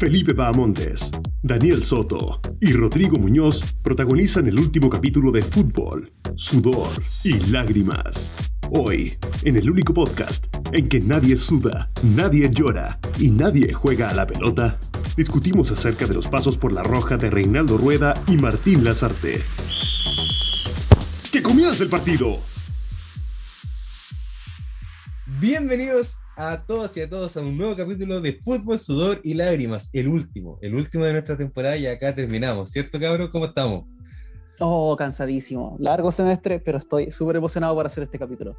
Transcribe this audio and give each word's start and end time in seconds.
Felipe 0.00 0.32
Bahamontes, 0.32 1.10
Daniel 1.42 1.84
Soto 1.84 2.40
y 2.58 2.72
Rodrigo 2.72 3.18
Muñoz 3.18 3.74
protagonizan 3.82 4.46
el 4.46 4.58
último 4.58 4.88
capítulo 4.88 5.30
de 5.30 5.42
Fútbol, 5.42 6.10
Sudor 6.36 6.88
y 7.22 7.38
Lágrimas. 7.50 8.32
Hoy, 8.70 9.18
en 9.42 9.58
el 9.58 9.70
único 9.70 9.92
podcast 9.92 10.46
en 10.72 10.88
que 10.88 11.00
nadie 11.00 11.36
suda, 11.36 11.90
nadie 12.02 12.48
llora 12.48 12.98
y 13.18 13.28
nadie 13.28 13.74
juega 13.74 14.08
a 14.08 14.14
la 14.14 14.26
pelota, 14.26 14.80
discutimos 15.18 15.70
acerca 15.70 16.06
de 16.06 16.14
los 16.14 16.28
pasos 16.28 16.56
por 16.56 16.72
la 16.72 16.82
roja 16.82 17.18
de 17.18 17.28
Reinaldo 17.28 17.76
Rueda 17.76 18.14
y 18.26 18.38
Martín 18.38 18.84
Lazarte. 18.84 19.42
¡Que 21.30 21.42
comience 21.42 21.84
el 21.84 21.90
partido! 21.90 22.38
Bienvenidos 25.26 26.16
a 26.48 26.64
todos 26.64 26.96
y 26.96 27.02
a 27.02 27.08
todos 27.08 27.36
a 27.36 27.40
un 27.42 27.58
nuevo 27.58 27.76
capítulo 27.76 28.18
de 28.22 28.32
Fútbol, 28.32 28.78
Sudor 28.78 29.20
y 29.22 29.34
Lágrimas, 29.34 29.90
el 29.92 30.08
último, 30.08 30.58
el 30.62 30.74
último 30.74 31.04
de 31.04 31.12
nuestra 31.12 31.36
temporada 31.36 31.76
y 31.76 31.86
acá 31.86 32.14
terminamos, 32.14 32.70
¿cierto 32.70 32.98
cabrón? 32.98 33.28
¿Cómo 33.30 33.44
estamos? 33.44 33.84
Oh, 34.58 34.96
cansadísimo. 34.96 35.76
Largo 35.78 36.10
semestre, 36.10 36.58
pero 36.58 36.78
estoy 36.78 37.10
súper 37.10 37.36
emocionado 37.36 37.74
por 37.74 37.84
hacer 37.84 38.04
este 38.04 38.18
capítulo. 38.18 38.56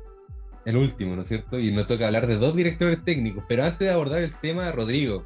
El 0.64 0.78
último, 0.78 1.16
¿no 1.16 1.24
es 1.24 1.28
cierto? 1.28 1.58
Y 1.58 1.72
nos 1.72 1.88
toca 1.88 2.06
hablar 2.06 2.28
de 2.28 2.38
dos 2.38 2.56
directores 2.56 3.04
técnicos, 3.04 3.44
pero 3.48 3.64
antes 3.64 3.80
de 3.80 3.90
abordar 3.90 4.22
el 4.22 4.36
tema, 4.36 4.72
Rodrigo, 4.72 5.26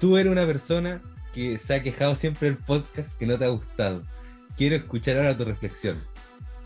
tú 0.00 0.16
eres 0.16 0.32
una 0.32 0.44
persona 0.44 1.00
que 1.32 1.56
se 1.56 1.72
ha 1.72 1.82
quejado 1.82 2.16
siempre 2.16 2.48
del 2.48 2.58
podcast 2.58 3.16
que 3.16 3.26
no 3.26 3.38
te 3.38 3.44
ha 3.44 3.48
gustado. 3.48 4.02
Quiero 4.56 4.74
escuchar 4.74 5.18
ahora 5.18 5.36
tu 5.36 5.44
reflexión. 5.44 5.98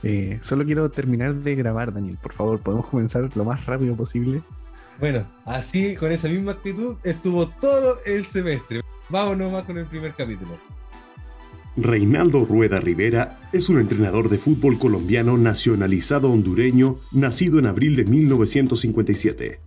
Eh, 0.02 0.38
solo 0.40 0.64
quiero 0.64 0.90
terminar 0.90 1.34
de 1.34 1.54
grabar, 1.56 1.92
Daniel. 1.92 2.16
Por 2.22 2.32
favor, 2.32 2.58
podemos 2.58 2.86
comenzar 2.86 3.28
lo 3.34 3.44
más 3.44 3.66
rápido 3.66 3.94
posible. 3.94 4.40
Bueno, 4.98 5.26
así, 5.44 5.94
con 5.94 6.10
esa 6.10 6.28
misma 6.28 6.52
actitud, 6.52 6.96
estuvo 7.04 7.46
todo 7.48 7.98
el 8.06 8.26
semestre. 8.26 8.80
Vámonos 9.08 9.52
más 9.52 9.64
con 9.64 9.76
el 9.78 9.86
primer 9.86 10.14
capítulo. 10.14 10.58
Reinaldo 11.76 12.46
Rueda 12.46 12.80
Rivera 12.80 13.38
es 13.52 13.68
un 13.68 13.78
entrenador 13.78 14.30
de 14.30 14.38
fútbol 14.38 14.78
colombiano 14.78 15.36
nacionalizado 15.36 16.30
hondureño, 16.30 16.96
nacido 17.12 17.58
en 17.58 17.66
abril 17.66 17.96
de 17.96 18.06
1957. 18.06 19.60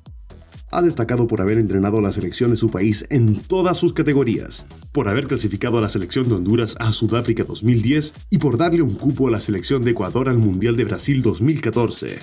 Ha 0.71 0.81
destacado 0.81 1.27
por 1.27 1.41
haber 1.41 1.59
entrenado 1.59 1.99
a 1.99 2.01
la 2.01 2.11
selección 2.11 2.51
de 2.51 2.57
su 2.57 2.71
país 2.71 3.05
en 3.11 3.35
todas 3.35 3.77
sus 3.77 3.93
categorías, 3.93 4.65
por 4.91 5.07
haber 5.07 5.27
clasificado 5.27 5.77
a 5.77 5.81
la 5.81 5.89
selección 5.89 6.27
de 6.27 6.35
Honduras 6.35 6.75
a 6.79 6.91
Sudáfrica 6.93 7.43
2010 7.43 8.13
y 8.31 8.39
por 8.39 8.57
darle 8.57 8.81
un 8.81 8.95
cupo 8.95 9.27
a 9.27 9.31
la 9.31 9.41
selección 9.41 9.83
de 9.83 9.91
Ecuador 9.91 10.29
al 10.29 10.39
Mundial 10.39 10.75
de 10.77 10.85
Brasil 10.85 11.21
2014. 11.21 12.19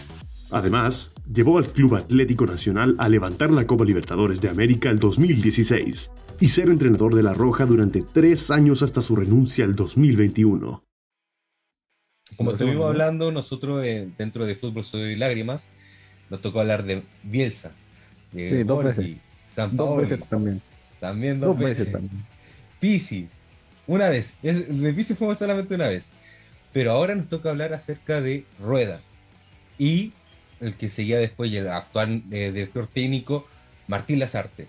Además, 0.51 1.13
llevó 1.33 1.59
al 1.59 1.67
Club 1.67 1.97
Atlético 1.97 2.47
Nacional 2.47 2.95
a 2.99 3.09
levantar 3.09 3.51
la 3.51 3.67
Copa 3.67 3.85
Libertadores 3.85 4.41
de 4.41 4.49
América 4.49 4.91
el 4.91 4.99
2016 4.99 6.11
y 6.41 6.49
ser 6.49 6.69
entrenador 6.69 7.15
de 7.15 7.23
La 7.23 7.35
Roja 7.35 7.67
durante 7.67 8.03
tres 8.03 8.51
años 8.51 8.83
hasta 8.83 9.03
su 9.03 9.17
renuncia 9.17 9.65
el 9.65 9.75
2021. 9.75 10.85
Como 12.37 12.53
estuvimos 12.53 12.87
hablando, 12.87 13.33
nosotros 13.33 13.85
eh, 13.85 14.09
dentro 14.19 14.47
de 14.47 14.57
Fútbol 14.57 14.85
Sudor 14.85 15.09
y 15.09 15.17
Lágrimas, 15.17 15.69
nos 16.31 16.41
tocó 16.41 16.61
hablar 16.61 16.85
de 16.85 17.03
Bielsa. 17.23 17.73
de 18.33 18.51
Sí, 18.51 18.63
dos 18.63 18.85
veces. 18.85 19.17
San 19.47 19.77
Dos 19.77 19.97
veces 19.99 20.21
también. 20.29 20.61
También 21.01 21.41
dos, 21.41 21.51
Dos 21.51 21.59
veces. 21.59 21.79
veces 21.79 21.93
también. 21.93 22.25
Pisi, 22.81 23.29
una 23.87 24.09
vez. 24.09 24.39
Es, 24.43 24.69
de 24.81 24.93
Pisi 24.93 25.15
fuimos 25.15 25.39
solamente 25.39 25.75
una 25.75 25.87
vez. 25.87 26.13
Pero 26.73 26.93
ahora 26.93 27.15
nos 27.15 27.29
toca 27.29 27.51
hablar 27.51 27.73
acerca 27.73 28.21
de 28.21 28.45
Rueda. 28.61 29.01
Y 29.79 30.13
el 30.61 30.77
que 30.77 30.89
seguía 30.89 31.19
después, 31.19 31.51
y 31.51 31.57
el 31.57 31.69
actual 31.69 32.23
eh, 32.31 32.51
director 32.53 32.87
técnico, 32.87 33.47
Martín 33.89 34.19
Lazarte. 34.19 34.69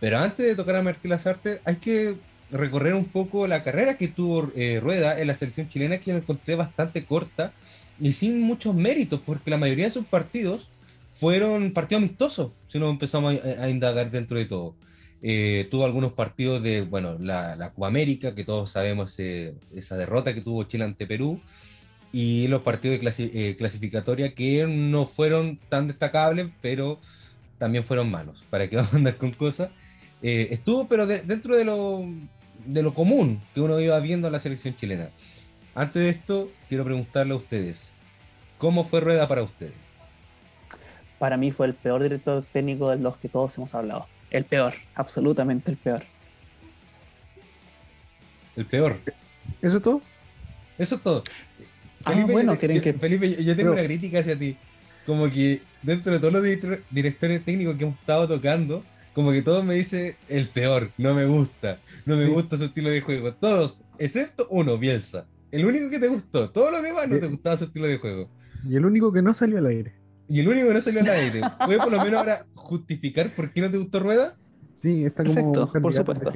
Pero 0.00 0.18
antes 0.18 0.46
de 0.46 0.54
tocar 0.54 0.76
a 0.76 0.82
Martín 0.82 1.10
Lazarte, 1.10 1.60
hay 1.64 1.76
que 1.76 2.16
recorrer 2.50 2.94
un 2.94 3.06
poco 3.06 3.46
la 3.46 3.62
carrera 3.62 3.96
que 3.96 4.08
tuvo 4.08 4.52
eh, 4.54 4.78
Rueda 4.80 5.20
en 5.20 5.26
la 5.26 5.34
selección 5.34 5.68
chilena, 5.68 5.98
que 5.98 6.10
yo 6.10 6.16
encontré 6.16 6.54
bastante 6.54 7.04
corta 7.04 7.52
y 7.98 8.12
sin 8.12 8.40
muchos 8.40 8.74
méritos, 8.74 9.20
porque 9.24 9.50
la 9.50 9.56
mayoría 9.56 9.86
de 9.86 9.90
sus 9.90 10.06
partidos 10.06 10.68
fueron 11.14 11.72
partidos 11.72 12.04
amistosos, 12.04 12.52
si 12.68 12.78
nos 12.78 12.90
empezamos 12.90 13.34
a, 13.42 13.64
a 13.64 13.70
indagar 13.70 14.10
dentro 14.10 14.38
de 14.38 14.44
todo. 14.44 14.74
Eh, 15.22 15.66
tuvo 15.70 15.86
algunos 15.86 16.12
partidos 16.12 16.62
de, 16.62 16.82
bueno, 16.82 17.16
la, 17.18 17.56
la 17.56 17.72
Copa 17.72 17.88
América, 17.88 18.34
que 18.34 18.44
todos 18.44 18.70
sabemos 18.70 19.18
eh, 19.18 19.54
esa 19.74 19.96
derrota 19.96 20.34
que 20.34 20.42
tuvo 20.42 20.62
Chile 20.64 20.84
ante 20.84 21.06
Perú, 21.06 21.40
y 22.12 22.46
los 22.48 22.62
partidos 22.62 22.98
de 22.98 23.04
clasi- 23.06 23.30
eh, 23.34 23.56
clasificatoria 23.56 24.34
que 24.34 24.66
no 24.66 25.04
fueron 25.04 25.58
tan 25.68 25.86
destacables, 25.88 26.48
pero 26.62 26.98
también 27.58 27.84
fueron 27.84 28.10
malos, 28.10 28.44
para 28.50 28.68
que 28.68 28.76
vamos 28.76 28.94
a 28.94 28.96
andar 28.96 29.16
con 29.16 29.32
cosas. 29.32 29.70
Eh, 30.22 30.48
estuvo, 30.50 30.88
pero 30.88 31.06
de- 31.06 31.22
dentro 31.22 31.56
de 31.56 31.64
lo, 31.64 32.04
de 32.64 32.82
lo 32.82 32.94
común 32.94 33.40
que 33.54 33.60
uno 33.60 33.78
iba 33.80 33.98
viendo 34.00 34.28
en 34.28 34.32
la 34.32 34.38
selección 34.38 34.74
chilena. 34.76 35.10
Antes 35.74 36.02
de 36.02 36.08
esto, 36.08 36.50
quiero 36.68 36.84
preguntarle 36.84 37.34
a 37.34 37.36
ustedes, 37.36 37.92
¿cómo 38.58 38.82
fue 38.84 39.00
Rueda 39.00 39.28
para 39.28 39.42
ustedes? 39.42 39.74
Para 41.18 41.36
mí 41.36 41.50
fue 41.52 41.66
el 41.66 41.74
peor 41.74 42.02
director 42.02 42.44
técnico 42.52 42.90
de 42.90 42.98
los 43.02 43.16
que 43.18 43.28
todos 43.28 43.56
hemos 43.58 43.74
hablado. 43.74 44.06
El 44.30 44.44
peor, 44.44 44.74
absolutamente 44.94 45.70
el 45.70 45.76
peor. 45.76 46.02
El 48.56 48.66
peor. 48.66 48.98
¿Eso 49.60 49.76
es 49.76 49.82
todo? 49.82 50.02
Eso 50.78 50.94
es 50.96 51.02
todo. 51.02 51.24
Ah, 52.06 52.26
bueno, 52.26 52.54
yo, 52.54 52.58
quieren 52.58 52.76
yo- 52.78 52.82
que- 52.82 52.92
Felipe, 52.94 53.30
yo, 53.30 53.56
tengo 53.56 53.70
Pero- 53.70 53.72
una 53.72 53.82
crítica 53.84 54.20
hacia 54.20 54.38
ti. 54.38 54.56
Como 55.04 55.30
que 55.30 55.60
dentro 55.82 56.12
de 56.12 56.18
todos 56.18 56.32
los 56.32 56.42
director- 56.42 56.80
directores 56.90 57.44
técnicos 57.44 57.76
que 57.76 57.84
hemos 57.84 57.98
estado 57.98 58.26
tocando, 58.26 58.82
como 59.14 59.30
que 59.32 59.40
todos 59.42 59.64
me 59.64 59.74
dicen 59.74 60.14
el 60.28 60.48
peor, 60.48 60.90
no 60.98 61.14
me 61.14 61.24
gusta, 61.26 61.78
no 62.04 62.16
me 62.16 62.24
Sí. 62.24 62.30
gusta 62.30 62.56
su 62.58 62.64
estilo 62.64 62.90
de 62.90 63.00
juego. 63.00 63.32
Todos, 63.34 63.82
excepto 63.98 64.46
uno, 64.50 64.78
Bielsa. 64.78 65.26
El 65.52 65.64
único 65.64 65.88
que 65.90 65.98
te 65.98 66.08
gustó, 66.08 66.50
todos 66.50 66.72
los 66.72 66.82
demás 66.82 67.08
no 67.08 67.18
te 67.18 67.26
gustaba 67.28 67.56
su 67.56 67.64
estilo 67.64 67.86
de 67.86 67.98
juego. 67.98 68.28
Y 68.68 68.74
el 68.76 68.84
único 68.84 69.12
que 69.12 69.22
no 69.22 69.32
salió 69.32 69.58
al 69.58 69.66
aire. 69.66 69.92
Y 70.28 70.40
el 70.40 70.48
único 70.48 70.66
que 70.68 70.74
no 70.74 70.80
salió 70.80 71.00
al 71.00 71.08
aire. 71.08 71.40
¿Puede 71.64 71.78
por 71.78 71.92
lo 71.92 72.02
menos 72.02 72.18
ahora 72.18 72.44
justificar 72.54 73.30
por 73.30 73.52
qué 73.52 73.60
no 73.60 73.70
te 73.70 73.78
gustó 73.78 74.00
Rueda? 74.00 74.34
Sí, 74.74 75.04
está 75.04 75.22
como 75.22 75.34
Perfecto, 75.34 75.70
un 75.76 75.82
por 75.82 75.94
supuesto. 75.94 76.32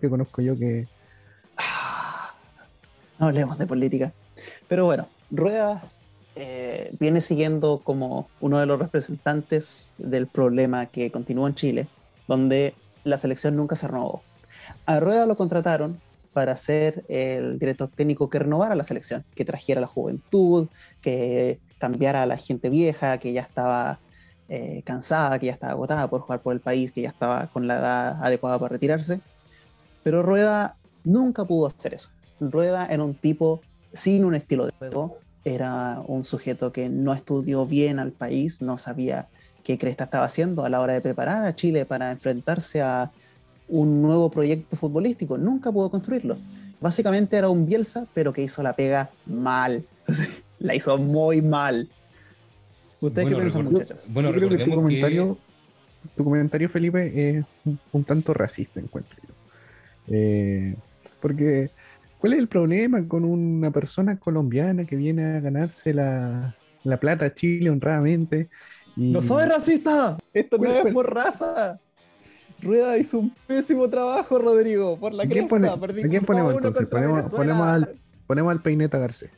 que 0.00 0.08
conozco 0.10 0.42
yo 0.42 0.56
que 0.58 0.86
Ah, 0.86 0.99
No 3.20 3.26
hablemos 3.26 3.58
de 3.58 3.66
política. 3.66 4.14
Pero 4.66 4.86
bueno, 4.86 5.06
Rueda 5.30 5.82
eh, 6.36 6.90
viene 6.98 7.20
siguiendo 7.20 7.82
como 7.84 8.30
uno 8.40 8.58
de 8.58 8.64
los 8.64 8.78
representantes 8.78 9.92
del 9.98 10.26
problema 10.26 10.86
que 10.86 11.12
continúa 11.12 11.46
en 11.48 11.54
Chile, 11.54 11.86
donde 12.26 12.74
la 13.04 13.18
selección 13.18 13.56
nunca 13.56 13.76
se 13.76 13.86
renovó. 13.88 14.22
A 14.86 15.00
Rueda 15.00 15.26
lo 15.26 15.36
contrataron 15.36 16.00
para 16.32 16.56
ser 16.56 17.04
el 17.08 17.58
director 17.58 17.90
técnico 17.94 18.30
que 18.30 18.38
renovara 18.38 18.74
la 18.74 18.84
selección, 18.84 19.22
que 19.34 19.44
trajera 19.44 19.82
la 19.82 19.86
juventud, 19.86 20.68
que 21.02 21.60
cambiara 21.78 22.22
a 22.22 22.26
la 22.26 22.38
gente 22.38 22.70
vieja, 22.70 23.18
que 23.18 23.34
ya 23.34 23.42
estaba 23.42 23.98
eh, 24.48 24.80
cansada, 24.86 25.38
que 25.38 25.46
ya 25.46 25.52
estaba 25.52 25.72
agotada 25.72 26.08
por 26.08 26.22
jugar 26.22 26.40
por 26.40 26.54
el 26.54 26.60
país, 26.60 26.90
que 26.90 27.02
ya 27.02 27.10
estaba 27.10 27.48
con 27.48 27.66
la 27.66 27.78
edad 27.80 28.24
adecuada 28.24 28.58
para 28.58 28.72
retirarse. 28.72 29.20
Pero 30.02 30.22
Rueda 30.22 30.76
nunca 31.04 31.44
pudo 31.44 31.66
hacer 31.66 31.92
eso. 31.92 32.08
Rueda 32.40 32.86
era 32.86 33.04
un 33.04 33.14
tipo 33.14 33.60
sin 33.92 34.24
un 34.24 34.34
estilo 34.34 34.66
de 34.66 34.72
juego, 34.72 35.18
era 35.44 36.02
un 36.06 36.24
sujeto 36.24 36.72
que 36.72 36.88
no 36.88 37.12
estudió 37.12 37.66
bien 37.66 37.98
al 37.98 38.12
país, 38.12 38.60
no 38.60 38.78
sabía 38.78 39.28
qué 39.64 39.78
cresta 39.78 40.04
estaba 40.04 40.26
haciendo 40.26 40.64
a 40.64 40.70
la 40.70 40.80
hora 40.80 40.94
de 40.94 41.00
preparar 41.00 41.44
a 41.44 41.54
Chile 41.54 41.84
para 41.84 42.10
enfrentarse 42.10 42.80
a 42.80 43.10
un 43.68 44.02
nuevo 44.02 44.30
proyecto 44.30 44.76
futbolístico. 44.76 45.38
Nunca 45.38 45.70
pudo 45.70 45.90
construirlo. 45.90 46.36
Básicamente 46.80 47.36
era 47.36 47.48
un 47.48 47.66
Bielsa, 47.66 48.06
pero 48.14 48.32
que 48.32 48.42
hizo 48.42 48.62
la 48.62 48.74
pega 48.74 49.10
mal. 49.26 49.84
la 50.58 50.74
hizo 50.74 50.96
muy 50.98 51.42
mal. 51.42 51.88
¿Ustedes 53.00 53.24
Bueno, 53.24 53.36
qué 53.36 53.42
piensan, 53.42 53.64
muchachos? 53.64 54.04
Bueno, 54.08 54.30
yo 54.30 54.36
creo 54.36 54.48
que 54.50 54.58
tu 54.58 54.64
que... 54.64 54.74
comentario, 54.74 55.38
tu 56.16 56.24
comentario, 56.24 56.68
Felipe, 56.68 57.30
es 57.30 57.44
un, 57.64 57.78
un 57.92 58.04
tanto 58.04 58.34
racista, 58.34 58.80
encuentro 58.80 59.16
yo. 59.26 59.34
Eh, 60.08 60.74
porque, 61.20 61.70
¿cuál 62.20 62.34
es 62.34 62.38
el 62.38 62.48
problema 62.48 63.06
con 63.08 63.24
una 63.24 63.70
persona 63.70 64.18
colombiana 64.18 64.84
que 64.84 64.94
viene 64.96 65.24
a 65.36 65.40
ganarse 65.40 65.92
la, 65.94 66.54
la 66.84 66.96
plata 66.98 67.26
a 67.26 67.34
Chile 67.34 67.70
honradamente? 67.70 68.48
Y, 68.96 69.10
No 69.10 69.22
soy 69.22 69.46
racista. 69.46 70.16
Esto 70.32 70.58
no 70.58 70.64
¿Cuál- 70.64 70.86
es 70.86 70.92
por 70.94 71.14
raza. 71.14 71.80
Rueda 72.62 72.98
hizo 72.98 73.18
un 73.20 73.34
pésimo 73.46 73.88
trabajo, 73.88 74.38
Rodrigo, 74.38 74.98
por 74.98 75.14
la 75.14 75.22
¿A 75.22 75.26
quién 75.26 75.48
cresta. 75.48 75.74
pone- 75.74 75.80
Perdí 75.86 76.02
a 76.04 76.08
quién 76.10 76.24
ponemos 76.24 76.54
entonces? 76.54 76.86
Ponemos- 76.88 77.34
ponemos 77.34 77.66
al- 77.66 77.96
Ponemos 78.26 78.52
al 78.52 78.62
peineta 78.62 78.98
Garcés. 78.98 79.30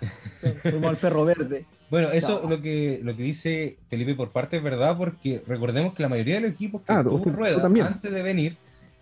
Fuimos 0.62 0.90
al 0.90 0.96
perro 0.96 1.24
verde. 1.24 1.66
Bueno, 1.90 2.08
eso 2.10 2.40
No. 2.44 2.50
lo 2.50 2.62
que 2.62 3.00
lo 3.02 3.14
que 3.16 3.22
dice 3.22 3.76
Felipe 3.90 4.14
por 4.14 4.30
parte 4.30 4.56
es 4.56 4.62
verdad, 4.62 4.96
porque 4.96 5.42
recordemos 5.46 5.92
que 5.94 6.02
la 6.02 6.08
mayoría 6.08 6.36
de 6.36 6.40
los 6.42 6.50
equipos 6.52 6.80
que 6.82 6.92
Ah, 6.92 7.02
tú- 7.02 7.18
Rueda 7.24 7.60
también. 7.60 7.86
antes 7.86 8.10
de 8.10 8.22
venir 8.22 8.56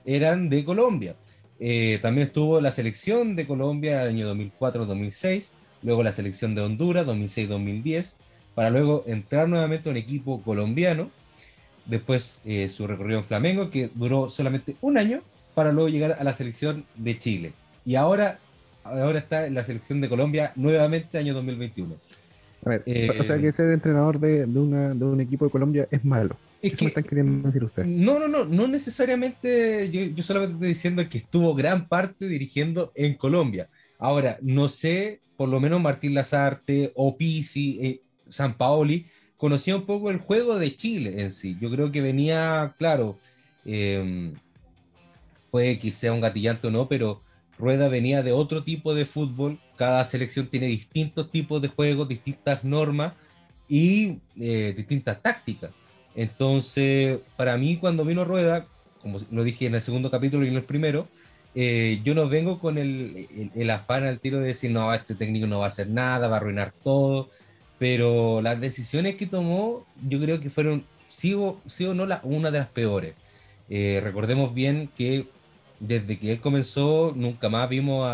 eran 0.04 0.48
de 0.48 0.64
Colombia. 0.64 1.14
Eh, 1.60 1.98
también 2.00 2.26
estuvo 2.26 2.60
la 2.60 2.70
selección 2.72 3.36
de 3.36 3.46
Colombia 3.46 4.02
el 4.02 4.08
año 4.10 4.34
2004-2006, 4.34 5.52
luego 5.82 6.02
la 6.02 6.12
selección 6.12 6.54
de 6.54 6.62
Honduras 6.62 7.06
2006-2010, 7.06 8.14
para 8.54 8.70
luego 8.70 9.04
entrar 9.06 9.48
nuevamente 9.48 9.88
a 9.88 9.92
un 9.92 9.98
equipo 9.98 10.42
colombiano 10.42 11.10
después 11.86 12.40
eh, 12.44 12.68
su 12.68 12.86
recorrido 12.86 13.18
en 13.20 13.24
Flamengo, 13.26 13.70
que 13.70 13.90
duró 13.94 14.28
solamente 14.30 14.76
un 14.80 14.96
año, 14.98 15.20
para 15.54 15.72
luego 15.72 15.88
llegar 15.88 16.16
a 16.18 16.24
la 16.24 16.32
selección 16.32 16.84
de 16.96 17.18
Chile. 17.18 17.52
Y 17.84 17.96
ahora, 17.96 18.38
ahora 18.84 19.18
está 19.18 19.46
en 19.46 19.54
la 19.54 19.64
selección 19.64 20.00
de 20.00 20.08
Colombia 20.08 20.52
nuevamente, 20.56 21.18
año 21.18 21.34
2021. 21.34 21.96
A 22.64 22.68
ver, 22.68 22.82
Eh, 22.86 23.16
o 23.18 23.22
sea 23.22 23.38
que 23.38 23.52
ser 23.52 23.70
entrenador 23.70 24.20
de, 24.20 24.46
de 24.46 24.58
una- 24.58 24.94
de 24.94 25.04
un 25.04 25.20
equipo 25.20 25.46
de 25.46 25.50
Colombia 25.50 25.88
es 25.90 26.04
malo. 26.04 26.36
Es 26.62 26.74
que- 26.74 26.84
me 26.84 26.88
están 26.88 27.04
queriendo 27.04 27.48
decir 27.48 27.64
ustedes. 27.64 27.88
No, 27.88 28.18
no, 28.18 28.28
no, 28.28 28.44
no 28.44 28.68
necesariamente, 28.68 29.90
yo, 29.90 30.02
yo 30.02 30.22
solamente 30.22 30.54
estoy 30.54 30.68
diciendo 30.68 31.08
que 31.08 31.18
estuvo 31.18 31.54
gran 31.54 31.88
parte 31.88 32.26
dirigiendo 32.28 32.92
en 32.94 33.14
Colombia. 33.14 33.68
Ahora, 33.98 34.38
no 34.42 34.68
sé, 34.68 35.20
por 35.36 35.48
lo 35.48 35.60
menos 35.60 35.80
Martín 35.80 36.14
Lazarte 36.14 36.92
o 36.94 37.16
Pisi, 37.16 37.78
eh, 37.82 38.00
San 38.28 38.56
Paoli, 38.56 39.06
conocía 39.36 39.74
un 39.76 39.86
poco 39.86 40.10
el 40.10 40.18
juego 40.18 40.58
de 40.58 40.76
Chile 40.76 41.22
en 41.22 41.32
sí. 41.32 41.56
Yo 41.60 41.70
creo 41.70 41.90
que 41.90 42.02
venía, 42.02 42.74
claro, 42.78 43.18
eh, 43.64 44.32
puede 45.50 45.78
que 45.78 45.90
sea 45.90 46.12
un 46.12 46.20
gatillante 46.20 46.68
o 46.68 46.70
no, 46.70 46.88
pero 46.88 47.22
Rueda 47.58 47.88
venía 47.88 48.22
de 48.22 48.32
otro 48.32 48.64
tipo 48.64 48.94
de 48.94 49.04
fútbol. 49.04 49.58
Cada 49.76 50.04
selección 50.04 50.46
tiene 50.46 50.66
distintos 50.66 51.30
tipos 51.30 51.60
de 51.60 51.68
juegos, 51.68 52.08
distintas 52.08 52.64
normas 52.64 53.14
y 53.68 54.18
eh, 54.38 54.74
distintas 54.76 55.20
tácticas. 55.22 55.70
Entonces, 56.14 57.20
para 57.36 57.56
mí, 57.56 57.78
cuando 57.78 58.04
vino 58.04 58.24
Rueda, 58.24 58.66
como 58.98 59.18
lo 59.30 59.44
dije 59.44 59.66
en 59.66 59.74
el 59.74 59.82
segundo 59.82 60.10
capítulo 60.10 60.44
y 60.44 60.48
en 60.48 60.56
el 60.56 60.64
primero, 60.64 61.08
eh, 61.54 62.00
yo 62.04 62.14
no 62.14 62.28
vengo 62.28 62.58
con 62.58 62.78
el, 62.78 63.70
afán 63.70 64.04
al 64.04 64.20
tiro 64.20 64.38
de 64.40 64.48
decir, 64.48 64.70
no, 64.70 64.92
este 64.94 65.14
técnico 65.14 65.46
no 65.46 65.58
va 65.60 65.64
a 65.66 65.68
hacer 65.68 65.88
nada, 65.88 66.28
va 66.28 66.36
a 66.36 66.38
arruinar 66.40 66.72
todo, 66.82 67.30
pero 67.78 68.40
las 68.42 68.60
decisiones 68.60 69.16
que 69.16 69.26
tomó, 69.26 69.86
yo 69.96 70.20
creo 70.20 70.40
que 70.40 70.50
fueron, 70.50 70.88
sí 71.06 71.34
o, 71.34 71.62
sí 71.66 71.84
o 71.86 71.94
no, 71.94 72.06
la- 72.06 72.20
una 72.24 72.50
de 72.50 72.58
las 72.58 72.68
peores. 72.70 73.16
Eh, 73.68 74.00
recordemos 74.02 74.52
bien 74.54 74.88
que 74.94 75.32
desde 75.78 76.18
que 76.18 76.32
él 76.32 76.40
comenzó, 76.40 77.12
nunca 77.16 77.48
más 77.48 77.68
vimos 77.68 78.04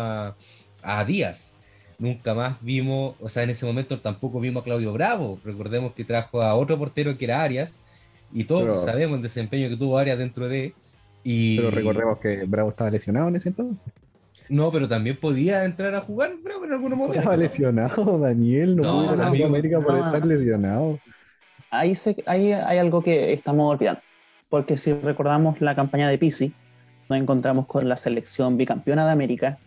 a 0.81 1.03
Díaz, 1.05 1.55
nunca 1.97 2.33
más 2.33 2.61
vimos, 2.61 3.15
o 3.19 3.29
sea, 3.29 3.43
en 3.43 3.49
ese 3.51 3.65
momento 3.65 4.01
tampoco 4.01 4.39
vimos 4.39 4.61
a 4.61 4.63
Claudio 4.63 4.93
Bravo. 4.93 5.41
Recordemos 5.43 5.93
que 5.93 6.05
trajo 6.05 6.41
a 6.41 6.55
otro 6.55 6.77
portero 6.77 7.17
que 7.17 7.25
era 7.25 7.41
Arias, 7.43 7.81
y 8.33 8.43
todos 8.43 8.63
Pero- 8.63 8.75
sabemos 8.85 9.17
el 9.17 9.23
desempeño 9.23 9.69
que 9.69 9.77
tuvo 9.77 9.97
Arias 9.97 10.17
dentro 10.17 10.47
de. 10.47 10.73
Y, 11.23 11.57
Pero 11.57 11.71
recordemos 11.71 12.19
que 12.19 12.45
Bravo 12.45 12.69
estaba 12.69 12.89
lesionado 12.89 13.27
en 13.27 13.35
ese 13.35 13.49
entonces. 13.49 13.91
No, 14.49 14.71
pero 14.71 14.87
también 14.87 15.17
podía 15.19 15.65
entrar 15.65 15.93
a 15.93 15.99
jugar 16.01 16.31
Bravo 16.41 16.63
en 16.63 16.71
algunos 16.73 16.97
momentos. 16.97 17.17
Estaba 17.17 17.35
lesionado, 17.35 18.17
Daniel. 18.17 18.77
No, 18.77 18.83
No, 18.83 18.93
pudo 18.93 19.03
ir 19.03 19.09
a 19.09 19.15
la 19.17 19.27
amigo, 19.27 19.43
Copa 19.45 19.57
América 19.57 19.79
por 19.81 19.93
no. 19.93 20.05
estar 20.05 20.25
lesionado. 20.25 20.99
Ahí, 21.69 21.95
se- 21.95 22.23
ahí 22.25 22.53
hay 22.53 22.77
algo 22.77 23.01
que 23.03 23.33
estamos 23.33 23.69
olvidando. 23.73 23.99
Porque 24.49 24.77
si 24.77 24.93
recordamos 24.93 25.59
la 25.59 25.75
campaña 25.75 26.07
de 26.07 26.17
Pisi, 26.17 26.53
nos 27.09 27.19
encontramos 27.19 27.65
con 27.67 27.89
la 27.89 27.97
selección 27.97 28.55
bicampeona 28.55 29.05
de 29.05 29.11
América, 29.11 29.57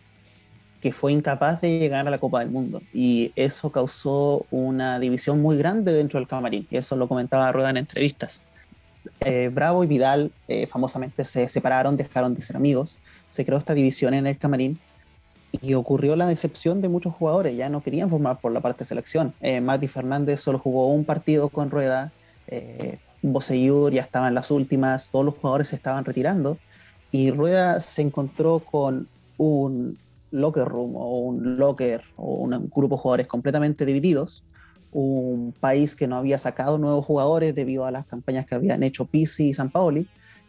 que 0.81 0.91
fue 0.91 1.11
incapaz 1.13 1.61
de 1.61 1.77
llegar 1.77 2.07
a 2.07 2.09
la 2.09 2.17
Copa 2.17 2.39
del 2.39 2.49
Mundo. 2.49 2.81
Y 2.91 3.31
eso 3.35 3.71
causó 3.71 4.47
una 4.49 4.97
división 4.99 5.39
muy 5.43 5.57
grande 5.57 5.93
dentro 5.93 6.19
del 6.19 6.27
camarín. 6.27 6.65
Y 6.71 6.77
eso 6.77 6.95
lo 6.95 7.07
comentaba 7.07 7.51
Rueda 7.51 7.69
en 7.69 7.77
entrevistas. 7.77 8.41
Eh, 9.19 9.49
Bravo 9.53 9.83
y 9.83 9.87
Vidal 9.87 10.31
eh, 10.47 10.67
famosamente 10.67 11.25
se 11.25 11.49
separaron, 11.49 11.97
dejaron 11.97 12.33
de 12.33 12.41
ser 12.41 12.55
amigos. 12.55 12.97
Se 13.29 13.45
creó 13.45 13.57
esta 13.57 13.73
división 13.73 14.13
en 14.13 14.27
el 14.27 14.37
camarín 14.37 14.79
y 15.59 15.73
ocurrió 15.73 16.15
la 16.15 16.27
decepción 16.27 16.81
de 16.81 16.89
muchos 16.89 17.13
jugadores. 17.13 17.55
Ya 17.57 17.69
no 17.69 17.81
querían 17.81 18.09
formar 18.09 18.39
por 18.39 18.51
la 18.51 18.61
parte 18.61 18.79
de 18.79 18.85
selección. 18.85 19.33
Eh, 19.41 19.59
Mati 19.59 19.87
Fernández 19.87 20.39
solo 20.39 20.59
jugó 20.59 20.87
un 20.87 21.03
partido 21.03 21.49
con 21.49 21.69
Rueda. 21.69 22.11
Eh, 22.47 22.99
Boseyur 23.21 23.91
ya 23.91 24.01
estaba 24.01 24.27
en 24.27 24.35
las 24.35 24.51
últimas. 24.51 25.09
Todos 25.09 25.25
los 25.25 25.35
jugadores 25.35 25.67
se 25.69 25.75
estaban 25.75 26.05
retirando. 26.05 26.57
Y 27.11 27.31
Rueda 27.31 27.79
se 27.81 28.01
encontró 28.01 28.59
con 28.59 29.07
un 29.37 29.97
locker 30.31 30.65
room 30.65 30.95
o 30.95 31.19
un 31.19 31.57
locker 31.57 32.03
o 32.15 32.35
un 32.35 32.69
grupo 32.73 32.95
de 32.95 33.01
jugadores 33.01 33.27
completamente 33.27 33.85
divididos. 33.85 34.43
Un 34.91 35.53
país 35.59 35.95
que 35.95 36.07
no 36.07 36.17
había 36.17 36.37
sacado 36.37 36.77
nuevos 36.77 37.05
jugadores 37.05 37.55
debido 37.55 37.85
a 37.85 37.91
las 37.91 38.05
campañas 38.05 38.45
que 38.45 38.55
habían 38.55 38.83
hecho 38.83 39.05
Pisi 39.05 39.49
y 39.49 39.53
San 39.53 39.69
Paoli 39.69 40.07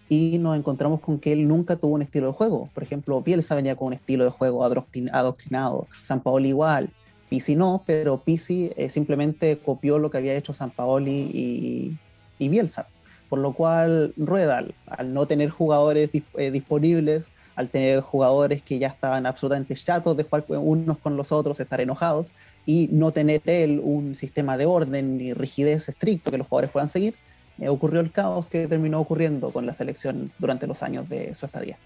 y 0.08 0.38
nos 0.38 0.58
encontramos 0.58 1.00
con 1.00 1.18
que 1.18 1.32
él 1.32 1.48
nunca 1.48 1.76
tuvo 1.76 1.94
un 1.94 2.02
estilo 2.02 2.26
de 2.26 2.32
juego. 2.34 2.68
Por 2.74 2.82
ejemplo, 2.82 3.22
Bielsa 3.22 3.54
venía 3.54 3.76
con 3.76 3.88
un 3.88 3.92
estilo 3.94 4.24
de 4.24 4.30
juego 4.30 4.62
adoctrin- 4.62 5.10
adoctrinado, 5.12 5.86
San 6.02 6.20
Paoli 6.20 6.50
igual, 6.50 6.90
Pisi 7.30 7.56
no, 7.56 7.82
pero 7.86 8.18
Pisi 8.18 8.70
eh, 8.76 8.90
simplemente 8.90 9.58
copió 9.58 9.98
lo 9.98 10.10
que 10.10 10.18
había 10.18 10.34
hecho 10.34 10.52
San 10.52 10.70
Paoli 10.70 11.98
y, 12.38 12.48
Bielsa. 12.48 12.88
Por 13.30 13.38
lo 13.38 13.54
cual, 13.54 14.12
Rueda, 14.18 14.66
al, 14.86 15.14
no 15.14 15.26
tener 15.26 15.48
jugadores 15.48 16.10
eh, 16.36 16.50
disponibles, 16.50 17.24
al 17.56 17.70
tener 17.70 18.02
jugadores 18.02 18.62
que 18.62 18.78
ya 18.78 18.88
estaban 18.88 19.24
absolutamente 19.24 19.74
chatos 19.74 20.14
de 20.14 20.24
jugar 20.24 20.44
unos 20.48 20.98
con 20.98 21.16
los 21.16 21.32
otros, 21.32 21.58
estar 21.58 21.80
enojados, 21.80 22.32
y 22.66 22.88
no 22.92 23.12
tener 23.12 23.42
él 23.46 23.80
un 23.82 24.14
sistema 24.14 24.56
de 24.56 24.66
orden 24.66 25.16
ni 25.18 25.32
rigidez 25.32 25.88
estricto 25.88 26.30
que 26.30 26.38
los 26.38 26.46
jugadores 26.46 26.70
puedan 26.70 26.88
seguir, 26.88 27.14
eh, 27.58 27.68
ocurrió 27.68 28.00
el 28.00 28.10
caos 28.12 28.48
que 28.48 28.66
terminó 28.66 29.00
ocurriendo 29.00 29.50
con 29.50 29.66
la 29.66 29.72
selección 29.72 30.30
durante 30.38 30.66
los 30.66 30.82
años 30.82 31.08
de 31.08 31.34
su 31.34 31.46
estadía. 31.46 31.76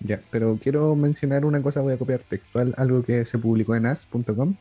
Ya, 0.00 0.20
pero 0.30 0.58
quiero 0.62 0.94
mencionar 0.94 1.44
una 1.44 1.62
cosa, 1.62 1.80
voy 1.80 1.94
a 1.94 1.98
copiar 1.98 2.20
textual, 2.20 2.74
algo 2.76 3.02
que 3.02 3.24
se 3.24 3.38
publicó 3.38 3.74
en 3.76 3.86
as.com. 3.86 4.56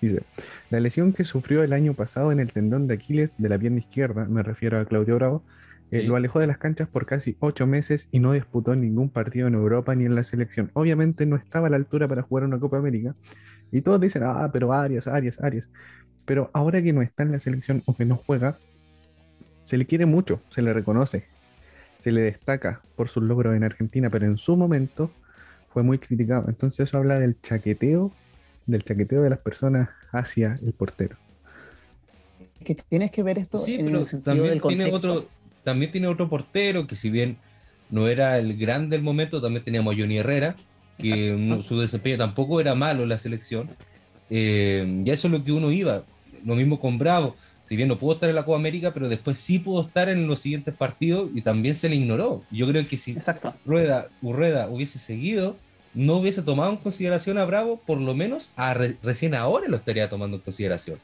Dice, 0.00 0.22
la 0.70 0.80
lesión 0.80 1.12
que 1.12 1.24
sufrió 1.24 1.62
el 1.62 1.72
año 1.72 1.94
pasado 1.94 2.32
en 2.32 2.40
el 2.40 2.52
tendón 2.52 2.86
de 2.86 2.94
Aquiles 2.94 3.34
de 3.38 3.48
la 3.48 3.58
pierna 3.58 3.78
izquierda, 3.78 4.24
me 4.24 4.42
refiero 4.42 4.80
a 4.80 4.84
Claudio 4.86 5.16
Bravo, 5.16 5.42
eh, 5.90 6.00
Sí. 6.00 6.06
lo 6.06 6.16
alejó 6.16 6.38
de 6.38 6.46
las 6.46 6.56
canchas 6.58 6.88
por 6.88 7.04
casi 7.04 7.36
ocho 7.40 7.66
meses 7.66 8.08
y 8.10 8.18
no 8.20 8.32
disputó 8.32 8.74
ningún 8.74 9.10
partido 9.10 9.46
en 9.48 9.54
Europa 9.54 9.94
ni 9.94 10.06
en 10.06 10.14
la 10.14 10.24
selección. 10.24 10.70
Obviamente 10.72 11.26
no 11.26 11.36
estaba 11.36 11.66
a 11.66 11.70
la 11.70 11.76
altura 11.76 12.08
para 12.08 12.22
jugar 12.22 12.44
una 12.44 12.58
Copa 12.58 12.78
América. 12.78 13.14
Y 13.72 13.80
todos 13.82 14.00
dicen, 14.00 14.22
ah, 14.24 14.50
pero 14.52 14.72
Arias, 14.72 15.06
Arias, 15.06 15.40
Arias. 15.40 15.68
Pero 16.24 16.50
ahora 16.52 16.82
que 16.82 16.92
no 16.92 17.02
está 17.02 17.22
en 17.22 17.32
la 17.32 17.40
selección 17.40 17.82
o 17.86 17.96
que 17.96 18.04
no 18.04 18.16
juega, 18.16 18.58
se 19.64 19.76
le 19.76 19.86
quiere 19.86 20.06
mucho, 20.06 20.40
se 20.50 20.62
le 20.62 20.72
reconoce, 20.72 21.26
se 21.96 22.12
le 22.12 22.22
destaca 22.22 22.82
por 22.96 23.08
sus 23.08 23.22
logros 23.22 23.54
en 23.54 23.64
Argentina, 23.64 24.10
pero 24.10 24.26
en 24.26 24.38
su 24.38 24.56
momento 24.56 25.10
fue 25.72 25.82
muy 25.82 25.98
criticado. 25.98 26.46
Entonces 26.48 26.88
eso 26.88 26.98
habla 26.98 27.18
del 27.18 27.40
chaqueteo, 27.40 28.12
del 28.66 28.84
chaqueteo 28.84 29.22
de 29.22 29.30
las 29.30 29.38
personas 29.38 29.88
hacia 30.12 30.58
el 30.62 30.72
portero. 30.72 31.16
Que 32.64 32.74
tienes 32.74 33.10
que 33.10 33.22
ver 33.22 33.38
esto 33.38 33.58
Sí, 33.58 33.76
en 33.76 33.86
pero 33.86 34.00
el 34.00 34.04
sentido 34.06 34.34
también 34.34 34.50
del 34.50 34.62
tiene, 34.62 34.92
otro, 34.92 35.26
también 35.64 35.90
tiene 35.90 36.08
otro 36.08 36.28
portero 36.28 36.86
que 36.86 36.96
si 36.96 37.10
bien 37.10 37.38
no 37.90 38.08
era 38.08 38.38
el 38.38 38.56
grande 38.56 38.96
del 38.96 39.04
momento, 39.04 39.40
también 39.40 39.64
teníamos 39.64 39.94
a 39.94 39.98
Johnny 39.98 40.18
Herrera, 40.18 40.56
que 41.00 41.36
no- 41.38 41.62
su 41.62 41.78
desempeño 41.80 42.18
tampoco 42.18 42.60
era 42.60 42.74
malo 42.74 43.02
en 43.02 43.08
la 43.08 43.18
selección. 43.18 43.68
Eh, 44.30 45.02
y 45.04 45.10
eso 45.10 45.28
es 45.28 45.32
lo 45.32 45.44
que 45.44 45.52
uno 45.52 45.70
iba. 45.72 46.04
Lo 46.44 46.54
mismo 46.54 46.78
con 46.80 46.98
Bravo. 46.98 47.34
Si 47.66 47.76
bien 47.76 47.88
no 47.88 47.98
pudo 47.98 48.14
estar 48.14 48.28
en 48.28 48.34
la 48.34 48.44
Copa 48.44 48.58
América, 48.58 48.92
pero 48.92 49.08
después 49.08 49.38
sí 49.38 49.58
pudo 49.60 49.82
estar 49.82 50.08
en 50.08 50.26
los 50.26 50.40
siguientes 50.40 50.74
partidos 50.74 51.30
y 51.34 51.42
también 51.42 51.74
se 51.76 51.88
le 51.88 51.96
ignoró. 51.96 52.42
Yo 52.50 52.66
creo 52.66 52.86
que 52.88 52.96
si 52.96 53.12
Exacto. 53.12 53.54
Rueda, 53.64 54.08
Urreda 54.22 54.68
hubiese 54.68 54.98
seguido, 54.98 55.56
no 55.94 56.16
hubiese 56.16 56.42
tomado 56.42 56.70
en 56.70 56.78
consideración 56.78 57.38
a 57.38 57.44
Bravo, 57.44 57.80
por 57.86 57.98
lo 58.00 58.14
menos 58.14 58.52
a 58.56 58.74
re- 58.74 58.96
recién 59.02 59.34
ahora 59.36 59.68
lo 59.68 59.76
estaría 59.76 60.08
tomando 60.08 60.36
en 60.38 60.42
consideración. 60.42 60.98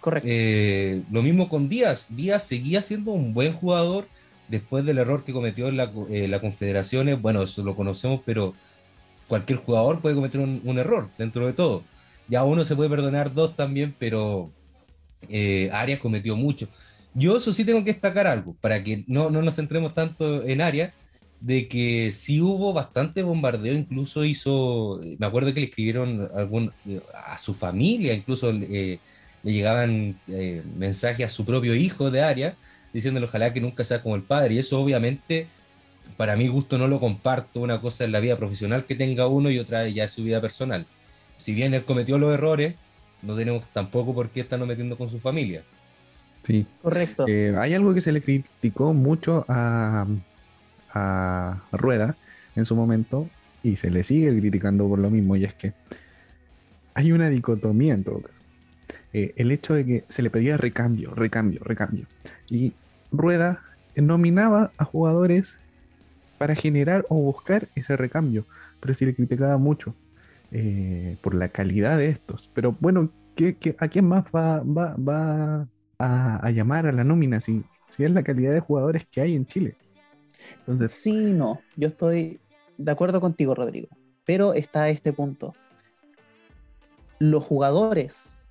Correcto. 0.00 0.28
Eh, 0.30 1.02
lo 1.10 1.22
mismo 1.22 1.48
con 1.48 1.68
Díaz. 1.68 2.06
Díaz 2.08 2.44
seguía 2.44 2.80
siendo 2.80 3.10
un 3.10 3.34
buen 3.34 3.52
jugador 3.52 4.06
después 4.48 4.86
del 4.86 4.96
error 4.98 5.24
que 5.24 5.32
cometió 5.34 5.68
en 5.68 5.76
la, 5.76 5.92
eh, 6.10 6.26
la 6.28 6.40
Confederaciones. 6.40 7.20
Bueno, 7.20 7.42
eso 7.42 7.62
lo 7.62 7.76
conocemos, 7.76 8.20
pero 8.24 8.54
cualquier 9.28 9.58
jugador 9.58 10.00
puede 10.00 10.14
cometer 10.14 10.40
un, 10.40 10.78
error 10.78 11.10
dentro 11.18 11.46
de 11.46 11.52
todo. 11.52 11.84
Ya 12.28 12.44
uno 12.44 12.64
se 12.64 12.74
puede 12.74 12.90
perdonar 12.90 13.32
dos 13.32 13.54
también, 13.56 13.94
pero 13.98 14.50
eh, 15.28 15.70
Arias 15.72 16.00
cometió 16.00 16.36
mucho. 16.36 16.68
Yo 17.14 17.36
eso 17.36 17.52
sí 17.52 17.64
tengo 17.64 17.84
que 17.84 17.92
destacar 17.92 18.26
algo, 18.26 18.54
para 18.60 18.82
que 18.82 19.04
no, 19.06 19.30
no 19.30 19.42
nos 19.42 19.56
centremos 19.56 19.94
tanto 19.94 20.42
en 20.44 20.60
Arias, 20.60 20.92
de 21.40 21.68
que 21.68 22.10
sí 22.12 22.40
hubo 22.40 22.72
bastante 22.72 23.22
bombardeo, 23.22 23.74
incluso 23.74 24.24
hizo, 24.24 25.00
me 25.18 25.26
acuerdo 25.26 25.52
que 25.54 25.60
le 25.60 25.66
escribieron 25.66 26.28
algún, 26.34 26.72
a 27.14 27.38
su 27.38 27.54
familia, 27.54 28.12
incluso 28.12 28.52
le 28.52 29.00
llegaban 29.44 30.18
eh, 30.28 30.62
mensajes 30.76 31.26
a 31.26 31.28
su 31.28 31.44
propio 31.44 31.74
hijo 31.74 32.10
de 32.10 32.22
Arias, 32.22 32.54
diciéndole 32.92 33.26
ojalá 33.26 33.52
que 33.52 33.60
nunca 33.60 33.84
sea 33.84 34.02
como 34.02 34.16
el 34.16 34.22
padre, 34.22 34.54
y 34.54 34.58
eso 34.58 34.80
obviamente 34.80 35.46
para 36.16 36.36
mi 36.36 36.48
gusto 36.48 36.78
no 36.78 36.88
lo 36.88 37.00
comparto, 37.00 37.60
una 37.60 37.80
cosa 37.80 38.04
es 38.04 38.10
la 38.10 38.20
vida 38.20 38.36
profesional 38.36 38.84
que 38.84 38.94
tenga 38.94 39.26
uno 39.26 39.50
y 39.50 39.58
otra 39.58 39.88
ya 39.88 40.04
es 40.04 40.10
su 40.10 40.24
vida 40.24 40.40
personal. 40.40 40.86
Si 41.36 41.54
bien 41.54 41.74
él 41.74 41.84
cometió 41.84 42.18
los 42.18 42.32
errores, 42.32 42.74
no 43.22 43.36
tenemos 43.36 43.66
tampoco 43.72 44.14
por 44.14 44.30
qué 44.30 44.40
estarnos 44.40 44.68
metiendo 44.68 44.96
con 44.96 45.10
su 45.10 45.20
familia. 45.20 45.62
Sí. 46.42 46.66
Correcto. 46.82 47.26
Eh, 47.28 47.54
hay 47.56 47.74
algo 47.74 47.94
que 47.94 48.00
se 48.00 48.12
le 48.12 48.22
criticó 48.22 48.92
mucho 48.92 49.44
a, 49.48 50.06
a 50.92 51.62
Rueda 51.72 52.16
en 52.56 52.64
su 52.64 52.74
momento 52.74 53.28
y 53.62 53.76
se 53.76 53.90
le 53.90 54.04
sigue 54.04 54.36
criticando 54.38 54.88
por 54.88 54.98
lo 54.98 55.10
mismo 55.10 55.36
y 55.36 55.44
es 55.44 55.54
que 55.54 55.72
hay 56.94 57.12
una 57.12 57.28
dicotomía 57.28 57.94
en 57.94 58.04
todo 58.04 58.20
caso. 58.20 58.40
Eh, 59.12 59.32
el 59.36 59.52
hecho 59.52 59.74
de 59.74 59.84
que 59.84 60.04
se 60.08 60.22
le 60.22 60.30
pedía 60.30 60.56
recambio, 60.56 61.14
recambio, 61.14 61.60
recambio. 61.62 62.06
Y 62.50 62.72
Rueda 63.12 63.62
nominaba 63.96 64.72
a 64.76 64.84
jugadores 64.84 65.58
para 66.38 66.54
generar 66.54 67.04
o 67.08 67.16
buscar 67.16 67.68
ese 67.74 67.96
recambio, 67.96 68.46
pero 68.80 68.94
sí 68.94 69.04
le 69.04 69.14
criticaba 69.14 69.58
mucho 69.58 69.94
eh, 70.52 71.16
por 71.20 71.34
la 71.34 71.48
calidad 71.48 71.98
de 71.98 72.08
estos. 72.08 72.48
Pero 72.54 72.76
bueno, 72.80 73.10
¿qué, 73.34 73.56
a 73.78 73.88
quién 73.88 74.06
más 74.06 74.24
va, 74.34 74.60
va, 74.60 74.94
va 74.96 75.68
a, 75.98 76.46
a, 76.46 76.50
llamar 76.50 76.86
a 76.86 76.92
la 76.92 77.04
nómina 77.04 77.40
si, 77.40 77.64
si 77.88 78.04
es 78.04 78.10
la 78.10 78.22
calidad 78.22 78.52
de 78.52 78.60
jugadores 78.60 79.06
que 79.06 79.20
hay 79.20 79.34
en 79.34 79.46
Chile? 79.46 79.76
Entonces, 80.60 80.92
sí, 80.92 81.32
no, 81.32 81.60
yo 81.76 81.88
estoy 81.88 82.40
de 82.78 82.92
acuerdo 82.92 83.20
contigo, 83.20 83.54
Rodrigo, 83.54 83.88
pero 84.24 84.54
está 84.54 84.88
este 84.88 85.12
punto. 85.12 85.54
Los 87.18 87.44
jugadores 87.44 88.46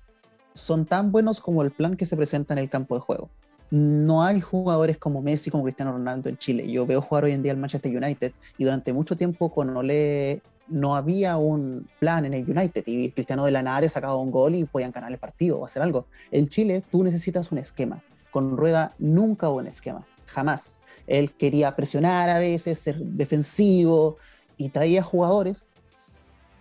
son 0.52 0.84
tan 0.84 1.10
buenos 1.10 1.40
como 1.40 1.62
el 1.62 1.70
plan 1.70 1.96
que 1.96 2.04
se 2.04 2.16
presenta 2.16 2.52
en 2.52 2.58
el 2.58 2.68
campo 2.68 2.94
de 2.94 3.00
juego 3.00 3.30
no 3.70 4.22
hay 4.22 4.40
jugadores 4.40 4.98
como 4.98 5.20
Messi, 5.20 5.50
como 5.50 5.64
Cristiano 5.64 5.92
Ronaldo 5.92 6.28
en 6.28 6.38
Chile. 6.38 6.70
Yo 6.70 6.86
veo 6.86 7.02
jugar 7.02 7.24
hoy 7.24 7.32
en 7.32 7.42
día 7.42 7.52
el 7.52 7.58
Manchester 7.58 7.94
United 7.94 8.32
y 8.56 8.64
durante 8.64 8.92
mucho 8.92 9.16
tiempo 9.16 9.50
con 9.50 9.76
Ole 9.76 10.42
no 10.68 10.94
había 10.94 11.36
un 11.36 11.88
plan 11.98 12.24
en 12.24 12.34
el 12.34 12.48
United 12.48 12.82
y 12.86 13.10
Cristiano 13.10 13.44
de 13.44 13.50
la 13.50 13.62
nada 13.62 13.88
sacaba 13.88 14.16
un 14.16 14.30
gol 14.30 14.54
y 14.54 14.64
podían 14.64 14.90
ganar 14.90 15.12
el 15.12 15.18
partido 15.18 15.58
o 15.58 15.64
hacer 15.64 15.82
algo. 15.82 16.06
En 16.30 16.48
Chile 16.48 16.82
tú 16.90 17.02
necesitas 17.02 17.52
un 17.52 17.58
esquema. 17.58 18.02
Con 18.30 18.56
Rueda 18.56 18.94
nunca 18.98 19.48
hubo 19.48 19.58
un 19.58 19.66
esquema, 19.66 20.06
jamás. 20.26 20.78
Él 21.06 21.32
quería 21.32 21.74
presionar 21.74 22.28
a 22.28 22.38
veces, 22.38 22.78
ser 22.78 22.98
defensivo 22.98 24.16
y 24.56 24.68
traía 24.68 25.02
jugadores 25.02 25.66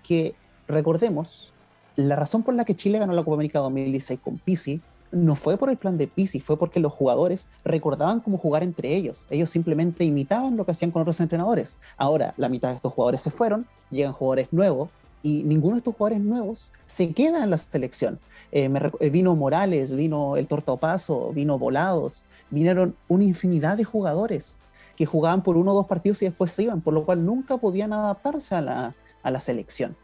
que, 0.03 0.35
recordemos, 0.67 1.51
la 1.97 2.15
razón 2.15 2.43
por 2.43 2.53
la 2.53 2.63
que 2.63 2.75
Chile 2.75 2.99
ganó 2.99 3.13
la 3.13 3.23
Copa 3.23 3.35
América 3.35 3.59
2016 3.59 4.19
con 4.23 4.37
Pisi 4.37 4.81
no 5.11 5.35
fue 5.35 5.57
por 5.57 5.69
el 5.69 5.77
plan 5.77 5.97
de 5.97 6.07
Pisi, 6.07 6.39
fue 6.39 6.57
porque 6.57 6.79
los 6.79 6.93
jugadores 6.93 7.47
recordaban 7.63 8.19
cómo 8.19 8.37
jugar 8.37 8.63
entre 8.63 8.95
ellos. 8.95 9.27
Ellos 9.29 9.49
simplemente 9.49 10.03
imitaban 10.03 10.57
lo 10.57 10.65
que 10.65 10.71
hacían 10.71 10.91
con 10.91 11.01
otros 11.01 11.19
entrenadores. 11.19 11.77
Ahora, 11.97 12.33
la 12.37 12.49
mitad 12.49 12.69
de 12.69 12.75
estos 12.75 12.93
jugadores 12.93 13.21
se 13.21 13.31
fueron, 13.31 13.65
llegan 13.89 14.13
jugadores 14.13 14.47
nuevos 14.51 14.89
y 15.23 15.43
ninguno 15.43 15.75
de 15.75 15.79
estos 15.79 15.95
jugadores 15.95 16.23
nuevos 16.23 16.71
se 16.85 17.13
queda 17.13 17.43
en 17.43 17.49
la 17.49 17.57
selección. 17.57 18.19
Eh, 18.51 18.69
eh, 18.99 19.09
vino 19.09 19.35
Morales, 19.35 19.95
vino 19.95 20.37
el 20.37 20.47
Tortopaso, 20.47 21.31
vino 21.33 21.57
Volados, 21.57 22.23
vinieron 22.49 22.95
una 23.07 23.23
infinidad 23.23 23.77
de 23.77 23.83
jugadores 23.83 24.57
que 24.95 25.05
jugaban 25.05 25.43
por 25.43 25.57
uno 25.57 25.71
o 25.71 25.75
dos 25.75 25.85
partidos 25.85 26.21
y 26.21 26.25
después 26.25 26.51
se 26.51 26.63
iban, 26.63 26.81
por 26.81 26.93
lo 26.93 27.05
cual 27.05 27.25
nunca 27.25 27.57
podían 27.57 27.93
adaptarse 27.93 28.55
a 28.55 28.61
la, 28.61 28.95
a 29.21 29.31
la 29.31 29.39
selección. 29.39 29.95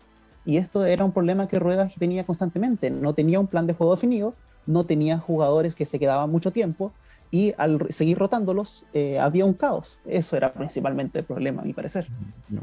Y 0.46 0.58
esto 0.58 0.86
era 0.86 1.06
un 1.06 1.12
problema 1.12 1.48
que 1.48 1.58
Ruedas 1.58 1.94
tenía 1.98 2.26
constantemente. 2.26 2.90
No 2.90 3.14
tenía 3.14 3.40
un 3.40 3.48
plan 3.48 3.66
de 3.66 3.74
juego 3.74 3.96
definido, 3.96 4.36
no 4.66 4.86
tenía 4.86 5.18
jugadores 5.18 5.76
que 5.76 5.86
se 5.86 6.00
quedaban 6.00 6.30
mucho 6.30 6.52
tiempo 6.52 6.94
y 7.32 7.54
al 7.58 7.88
seguir 7.90 8.20
rotándolos 8.20 8.86
eh, 8.94 9.18
había 9.20 9.44
un 9.46 9.54
caos. 9.54 9.98
Eso 10.06 10.38
era 10.38 10.54
principalmente 10.54 11.20
el 11.20 11.26
problema, 11.26 11.64
a 11.64 11.66
mi 11.66 11.74
parecer. 11.74 12.08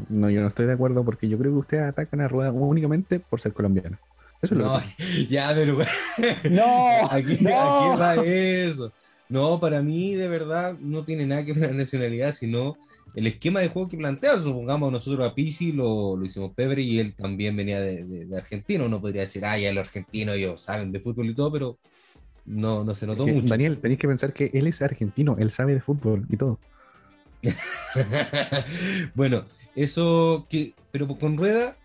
No, 0.09 0.31
yo 0.31 0.41
no 0.43 0.47
estoy 0.47 0.67
de 0.67 0.75
acuerdo 0.75 1.05
porque 1.05 1.29
yo 1.29 1.37
creo 1.39 1.51
que 1.53 1.59
ustedes 1.59 1.89
atacan 1.89 2.21
a 2.21 2.29
Rueda 2.29 2.53
únicamente 2.53 3.19
por 3.19 3.41
ser 3.41 3.53
colombiano. 3.53 3.99
Eso 4.41 4.55
es 4.55 4.61
no, 4.61 4.75
lo 4.75 4.81
que... 4.81 5.27
ya, 5.29 5.53
pero... 5.55 5.77
no, 6.51 7.07
aquí, 7.11 7.37
no. 7.41 7.91
aquí 7.91 8.01
va 8.01 8.15
eso. 8.25 8.93
No, 9.29 9.59
para 9.59 9.83
mí 9.83 10.15
de 10.15 10.29
verdad 10.29 10.77
no 10.79 11.05
tiene 11.05 11.27
nada 11.27 11.45
que 11.45 11.53
ver 11.53 11.63
con 11.63 11.77
la 11.77 11.83
nacionalidad, 11.83 12.33
sino 12.33 12.77
el 13.15 13.27
esquema 13.27 13.61
de 13.61 13.69
juego 13.69 13.89
que 13.89 13.97
plantea. 13.97 14.39
Supongamos 14.39 14.93
nosotros 14.93 15.29
a 15.29 15.35
Pisi 15.35 15.73
lo, 15.73 16.17
lo 16.17 16.25
hicimos 16.25 16.53
Pebre 16.55 16.83
y 16.83 16.99
él 16.99 17.15
también 17.15 17.57
venía 17.57 17.81
de, 17.81 18.05
de, 18.05 18.27
de 18.27 18.37
argentino. 18.37 18.87
Uno 18.87 19.01
podría 19.01 19.23
decir, 19.23 19.45
ah, 19.45 19.59
ya 19.59 19.73
los 19.73 19.87
argentinos 19.87 20.37
ellos 20.37 20.63
saben 20.63 20.93
de 20.93 21.01
fútbol 21.01 21.31
y 21.31 21.35
todo, 21.35 21.53
pero 21.53 21.79
no, 22.45 22.85
no 22.85 22.95
se 22.95 23.07
notó 23.07 23.27
mucho. 23.27 23.47
Daniel, 23.47 23.79
tenéis 23.79 24.01
que 24.01 24.09
pensar 24.09 24.33
que 24.33 24.51
él 24.53 24.67
es 24.67 24.83
argentino, 24.83 25.37
él 25.39 25.51
sabe 25.51 25.75
de 25.75 25.81
fútbol 25.81 26.27
y 26.29 26.37
todo. 26.37 26.59
bueno, 29.15 29.45
eso 29.75 30.47
que, 30.49 30.75
pero 30.91 31.07
con 31.09 31.37
Rueda, 31.37 31.77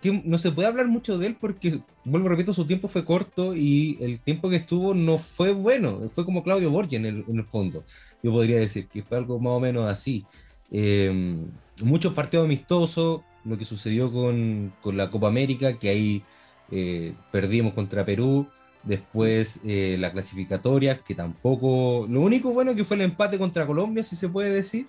que 0.00 0.22
no 0.24 0.38
se 0.38 0.52
puede 0.52 0.68
hablar 0.68 0.86
mucho 0.86 1.18
de 1.18 1.28
él 1.28 1.36
porque, 1.40 1.80
vuelvo 2.04 2.28
repito, 2.28 2.52
su 2.52 2.66
tiempo 2.66 2.88
fue 2.88 3.04
corto 3.04 3.54
y 3.54 3.96
el 4.00 4.20
tiempo 4.20 4.50
que 4.50 4.56
estuvo 4.56 4.94
no 4.94 5.18
fue 5.18 5.52
bueno. 5.52 6.08
Fue 6.10 6.24
como 6.24 6.42
Claudio 6.42 6.70
Borges 6.70 6.98
en 6.98 7.06
el, 7.06 7.24
en 7.26 7.38
el 7.38 7.44
fondo. 7.44 7.84
Yo 8.22 8.32
podría 8.32 8.58
decir 8.58 8.88
que 8.88 9.02
fue 9.02 9.18
algo 9.18 9.38
más 9.38 9.52
o 9.52 9.60
menos 9.60 9.90
así. 9.90 10.24
Eh, 10.70 11.36
muchos 11.82 12.12
partidos 12.12 12.44
amistosos, 12.44 13.22
lo 13.44 13.56
que 13.56 13.64
sucedió 13.64 14.12
con, 14.12 14.72
con 14.80 14.96
la 14.96 15.10
Copa 15.10 15.28
América, 15.28 15.78
que 15.78 15.88
ahí 15.88 16.22
eh, 16.70 17.14
perdimos 17.32 17.74
contra 17.74 18.04
Perú. 18.04 18.46
Después 18.84 19.60
eh, 19.64 19.96
la 19.98 20.12
clasificatoria, 20.12 20.98
que 20.98 21.14
tampoco. 21.14 22.06
Lo 22.08 22.20
único 22.20 22.52
bueno 22.52 22.74
que 22.74 22.84
fue 22.84 22.96
el 22.96 23.02
empate 23.02 23.38
contra 23.38 23.66
Colombia, 23.66 24.02
si 24.02 24.16
se 24.16 24.28
puede 24.28 24.50
decir. 24.50 24.86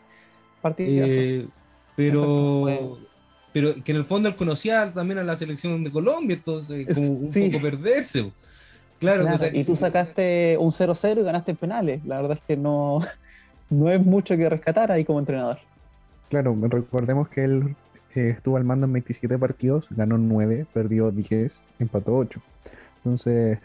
Eh, 0.78 1.48
pero, 1.96 3.00
pero 3.54 3.74
que 3.84 3.92
en 3.92 3.98
el 3.98 4.06
fondo 4.06 4.30
él 4.30 4.36
conocía 4.36 4.92
también 4.94 5.20
a 5.20 5.24
la 5.24 5.36
selección 5.36 5.84
de 5.84 5.92
Colombia, 5.92 6.36
entonces 6.36 6.88
como 6.94 7.10
un 7.12 7.34
sí. 7.34 7.50
poco 7.50 7.64
perderse. 7.64 8.32
Claro, 9.00 9.22
claro. 9.24 9.36
O 9.36 9.40
sea, 9.40 9.56
y 9.56 9.64
tú 9.64 9.76
sacaste 9.76 10.58
un 10.60 10.72
0-0 10.72 11.22
y 11.22 11.24
ganaste 11.24 11.52
en 11.52 11.58
penales. 11.58 12.06
La 12.06 12.22
verdad 12.22 12.38
es 12.38 12.44
que 12.46 12.58
no, 12.58 13.00
no 13.70 13.90
es 13.90 14.04
mucho 14.06 14.36
que 14.38 14.50
rescatar 14.50 14.92
ahí 14.92 15.06
como 15.06 15.20
entrenador. 15.20 15.58
Claro, 16.30 16.56
recordemos 16.62 17.28
que 17.30 17.44
él 17.44 17.76
eh, 18.16 18.30
estuvo 18.30 18.58
al 18.58 18.66
mando 18.66 18.86
en 18.86 18.94
27 18.94 19.38
partidos, 19.40 19.88
ganó 19.90 20.18
9, 20.18 20.68
perdió 20.72 21.10
10, 21.12 21.68
empató 21.80 22.16
8. 22.18 22.40
Entonces, 22.98 23.58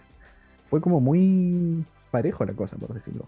fue 0.65 0.81
como 0.81 1.01
muy 1.01 1.85
parejo 2.11 2.45
la 2.45 2.55
cosa, 2.55 2.77
por 2.79 2.95
decirlo. 2.95 3.27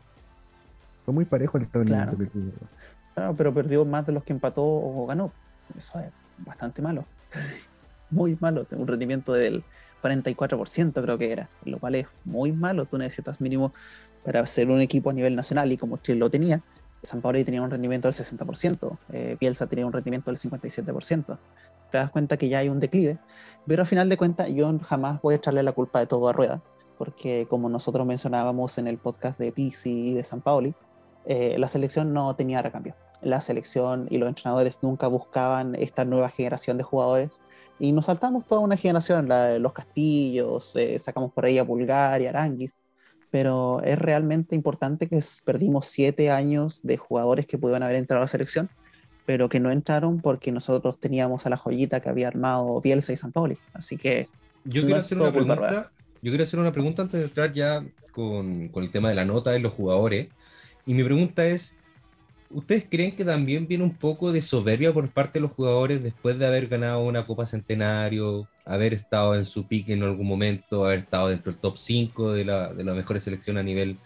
Fue 1.05 1.13
muy 1.13 1.27
parejo 1.27 1.59
el 1.59 1.69
claro. 1.69 2.17
que 2.17 2.27
tuvo. 2.27 2.53
Claro, 3.15 3.35
pero 3.37 3.53
perdió 3.53 3.85
más 3.85 4.07
de 4.07 4.13
los 4.13 4.25
que 4.25 4.33
empató 4.33 4.63
o 4.65 5.07
ganó. 5.07 5.33
Eso 5.77 5.99
es 5.99 6.13
bastante 6.38 6.83
malo. 6.83 7.05
muy 8.11 8.37
malo. 8.40 8.66
Un 8.71 8.87
rendimiento 8.87 9.33
del 9.33 9.64
44% 10.02 11.02
creo 11.02 11.19
que 11.19 11.33
era, 11.33 11.49
lo 11.64 11.78
cual 11.78 11.97
es 11.97 12.07
muy 12.25 12.52
malo. 12.52 12.87
Tú 12.87 12.99
necesitas 12.99 13.40
mínimo 13.40 13.73
para 14.25 14.45
ser 14.47 14.71
un 14.71 14.81
equipo 14.81 15.11
a 15.11 15.12
nivel 15.12 15.37
nacional 15.37 15.71
y 15.73 15.76
como 15.76 15.99
Chile 15.99 16.19
lo 16.19 16.31
tenía, 16.31 16.61
San 17.02 17.21
Pablo 17.21 17.45
tenía 17.45 17.62
un 17.62 17.71
rendimiento 17.71 18.09
del 18.09 18.16
60%, 18.16 18.99
eh, 19.12 19.37
Bielsa 19.38 19.69
tenía 19.69 19.87
un 19.87 19.93
rendimiento 19.93 20.31
del 20.31 20.38
57%. 20.40 21.38
Te 21.93 21.99
das 21.99 22.11
cuenta 22.11 22.37
que 22.37 22.49
ya 22.49 22.59
hay 22.59 22.69
un 22.69 22.81
declive, 22.81 23.19
pero 23.66 23.83
al 23.83 23.87
final 23.87 24.09
de 24.09 24.16
cuentas 24.16 24.52
yo 24.52 24.76
jamás 24.81 25.23
voy 25.23 25.35
a 25.35 25.37
echarle 25.37 25.62
la 25.62 25.71
culpa 25.71 26.00
de 26.00 26.07
todo 26.07 26.28
a 26.28 26.33
Rueda 26.33 26.61
porque 26.97 27.47
como 27.49 27.69
nosotros 27.69 28.07
mencionábamos 28.07 28.78
en 28.78 28.87
el 28.87 28.99
podcast 28.99 29.38
de 29.38 29.52
Pisi 29.52 30.09
y 30.09 30.14
de 30.14 30.25
San 30.25 30.40
Paoli, 30.40 30.75
eh, 31.26 31.57
la 31.59 31.69
selección 31.69 32.12
no 32.12 32.35
tenía 32.37 32.62
recambio. 32.62 32.95
La 33.23 33.41
selección 33.41 34.07
y 34.11 34.19
los 34.19 34.29
entrenadores 34.29 34.79
nunca 34.83 35.07
buscaban 35.07 35.75
esta 35.75 36.05
nueva 36.05 36.29
generación 36.31 36.79
de 36.79 36.85
jugadores 36.85 37.41
y 37.79 37.93
nos 37.93 38.07
saltamos 38.07 38.47
toda 38.47 38.61
una 38.61 38.77
generación, 38.77 39.29
la, 39.29 39.59
los 39.59 39.73
Castillos, 39.73 40.73
eh, 40.77 40.99
sacamos 40.99 41.33
por 41.33 41.45
ahí 41.45 41.59
a 41.59 41.63
Bulgaria, 41.63 42.31
Aranguis, 42.31 42.77
pero 43.31 43.83
es 43.83 43.99
realmente 43.99 44.55
importante 44.55 45.09
que 45.09 45.21
perdimos 45.45 45.87
siete 45.87 46.31
años 46.31 46.81
de 46.83 46.97
jugadores 46.97 47.47
que 47.47 47.59
pudieron 47.59 47.83
haber 47.83 47.97
entrado 47.97 48.23
a 48.23 48.25
la 48.25 48.29
selección, 48.29 48.71
pero 49.27 49.49
que 49.49 49.61
no 49.61 49.71
entraron 49.71 50.21
porque 50.21 50.53
nosotros 50.53 50.99
teníamos 50.99 51.45
a 51.45 51.51
la 51.51 51.57
joyita 51.57 52.01
que 52.01 52.09
había 52.09 52.29
armado 52.29 52.81
Bielsa 52.81 53.13
y 53.13 53.17
San 53.17 53.33
Paoli. 53.33 53.59
Así 53.75 53.99
que... 53.99 54.29
Yo 54.65 54.83
no 54.83 54.87
quiero 54.87 55.01
hacer 55.01 55.19
una 55.19 55.33
pregunta 55.33 55.91
yo 56.23 56.33
quiero 56.33 56.43
hacer 56.43 56.59
una 56.59 56.73
pregunta 56.73 57.03
antes 57.03 57.21
de 57.21 57.27
entrar 57.27 57.53
ya 57.53 57.85
con, 58.11 58.69
con, 58.69 58.83
el 58.83 58.91
tema 58.91 59.11
de 59.11 59.15
la 59.15 59.25
nota 59.25 59.53
de 59.53 59.61
los 59.61 59.73
jugadores. 59.73 60.29
Y 60.85 60.95
mi 60.95 61.05
pregunta 61.05 61.47
es, 61.47 61.77
¿ustedes 62.50 62.87
creen 62.88 63.15
que 63.15 63.25
también 63.25 63.67
viene 63.67 63.85
un 63.85 63.95
poco 63.95 64.33
de 64.33 64.43
soberbia 64.43 64.93
por 64.93 65.09
parte 65.09 65.38
de 65.38 65.43
los 65.43 65.53
jugadores 65.53 66.03
después 66.03 66.38
de 66.38 66.47
haber 66.47 66.69
ganado 66.69 67.00
una 67.00 67.26
Copa 67.26 67.47
Centenario, 67.47 68.49
haber 68.65 68.95
estado 68.95 69.35
en 69.35 69.47
su 69.47 69.67
pique 69.67 69.93
en 69.93 70.03
algún 70.03 70.26
momento, 70.26 70.85
haber 70.85 71.00
estado 71.00 71.29
dentro 71.29 71.53
del 71.53 71.61
top 71.61 71.76
5 71.79 72.33
de 72.33 72.45
la, 72.45 72.73
de 72.73 72.85
mejor 72.85 73.21
selección 73.21 73.59
a 73.59 73.62
nivel 73.62 73.99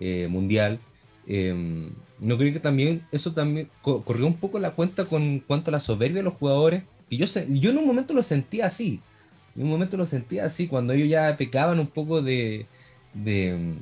eh, 0.00 0.28
mundial? 0.28 0.80
Eh, 1.26 1.90
¿No 2.20 2.38
creo 2.38 2.52
que 2.52 2.60
también 2.60 3.06
eso 3.12 3.32
también 3.32 3.68
corrió 3.82 4.26
un 4.26 4.36
poco 4.36 4.58
la 4.58 4.72
cuenta 4.72 5.04
con 5.04 5.40
cuanto 5.40 5.70
a 5.70 5.72
la 5.72 5.80
soberbia 5.80 6.18
de 6.18 6.22
los 6.24 6.34
jugadores? 6.34 6.84
Y 7.08 7.16
yo, 7.16 7.26
yo 7.26 7.70
en 7.70 7.78
un 7.78 7.86
momento 7.86 8.14
lo 8.14 8.22
sentía 8.22 8.66
así 8.66 9.00
en 9.56 9.62
un 9.62 9.70
momento 9.70 9.96
lo 9.96 10.06
sentía 10.06 10.44
así, 10.44 10.66
cuando 10.66 10.92
ellos 10.92 11.08
ya 11.08 11.36
pecaban 11.36 11.78
un 11.78 11.86
poco 11.86 12.22
de, 12.22 12.66
de 13.12 13.74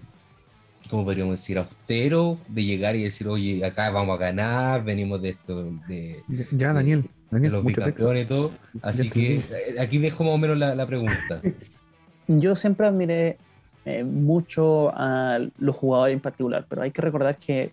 ¿cómo 0.93 1.07
podríamos 1.07 1.41
decir? 1.41 1.57
Austero, 1.57 2.37
de 2.49 2.65
llegar 2.65 2.95
y 2.97 3.05
decir, 3.05 3.27
oye, 3.27 3.65
acá 3.65 3.89
vamos 3.89 4.15
a 4.15 4.21
ganar, 4.21 4.85
venimos 4.85 5.23
de 5.23 5.31
esto, 5.31 5.65
de... 5.89 6.23
Ya, 6.51 6.75
Daniel. 6.75 7.09
Daniel 7.31 7.51
de 7.51 7.57
los 7.57 7.65
bicampeones 7.65 8.25
y 8.25 8.27
todo. 8.27 8.51
Así 8.83 9.09
que 9.09 9.37
eh, 9.37 9.77
aquí 9.81 9.97
dejo 9.97 10.23
más 10.23 10.35
o 10.35 10.39
menos 10.39 10.59
la, 10.59 10.75
la 10.75 10.87
pregunta. 10.87 11.41
Yo 12.29 12.55
siempre 12.57 12.87
admiré 12.87 13.39
eh, 13.87 14.05
mucho 14.05 14.93
a 14.95 15.39
los 15.57 15.77
jugadores 15.77 16.13
en 16.13 16.21
particular, 16.21 16.67
pero 16.69 16.83
hay 16.83 16.91
que 16.91 17.01
recordar 17.01 17.39
que 17.39 17.73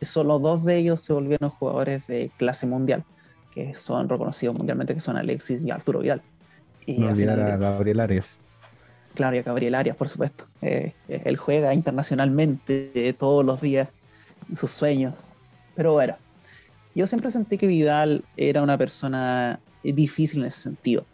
solo 0.00 0.40
dos 0.40 0.64
de 0.64 0.78
ellos 0.78 1.00
se 1.00 1.12
volvieron 1.12 1.50
jugadores 1.50 2.04
de 2.08 2.32
clase 2.36 2.66
mundial, 2.66 3.04
que 3.54 3.76
son 3.76 4.08
reconocidos 4.08 4.56
mundialmente, 4.56 4.92
que 4.92 4.98
son 4.98 5.16
Alexis 5.16 5.64
y 5.64 5.70
Arturo 5.70 6.00
Vidal. 6.00 6.20
Y 6.84 6.98
no 6.98 7.10
olvidar 7.10 7.38
a 7.38 7.56
Gabriel 7.58 8.00
Arias. 8.00 8.40
Claro, 9.16 9.34
y 9.34 9.38
a 9.38 9.42
Gabriel 9.42 9.74
Arias, 9.74 9.96
por 9.96 10.10
supuesto. 10.10 10.44
Eh, 10.60 10.92
él 11.08 11.38
juega 11.38 11.72
internacionalmente 11.72 13.14
todos 13.18 13.44
los 13.46 13.62
días 13.62 13.88
sus 14.54 14.70
sueños. 14.70 15.14
Pero 15.74 15.94
bueno, 15.94 16.16
yo 16.94 17.06
siempre 17.06 17.30
sentí 17.30 17.56
que 17.56 17.66
Vidal 17.66 18.24
era 18.36 18.62
una 18.62 18.76
persona 18.76 19.58
difícil 19.82 20.40
en 20.40 20.46
ese 20.46 20.60
sentido. 20.60 21.06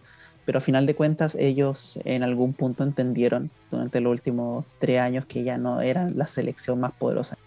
Pero 0.45 0.59
a 0.59 0.61
final 0.61 0.85
de 0.85 0.97
cuentas 0.97 1.37
ellos 1.37 2.01
en 2.05 2.25
algún 2.25 2.55
punto 2.55 2.83
entendieron 2.83 3.53
durante 3.71 4.01
los 4.01 4.11
últimos 4.11 4.67
tres 4.81 5.01
años 5.01 5.25
que 5.27 5.45
ya 5.45 5.57
no 5.57 5.81
eran 5.81 6.19
la 6.19 6.27
selección 6.27 6.81
más 6.81 6.91
poderosa. 6.91 7.39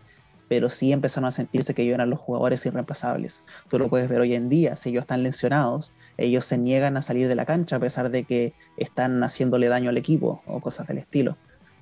Pero 0.47 0.69
sí 0.69 0.93
empezaron 0.93 1.27
a 1.27 1.31
sentirse 1.31 1.73
que 1.73 1.81
ellos 1.81 1.95
eran 1.95 2.09
los 2.09 2.19
jugadores 2.19 2.65
irreemplazables. 2.65 3.43
Tú 3.69 3.77
lo 3.77 3.89
puedes 3.89 4.07
ver 4.07 4.21
hoy 4.21 4.35
en 4.35 4.47
día, 4.47 4.77
si 4.77 4.91
ellos 4.91 5.01
están 5.01 5.21
lesionados, 5.21 5.91
ellos 6.17 6.45
se 6.45 6.57
niegan 6.57 6.97
a 6.97 7.01
salir 7.01 7.27
de 7.27 7.35
la 7.35 7.45
cancha 7.45 7.75
a 7.75 7.79
pesar 7.79 8.09
de 8.09 8.23
que 8.23 8.53
están 8.77 9.23
haciéndole 9.23 9.67
daño 9.67 9.89
al 9.89 9.97
equipo 9.97 10.41
o 10.45 10.61
cosas 10.61 10.87
del 10.87 10.97
estilo. 10.97 11.37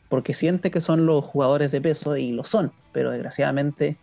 Porque 0.10 0.34
siente 0.34 0.72
que 0.72 0.82
son 0.82 1.06
los 1.06 1.24
jugadores 1.26 1.72
de 1.72 1.82
peso 1.82 2.18
y 2.18 2.32
lo 2.32 2.44
son, 2.44 2.72
pero 2.92 3.12
desgraciadamente 3.12 3.98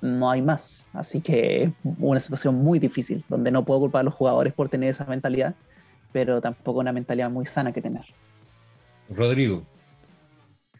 no 0.00 0.30
hay 0.30 0.42
más. 0.42 0.86
Así 0.92 1.20
que 1.20 1.72
una 1.98 2.20
situación 2.20 2.56
muy 2.56 2.78
difícil, 2.78 3.24
donde 3.28 3.50
no 3.50 3.64
puedo 3.64 3.80
culpar 3.80 4.00
a 4.00 4.04
los 4.04 4.14
jugadores 4.14 4.52
por 4.52 4.68
tener 4.68 4.90
esa 4.90 5.04
mentalidad, 5.04 5.54
pero 6.12 6.40
tampoco 6.40 6.80
una 6.80 6.92
mentalidad 6.92 7.30
muy 7.30 7.46
sana 7.46 7.72
que 7.72 7.82
tener. 7.82 8.04
Rodrigo. 9.08 9.64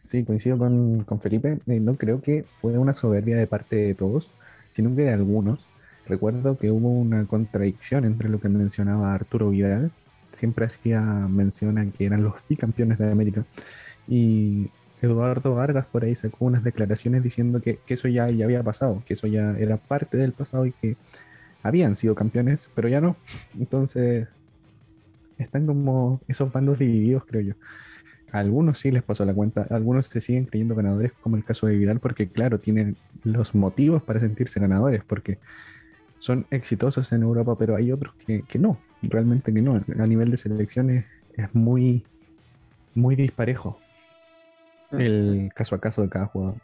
Sí, 0.05 0.23
coincido 0.23 0.57
con, 0.57 1.03
con 1.03 1.21
Felipe. 1.21 1.59
Eh, 1.67 1.79
no 1.79 1.95
creo 1.95 2.21
que 2.21 2.43
fue 2.43 2.77
una 2.77 2.93
soberbia 2.93 3.37
de 3.37 3.47
parte 3.47 3.75
de 3.75 3.95
todos, 3.95 4.31
sino 4.71 4.95
que 4.95 5.03
de 5.03 5.13
algunos. 5.13 5.65
Recuerdo 6.11 6.57
que 6.57 6.69
hubo 6.71 6.89
una 6.89 7.25
contradicción 7.25 8.03
entre 8.03 8.27
lo 8.27 8.41
que 8.41 8.49
mencionaba 8.49 9.13
Arturo 9.13 9.49
Vidal, 9.51 9.91
siempre 10.29 10.65
hacía 10.65 10.99
mención 10.99 11.77
a 11.77 11.89
que 11.89 12.05
eran 12.05 12.21
los 12.21 12.33
bicampeones 12.49 12.97
de 12.97 13.09
América, 13.09 13.45
y 14.09 14.69
Eduardo 15.01 15.55
Vargas 15.55 15.85
por 15.85 16.03
ahí 16.03 16.13
sacó 16.13 16.43
unas 16.43 16.65
declaraciones 16.65 17.23
diciendo 17.23 17.61
que, 17.61 17.79
eso 17.87 18.09
ya, 18.09 18.29
ya 18.29 18.43
había 18.43 18.61
pasado, 18.61 19.01
que 19.05 19.13
eso 19.13 19.25
ya 19.27 19.51
era 19.57 19.77
parte 19.77 20.17
del 20.17 20.33
pasado 20.33 20.65
y 20.65 20.73
que 20.73 20.97
habían 21.63 21.95
sido 21.95 22.13
campeones, 22.13 22.69
pero 22.75 22.89
ya 22.89 22.99
no. 22.99 23.15
Entonces, 23.57 24.27
están 25.37 25.65
como 25.65 26.19
esos 26.27 26.51
bandos 26.51 26.77
divididos, 26.79 27.23
creo 27.25 27.41
yo. 27.41 27.53
A 28.33 28.39
algunos 28.39 28.79
sí 28.79 28.91
les 28.91 29.03
pasó 29.03 29.23
la 29.23 29.33
cuenta, 29.33 29.65
algunos 29.69 30.07
se 30.07 30.19
siguen 30.19 30.43
creyendo 30.43 30.75
ganadores, 30.75 31.13
como 31.21 31.37
el 31.37 31.45
caso 31.45 31.67
de 31.67 31.77
Vidal, 31.77 32.01
porque 32.01 32.27
claro, 32.27 32.59
tienen 32.59 32.97
los 33.23 33.55
motivos 33.55 34.03
para 34.03 34.19
sentirse 34.19 34.59
ganadores, 34.59 35.05
porque 35.05 35.37
son 36.21 36.45
exitosos 36.51 37.11
en 37.13 37.23
Europa, 37.23 37.57
pero 37.57 37.75
hay 37.75 37.91
otros 37.91 38.13
que, 38.13 38.43
que 38.43 38.59
no, 38.59 38.79
realmente 39.01 39.51
que 39.51 39.59
no. 39.59 39.83
A 39.97 40.05
nivel 40.05 40.29
de 40.29 40.37
selecciones 40.37 41.05
es 41.35 41.53
muy, 41.55 42.05
muy 42.93 43.15
disparejo 43.15 43.79
el 44.91 45.49
caso 45.55 45.73
a 45.73 45.81
caso 45.81 46.03
de 46.03 46.09
cada 46.09 46.27
jugador. 46.27 46.57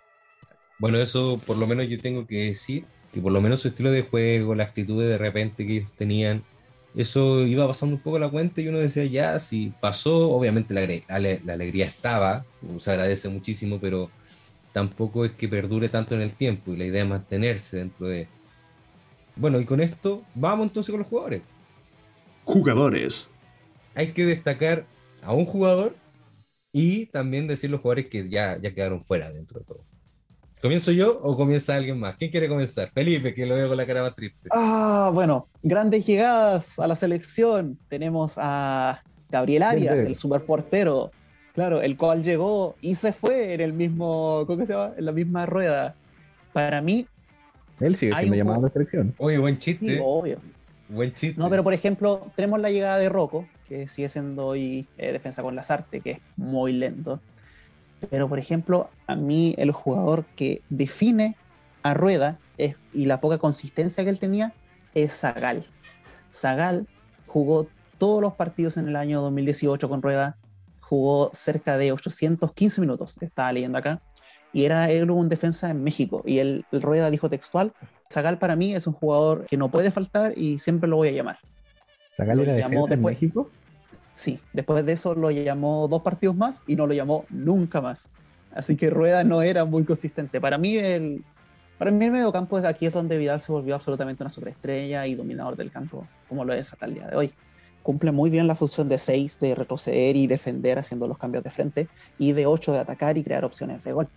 Bueno, 0.78 1.00
eso 1.00 1.42
por 1.44 1.58
lo 1.58 1.66
menos 1.66 1.88
yo 1.88 1.98
tengo 1.98 2.28
que 2.28 2.50
decir, 2.50 2.86
que 3.12 3.20
por 3.20 3.32
lo 3.32 3.42
menos 3.42 3.62
su 3.62 3.70
estilo 3.70 3.90
de 3.90 4.04
juego, 4.04 4.54
la 4.54 4.64
actitud 4.66 5.04
de 5.04 5.18
repente 5.18 5.66
que 5.66 5.78
ellos 5.78 5.92
tenían, 5.94 6.44
eso 6.96 7.42
iba 7.42 7.66
pasando 7.68 7.96
un 7.96 8.02
poco 8.02 8.20
la 8.20 8.30
cuenta 8.30 8.62
y 8.62 8.68
uno 8.68 8.78
decía, 8.78 9.06
ya, 9.06 9.40
si 9.40 9.74
pasó, 9.82 10.30
obviamente 10.30 10.76
la, 10.76 10.86
la, 11.20 11.40
la 11.44 11.54
alegría 11.54 11.88
estaba, 11.88 12.46
se 12.78 12.92
agradece 12.92 13.28
muchísimo, 13.28 13.80
pero 13.82 14.12
tampoco 14.72 15.26
es 15.26 15.32
que 15.32 15.48
perdure 15.48 15.90
tanto 15.90 16.14
en 16.14 16.22
el 16.22 16.34
tiempo 16.34 16.74
y 16.74 16.78
la 16.78 16.86
idea 16.86 17.02
es 17.02 17.10
mantenerse 17.10 17.78
dentro 17.78 18.08
de... 18.08 18.28
Bueno, 19.38 19.60
y 19.60 19.66
con 19.66 19.80
esto 19.80 20.24
vamos 20.36 20.68
entonces 20.68 20.92
con 20.92 21.00
los 21.00 21.08
jugadores. 21.08 21.42
Jugadores. 22.44 23.30
Hay 23.96 24.14
que 24.14 24.26
destacar 24.26 24.86
a 25.22 25.34
un 25.34 25.46
jugador 25.46 25.96
y 26.72 27.08
también 27.08 27.48
decir 27.48 27.70
los 27.70 27.82
jugadores 27.82 28.08
que 28.08 28.30
ya, 28.30 28.58
ya 28.60 28.74
quedaron 28.74 29.02
fuera 29.02 29.32
dentro 29.32 29.60
de 29.60 29.66
todo. 29.66 29.86
¿Comienzo 30.62 30.92
yo 30.92 31.20
o 31.22 31.38
comienza 31.38 31.76
alguien 31.76 32.00
más? 32.00 32.16
¿Quién 32.18 32.32
quiere 32.32 32.48
comenzar? 32.48 32.90
Felipe, 32.92 33.34
que 33.34 33.46
lo 33.46 33.56
veo 33.56 33.68
con 33.68 33.78
la 33.78 33.86
cara 33.86 34.02
más 34.02 34.16
triste. 34.16 34.50
Ah, 34.52 35.12
bueno, 35.14 35.48
grandes 35.62 36.06
llegadas 36.08 36.80
a 36.80 36.88
la 36.88 36.96
selección. 36.96 37.78
Tenemos 37.88 38.34
a 38.38 39.04
Gabriel 39.30 39.64
Arias, 39.64 40.00
el 40.00 40.16
superportero. 40.16 41.12
Claro, 41.54 41.82
el 41.82 41.96
cual 41.96 42.24
llegó 42.24 42.76
y 42.82 42.96
se 42.96 43.14
fue 43.14 43.54
en 43.54 43.62
el 43.62 43.74
mismo, 43.74 44.44
¿cómo 44.48 44.66
se 44.66 44.74
llama? 44.74 44.94
En 44.98 45.06
la 45.06 45.12
misma 45.12 45.46
rueda. 45.46 45.96
Para 46.54 46.82
mí. 46.82 47.08
Él 47.80 47.96
sigue 47.96 48.16
siendo 48.16 48.36
llamado 48.36 48.60
a 48.60 48.62
la 48.64 48.70
selección. 48.70 49.14
Oye, 49.18 49.38
buen 49.38 49.58
chiste. 49.58 49.86
Sí, 49.86 50.00
obvio. 50.04 50.40
Buen 50.90 51.14
chiste. 51.14 51.40
No, 51.40 51.50
pero 51.50 51.64
por 51.64 51.74
ejemplo, 51.74 52.28
tenemos 52.36 52.60
la 52.60 52.72
llegada 52.72 52.98
de 52.98 53.10
Rocco, 53.10 53.46
que 53.68 53.88
sigue 53.88 54.10
siendo 54.10 54.48
hoy 54.48 54.88
eh, 54.98 55.12
defensa 55.12 55.42
con 55.42 55.56
las 55.56 55.70
artes, 55.70 56.02
que 56.02 56.12
es 56.12 56.20
muy 56.36 56.74
lento. 56.74 57.20
Pero, 58.10 58.30
por 58.30 58.40
ejemplo, 58.40 58.90
a 59.08 59.16
mí 59.16 59.56
el 59.58 59.72
jugador 59.72 60.26
que 60.36 60.62
define 60.70 61.36
a 61.84 61.94
Rueda 61.94 62.40
es, 62.58 62.76
y 62.94 63.06
la 63.06 63.20
poca 63.20 63.38
consistencia 63.38 64.04
que 64.04 64.10
él 64.10 64.20
tenía 64.20 64.54
es 64.94 65.14
Zagal. 65.14 65.66
Zagal 66.32 66.88
jugó 67.26 67.68
todos 67.98 68.22
los 68.22 68.34
partidos 68.34 68.78
en 68.78 68.88
el 68.88 68.96
año 68.96 69.22
2018 69.22 69.90
con 69.90 70.02
Rueda, 70.02 70.38
jugó 70.80 71.32
cerca 71.34 71.78
de 71.78 71.92
815 71.92 72.82
minutos, 72.82 73.18
estaba 73.20 73.52
leyendo 73.52 73.78
acá, 73.78 74.02
y 74.58 74.66
era 74.66 74.90
él 74.90 75.12
un 75.12 75.30
defensa 75.30 75.70
en 75.70 75.84
México. 75.84 76.24
Y 76.26 76.40
el, 76.40 76.66
Rueda 76.72 77.12
dijo 77.12 77.30
textual, 77.30 77.74
Zagal 78.12 78.40
para 78.40 78.56
mí 78.56 78.74
es 78.74 78.88
un 78.88 78.94
jugador 78.94 79.46
que 79.46 79.56
no 79.56 79.70
puede 79.70 79.92
faltar 79.92 80.36
y 80.36 80.58
siempre 80.58 80.90
lo 80.90 80.96
voy 80.96 81.10
a 81.10 81.12
llamar. 81.12 81.38
¿Zagal 82.12 82.40
era 82.40 82.54
defensa 82.54 82.96
en 82.96 83.04
México? 83.04 83.52
Sí, 84.16 84.40
después 84.54 84.84
de 84.84 84.94
eso 84.94 85.14
lo 85.14 85.30
llamó 85.30 85.88
dos 85.88 86.02
partidos 86.02 86.36
más 86.36 86.64
y 86.66 86.76
no 86.76 86.88
lo 86.88 86.96
llamó 86.96 87.26
nunca 87.30 87.82
más. 87.82 88.10
Así 88.52 88.76
que 88.76 88.90
Rueda 88.90 89.24
no 89.24 89.44
era 89.44 89.64
muy 89.64 89.84
consistente. 89.84 90.42
Para 90.42 90.58
mí 90.58 90.76
el, 90.76 91.24
para 91.78 91.92
mí 91.92 92.06
el 92.06 92.12
mediocampo 92.12 92.58
aquí 92.58 92.88
es 92.88 92.94
donde 92.94 93.16
Vidal 93.20 93.40
se 93.40 93.52
volvió 93.52 93.76
absolutamente 93.76 94.24
una 94.24 94.32
superestrella 94.32 95.06
y 95.06 95.14
dominador 95.14 95.56
del 95.56 95.70
campo, 95.70 96.08
como 96.28 96.44
lo 96.44 96.54
es 96.54 96.74
hasta 96.74 96.88
el 96.88 96.96
día 96.96 97.06
de 97.06 97.16
hoy. 97.16 97.32
Cumple 97.84 98.12
muy 98.12 98.32
bien 98.32 98.48
la 98.48 98.56
función 98.56 98.90
de 98.90 98.98
6 98.98 99.40
de 99.40 99.54
retroceder 99.54 100.16
y 100.16 100.26
defender 100.26 100.80
haciendo 100.80 101.08
los 101.08 101.20
cambios 101.20 101.44
de 101.44 101.52
frente 101.52 101.88
y 102.18 102.32
de 102.32 102.48
8 102.48 102.74
de 102.74 102.80
atacar 102.80 103.20
y 103.20 103.24
crear 103.24 103.46
opciones 103.46 103.84
de 103.84 103.94
gol. 103.94 104.08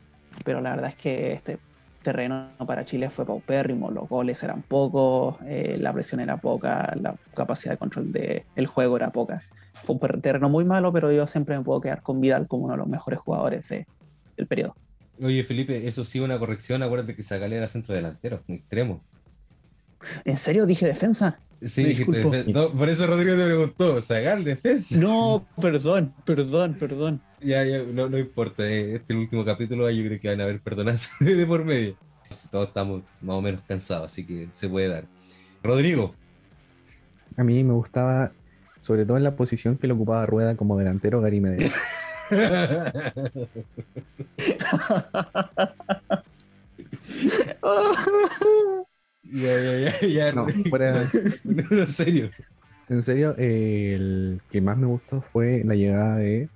Pero 0.44 0.60
la 0.60 0.70
verdad 0.70 0.90
es 0.90 0.96
que 0.96 1.32
este 1.32 1.58
terreno 2.02 2.48
para 2.66 2.84
Chile 2.84 3.10
fue 3.10 3.26
paupérrimo, 3.26 3.90
los 3.90 4.08
goles 4.08 4.42
eran 4.42 4.62
pocos, 4.62 5.36
eh, 5.44 5.76
la 5.80 5.92
presión 5.92 6.20
era 6.20 6.38
poca, 6.38 6.94
la 7.00 7.14
capacidad 7.34 7.74
de 7.74 7.78
control 7.78 8.12
del 8.12 8.66
juego 8.66 8.96
era 8.96 9.10
poca. 9.10 9.42
Fue 9.74 9.96
un 9.96 10.20
terreno 10.20 10.48
muy 10.48 10.64
malo, 10.64 10.92
pero 10.92 11.12
yo 11.12 11.26
siempre 11.26 11.56
me 11.56 11.64
puedo 11.64 11.80
quedar 11.80 12.02
con 12.02 12.20
Vidal 12.20 12.46
como 12.46 12.64
uno 12.64 12.74
de 12.74 12.78
los 12.78 12.88
mejores 12.88 13.20
jugadores 13.20 13.68
de, 13.68 13.86
del 14.36 14.46
periodo. 14.46 14.74
Oye, 15.22 15.42
Felipe, 15.42 15.86
eso 15.86 16.04
sí, 16.04 16.18
una 16.20 16.38
corrección. 16.38 16.82
Acuérdate 16.82 17.14
que 17.14 17.22
Zagal 17.22 17.52
era 17.52 17.68
centro 17.68 17.94
delantero, 17.94 18.42
un 18.48 18.54
extremo. 18.54 19.02
¿En 20.24 20.38
serio 20.38 20.64
dije 20.64 20.86
defensa? 20.86 21.38
Sí, 21.62 21.84
dijiste 21.84 22.12
defensa. 22.12 22.50
No, 22.50 22.72
por 22.72 22.88
eso 22.88 23.06
Rodrigo 23.06 23.36
te 23.36 23.44
preguntó, 23.44 24.00
¿Zagal 24.00 24.44
defensa? 24.44 24.98
No, 24.98 25.46
perdón, 25.60 26.14
perdón, 26.24 26.74
perdón. 26.74 27.20
Ya, 27.40 27.64
ya, 27.64 27.82
no, 27.82 28.08
no 28.08 28.18
importa. 28.18 28.66
Eh, 28.66 28.94
este 28.94 29.04
es 29.04 29.10
el 29.10 29.16
último 29.18 29.44
capítulo, 29.44 29.90
yo 29.90 30.04
creo 30.04 30.20
que 30.20 30.28
van 30.28 30.40
a 30.40 30.44
haber 30.44 30.60
perdonarse 30.60 31.24
de 31.24 31.46
por 31.46 31.64
medio. 31.64 31.96
Todos 32.50 32.68
estamos 32.68 33.02
más 33.20 33.36
o 33.36 33.42
menos 33.42 33.60
cansados, 33.66 34.10
así 34.10 34.24
que 34.24 34.48
se 34.52 34.68
puede 34.68 34.88
dar. 34.88 35.04
Rodrigo. 35.62 36.14
A 37.36 37.44
mí 37.44 37.62
me 37.62 37.74
gustaba 37.74 38.32
sobre 38.80 39.04
todo 39.04 39.18
en 39.18 39.24
la 39.24 39.36
posición 39.36 39.76
que 39.76 39.86
le 39.86 39.92
ocupaba 39.92 40.24
Rueda 40.26 40.56
como 40.56 40.78
delantero 40.78 41.20
Gary 41.20 41.40
Medel. 41.40 41.70
ya. 50.12 50.32
No, 50.32 50.46
fuera... 50.68 51.08
en 51.44 51.88
serio. 51.88 52.30
En 52.88 53.02
serio, 53.02 53.34
eh, 53.38 53.94
el 53.94 54.40
que 54.50 54.60
más 54.60 54.76
me 54.76 54.86
gustó 54.86 55.22
fue 55.32 55.62
la 55.64 55.74
llegada 55.74 56.16
de. 56.16 56.48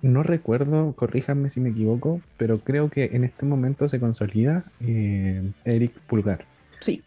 No 0.00 0.22
recuerdo, 0.22 0.92
corríjanme 0.92 1.50
si 1.50 1.60
me 1.60 1.70
equivoco, 1.70 2.20
pero 2.36 2.58
creo 2.58 2.88
que 2.88 3.10
en 3.12 3.24
este 3.24 3.46
momento 3.46 3.88
se 3.88 3.98
consolida 3.98 4.64
eh, 4.80 5.42
Eric 5.64 5.92
Pulgar. 6.06 6.44
Sí. 6.80 7.02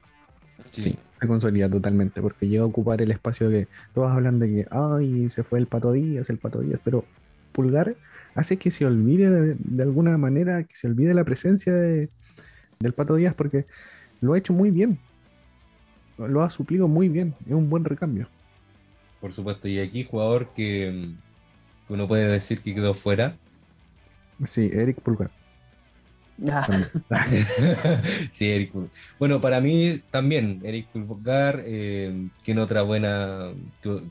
Sí. 0.72 0.82
sí 0.82 0.98
se 1.22 1.28
consolida 1.28 1.70
totalmente, 1.70 2.20
porque 2.20 2.48
llega 2.48 2.64
a 2.64 2.66
ocupar 2.66 3.00
el 3.02 3.12
espacio 3.12 3.48
que 3.50 3.68
todos 3.94 4.12
hablan 4.12 4.40
de 4.40 4.48
que, 4.48 4.68
ay, 4.72 5.30
se 5.30 5.44
fue 5.44 5.60
el 5.60 5.68
Pato 5.68 5.92
Díaz, 5.92 6.32
el 6.32 6.40
Pato 6.40 6.62
Díaz, 6.62 6.82
pero 6.84 7.06
Pulgar 7.52 7.96
hace 8.34 8.58
que 8.58 8.72
se 8.72 8.88
olvide 8.88 9.56
de, 9.56 9.84
alguna 9.84 10.18
manera, 10.18 10.64
que 10.64 10.76
se 10.76 10.88
olvide 10.88 11.14
la 11.14 11.24
presencia 11.24 11.74
de, 11.74 12.10
del 12.80 12.94
Pato 12.94 13.16
Díaz, 13.16 13.36
porque 13.36 13.68
lo 14.20 14.34
ha 14.34 14.38
hecho 14.40 14.52
muy 14.52 14.72
bien, 14.72 14.98
lo 16.28 16.44
ha 16.44 16.50
suplido 16.50 16.88
muy 16.88 17.10
bien, 17.10 17.36
es 17.46 17.54
un 17.54 17.70
buen 17.70 17.84
recambio. 17.84 18.28
Por 19.20 19.34
supuesto, 19.34 19.68
y 19.68 19.80
aquí 19.80 20.04
jugador 20.04 20.50
que 20.54 21.12
uno 21.90 22.08
puede 22.08 22.28
decir 22.28 22.62
que 22.62 22.74
quedó 22.74 22.94
fuera. 22.94 23.36
Sí, 24.46 24.70
Eric 24.74 25.00
Pulgar. 25.02 25.30
sí, 28.32 28.50
Eric 28.50 28.72
Bueno, 29.20 29.40
para 29.40 29.62
mí 29.62 30.00
también, 30.10 30.60
Eric 30.64 30.88
Pulgar, 30.88 31.62
eh, 31.66 32.30
que 32.44 32.56
no 32.56 32.64
otra 32.64 32.82
buena, 32.82 33.52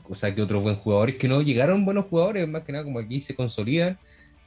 o 0.07 0.15
sea, 0.15 0.33
que 0.33 0.41
otros 0.41 0.63
buenos 0.63 0.79
jugadores, 0.79 1.17
que 1.17 1.27
no 1.27 1.41
llegaron 1.41 1.83
buenos 1.83 2.05
jugadores, 2.05 2.47
más 2.47 2.63
que 2.63 2.71
nada 2.71 2.85
como 2.85 2.99
aquí 2.99 3.19
se 3.19 3.35
consolidan. 3.35 3.97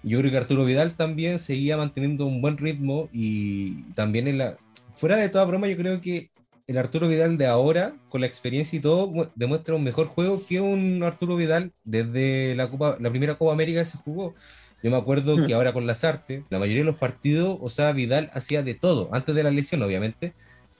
Yo 0.03 0.19
creo 0.19 0.31
que 0.31 0.37
Arturo 0.37 0.65
Vidal 0.65 0.95
también 0.95 1.39
seguía 1.39 1.77
manteniendo 1.77 2.27
un 2.27 2.41
buen 2.41 2.57
ritmo 2.57 3.09
y 3.13 3.83
también 3.95 4.29
en 4.29 4.39
la, 4.39 4.57
fuera 4.95 5.17
de 5.17 5.29
toda 5.29 5.45
broma, 5.45 5.67
yo 5.67 5.77
creo 5.77 6.01
que 6.01 6.31
el 6.67 6.79
Arturo 6.79 7.09
Vidal 7.09 7.37
de 7.37 7.47
ahora, 7.47 7.95
con 8.09 8.21
la 8.21 8.27
experiencia 8.27 8.79
y 8.79 8.81
todo, 8.81 9.07
mu- 9.11 9.27
demuestra 9.35 9.75
un 9.75 9.85
mejor 9.85 10.07
juego 10.07 10.41
que 10.47 10.61
un 10.61 11.03
Arturo 11.03 11.37
Vidal 11.37 11.73
desde 11.85 12.55
la 12.55 12.69
Copa, 12.71 12.97
la 13.01 13.11
primera 13.11 13.35
Copa 13.37 13.53
América 13.53 13.81
que 13.81 13.87
se 13.87 13.99
jugó. 13.99 14.35
Yo 14.83 14.91
me 14.91 14.97
acuerdo 14.97 15.37
Hmm. 15.37 15.47
que 15.47 15.55
ahora 15.55 15.73
con 15.73 15.87
Lazarte, 15.87 16.45
la 16.51 16.59
mayoría 16.59 16.81
de 16.83 16.87
los 16.87 16.97
partidos, 16.97 17.59
o 17.61 17.69
sea, 17.69 17.93
Vidal 17.93 18.31
hacía 18.35 18.63
de 18.63 18.75
todo, 18.75 19.09
antes 19.13 19.35
de 19.35 19.43
la 19.43 19.51
lesión, 19.51 19.83
obviamente, 19.83 20.35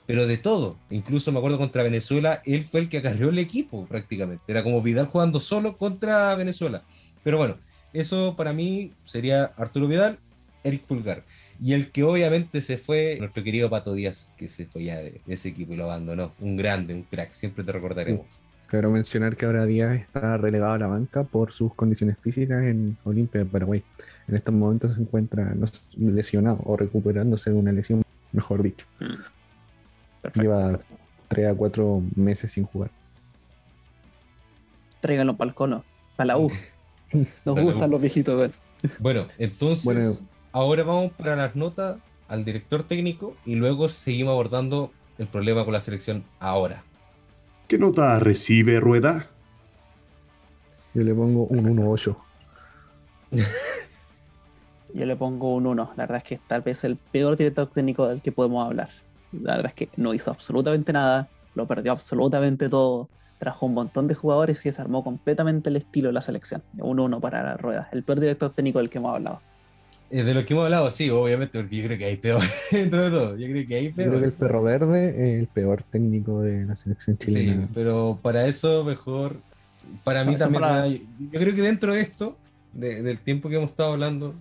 pero 0.07 0.27
de 0.27 0.37
todo. 0.37 0.77
Incluso 0.91 1.31
me 1.31 1.39
acuerdo 1.39 1.57
contra 1.57 1.81
Venezuela, 1.83 2.41
él 2.45 2.63
fue 2.63 2.81
el 2.81 2.89
que 2.89 2.99
acarreó 2.99 3.29
el 3.29 3.39
equipo 3.39 3.85
prácticamente. 3.87 4.43
Era 4.47 4.63
como 4.63 4.81
Vidal 4.81 5.07
jugando 5.07 5.39
solo 5.39 5.77
contra 5.77 6.35
Venezuela. 6.35 6.83
Pero 7.23 7.37
bueno, 7.39 7.57
eso 7.93 8.35
para 8.35 8.53
mí 8.53 8.91
sería 9.03 9.45
Arturo 9.57 9.87
Vidal, 9.87 10.19
Eric 10.63 10.83
Pulgar. 10.83 11.23
Y 11.61 11.73
el 11.73 11.91
que 11.91 12.03
obviamente 12.03 12.61
se 12.61 12.77
fue, 12.77 13.17
nuestro 13.19 13.43
querido 13.43 13.69
Pato 13.69 13.93
Díaz, 13.93 14.31
que 14.37 14.47
se 14.47 14.65
fue 14.65 14.85
ya 14.85 14.97
de, 14.97 15.21
ese 15.27 15.49
equipo 15.49 15.73
y 15.73 15.77
lo 15.77 15.85
abandonó. 15.85 16.33
Un 16.39 16.57
grande, 16.57 16.93
un 16.93 17.03
crack, 17.03 17.31
siempre 17.31 17.63
te 17.63 17.71
recordaremos. 17.71 18.25
Claro 18.67 18.91
mencionar 18.91 19.35
que 19.35 19.45
ahora 19.45 19.65
Díaz 19.65 19.95
está 19.95 20.37
relegado 20.37 20.73
a 20.73 20.77
la 20.77 20.87
banca 20.87 21.23
por 21.23 21.51
sus 21.51 21.73
condiciones 21.73 22.17
físicas 22.17 22.63
en 22.63 22.97
Olimpia 23.03 23.43
de 23.43 23.45
Paraguay. 23.45 23.83
En 24.27 24.35
estos 24.35 24.53
momentos 24.53 24.95
se 24.95 25.01
encuentra 25.01 25.53
lesionado 25.95 26.59
o 26.65 26.75
recuperándose 26.75 27.51
de 27.51 27.55
una 27.55 27.71
lesión, 27.71 28.01
mejor 28.31 28.63
dicho. 28.63 28.85
Perfecto. 30.21 30.41
Lleva 30.41 30.79
3 31.27 31.51
a 31.51 31.55
4 31.55 32.03
meses 32.15 32.51
sin 32.51 32.65
jugar. 32.65 32.89
Tráiganlo 34.99 35.37
para 35.37 35.49
el 35.49 35.55
cono, 35.55 35.83
para 36.15 36.27
la 36.27 36.37
U. 36.37 36.51
Nos 37.45 37.59
gustan 37.59 37.91
los 37.91 38.01
viejitos. 38.01 38.51
Bueno, 38.99 39.25
entonces, 39.37 39.85
Bueno. 39.85 40.15
Ahora 40.55 40.83
vamos 40.83 41.11
para 41.11 41.35
las 41.35 41.53
notas 41.57 41.97
al 42.29 42.45
director 42.45 42.83
técnico 42.83 43.35
y 43.45 43.55
luego 43.55 43.89
seguimos 43.89 44.31
abordando 44.31 44.89
el 45.17 45.27
problema 45.27 45.65
con 45.65 45.73
la 45.73 45.81
selección 45.81 46.23
ahora. 46.39 46.81
¿Qué 47.67 47.77
nota 47.77 48.17
recibe 48.21 48.79
Rueda? 48.79 49.27
Yo 50.93 51.03
le 51.03 51.13
pongo 51.13 51.43
un 51.43 51.77
1-8. 51.77 52.15
Yo 54.93 55.05
le 55.05 55.15
pongo 55.17 55.55
un 55.55 55.67
1. 55.67 55.91
La 55.97 56.03
verdad 56.03 56.19
es 56.19 56.23
que 56.23 56.39
tal 56.47 56.61
vez 56.61 56.85
el 56.85 56.95
peor 56.95 57.35
director 57.35 57.67
técnico 57.67 58.07
del 58.07 58.21
que 58.21 58.31
podemos 58.31 58.65
hablar. 58.65 58.91
La 59.33 59.57
verdad 59.57 59.73
es 59.75 59.87
que 59.87 59.89
no 59.97 60.13
hizo 60.13 60.31
absolutamente 60.31 60.93
nada, 60.93 61.27
lo 61.53 61.67
perdió 61.67 61.91
absolutamente 61.91 62.69
todo, 62.69 63.09
trajo 63.39 63.65
un 63.65 63.73
montón 63.73 64.07
de 64.07 64.15
jugadores 64.15 64.65
y 64.65 64.69
desarmó 64.69 65.03
completamente 65.03 65.67
el 65.67 65.75
estilo 65.75 66.07
de 66.07 66.13
la 66.13 66.21
selección. 66.21 66.63
Un 66.77 67.01
1 67.01 67.19
para 67.19 67.43
la 67.43 67.57
rueda. 67.57 67.89
El 67.91 68.03
peor 68.03 68.21
director 68.21 68.53
técnico 68.53 68.79
del 68.79 68.89
que 68.89 68.99
hemos 68.99 69.13
hablado. 69.13 69.41
Eh, 70.11 70.23
de 70.23 70.33
lo 70.33 70.45
que 70.45 70.53
hemos 70.53 70.65
hablado, 70.65 70.91
sí, 70.91 71.09
obviamente, 71.09 71.59
porque 71.59 71.75
yo 71.77 71.85
creo 71.85 71.97
que 71.97 72.05
hay 72.05 72.17
peor 72.17 72.41
dentro 72.71 73.03
de 73.03 73.09
todo. 73.09 73.37
Yo 73.37 73.47
creo 73.47 73.67
que 73.67 73.75
hay 73.75 73.87
Yo 73.87 73.93
creo 73.95 74.11
que 74.19 74.25
el 74.25 74.31
peor. 74.33 74.49
perro 74.51 74.63
verde 74.63 75.09
es 75.09 75.39
el 75.41 75.47
peor 75.47 75.83
técnico 75.83 76.41
de 76.41 76.65
la 76.65 76.75
selección 76.75 77.17
Sí, 77.19 77.25
chilena. 77.33 77.67
pero 77.73 78.19
para 78.21 78.45
eso 78.47 78.83
mejor, 78.83 79.37
para 80.03 80.23
mí 80.23 80.35
también, 80.35 80.61
para- 80.61 80.87
yo 80.87 80.97
yo 81.31 81.39
creo 81.39 81.55
que 81.55 81.61
dentro 81.61 81.93
de 81.93 82.01
esto, 82.01 82.37
de- 82.73 83.01
del 83.01 83.19
tiempo 83.19 83.49
que 83.49 83.55
hemos 83.55 83.71
estado 83.71 83.93
hablando, 83.93 84.35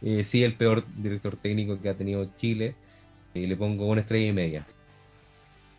eh, 0.00 0.24
sí, 0.24 0.42
el 0.44 0.54
peor 0.54 0.84
director 0.96 1.36
técnico 1.36 1.78
que 1.80 1.88
ha 1.90 1.94
tenido 1.94 2.26
Chile, 2.36 2.74
y 3.34 3.46
le 3.46 3.56
pongo 3.56 3.86
una 3.86 4.00
estrella 4.00 4.26
y 4.30 4.32
media. 4.32 4.66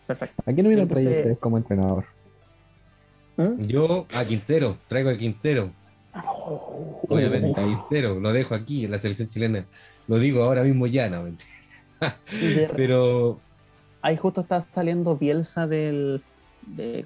Perfecto. 0.08 0.44
¿A 0.46 0.54
quién 0.54 0.66
hubiera 0.68 0.86
traído 0.88 1.12
ustedes 1.12 1.38
como 1.40 1.58
entrenador? 1.58 2.06
¿Mm? 3.38 3.64
Yo 3.66 4.06
a 4.14 4.26
Quintero, 4.26 4.78
traigo 4.88 5.10
a 5.10 5.16
Quintero. 5.18 5.72
Obviamente, 7.10 7.60
a 7.60 7.64
Quintero, 7.64 8.20
lo 8.20 8.34
dejo 8.34 8.56
aquí 8.56 8.86
en 8.86 8.92
la 8.92 9.00
selección 9.00 9.30
chilena. 9.30 9.66
Lo 10.08 10.20
digo 10.20 10.44
ahora 10.44 10.64
mismo 10.64 10.88
ya, 10.88 11.10
no, 11.10 11.24
mentira. 11.24 11.50
Pero 12.76 13.40
Ahí 14.04 14.18
justo 14.18 14.42
está 14.42 14.60
saliendo 14.60 15.16
Bielsa 15.16 15.66
del, 15.66 16.22
de, 16.68 17.06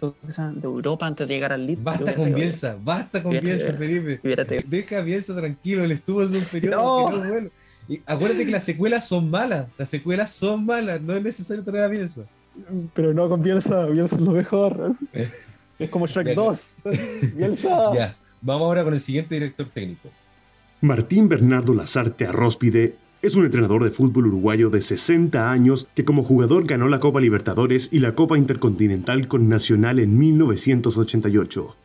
Europa 0.64 1.06
antes 1.06 1.28
de 1.28 1.34
llegar 1.36 1.54
al 1.54 1.68
Leeds. 1.68 1.84
Basta 1.84 2.16
con 2.16 2.34
Bielsa, 2.34 2.76
basta 2.84 3.22
con 3.22 3.40
Bielsa, 3.40 3.74
Felipe. 3.74 4.20
Deja 4.68 4.98
a 4.98 5.02
Bielsa 5.02 5.36
tranquilo, 5.36 5.84
él 5.84 5.92
estuvo 5.92 6.24
en 6.24 6.36
un 6.36 6.44
periodo 6.46 6.76
No. 6.76 7.10
que 7.12 7.18
no 7.18 7.24
es 7.24 7.32
bueno. 7.32 7.50
Y 7.88 8.02
acuérdate 8.06 8.46
que 8.48 8.52
las 8.52 8.64
secuelas 8.64 9.08
son 9.08 9.30
malas, 9.30 9.68
las 9.78 9.90
secuelas 9.90 10.32
son 10.32 10.66
malas, 10.66 11.00
no 11.00 11.16
es 11.16 11.24
necesario 11.24 11.64
traer 11.64 11.84
a 11.84 11.88
Bielsa. 11.88 12.24
Pero 12.96 13.14
no 13.14 13.30
con 13.30 13.44
Bielsa, 13.44 13.86
Bielsa 13.86 14.16
es 14.16 14.22
lo 14.22 14.32
mejor. 14.32 14.92
Es, 15.80 15.92
como 15.92 16.08
Shrek 16.08 16.30
Ya. 16.30 16.34
2. 16.34 16.74
Bielsa. 17.36 17.94
Ya, 17.94 18.16
vamos 18.42 18.66
ahora 18.66 18.84
con 18.84 18.94
el 18.94 19.00
siguiente 19.00 19.36
director 19.36 19.68
técnico. 19.70 20.10
Martín 20.82 21.28
Bernardo 21.28 21.74
Lazarte 21.74 22.28
Arróspide 22.28 22.96
es 23.24 23.36
un 23.36 23.46
entrenador 23.46 23.84
de 23.84 23.90
fútbol 23.90 24.28
uruguayo 24.28 24.70
de 24.70 24.82
60 24.82 25.52
años 25.52 25.90
que 25.96 26.06
como 26.06 26.24
jugador 26.24 26.68
ganó 26.68 26.88
la 26.88 27.00
Copa 27.00 27.20
Libertadores 27.20 27.90
y 27.92 28.00
la 28.00 28.14
Copa 28.14 28.38
Intercontinental 28.38 29.28
con 29.28 29.50
Nacional 29.50 30.00
en 30.00 30.18
1988. 30.20 31.76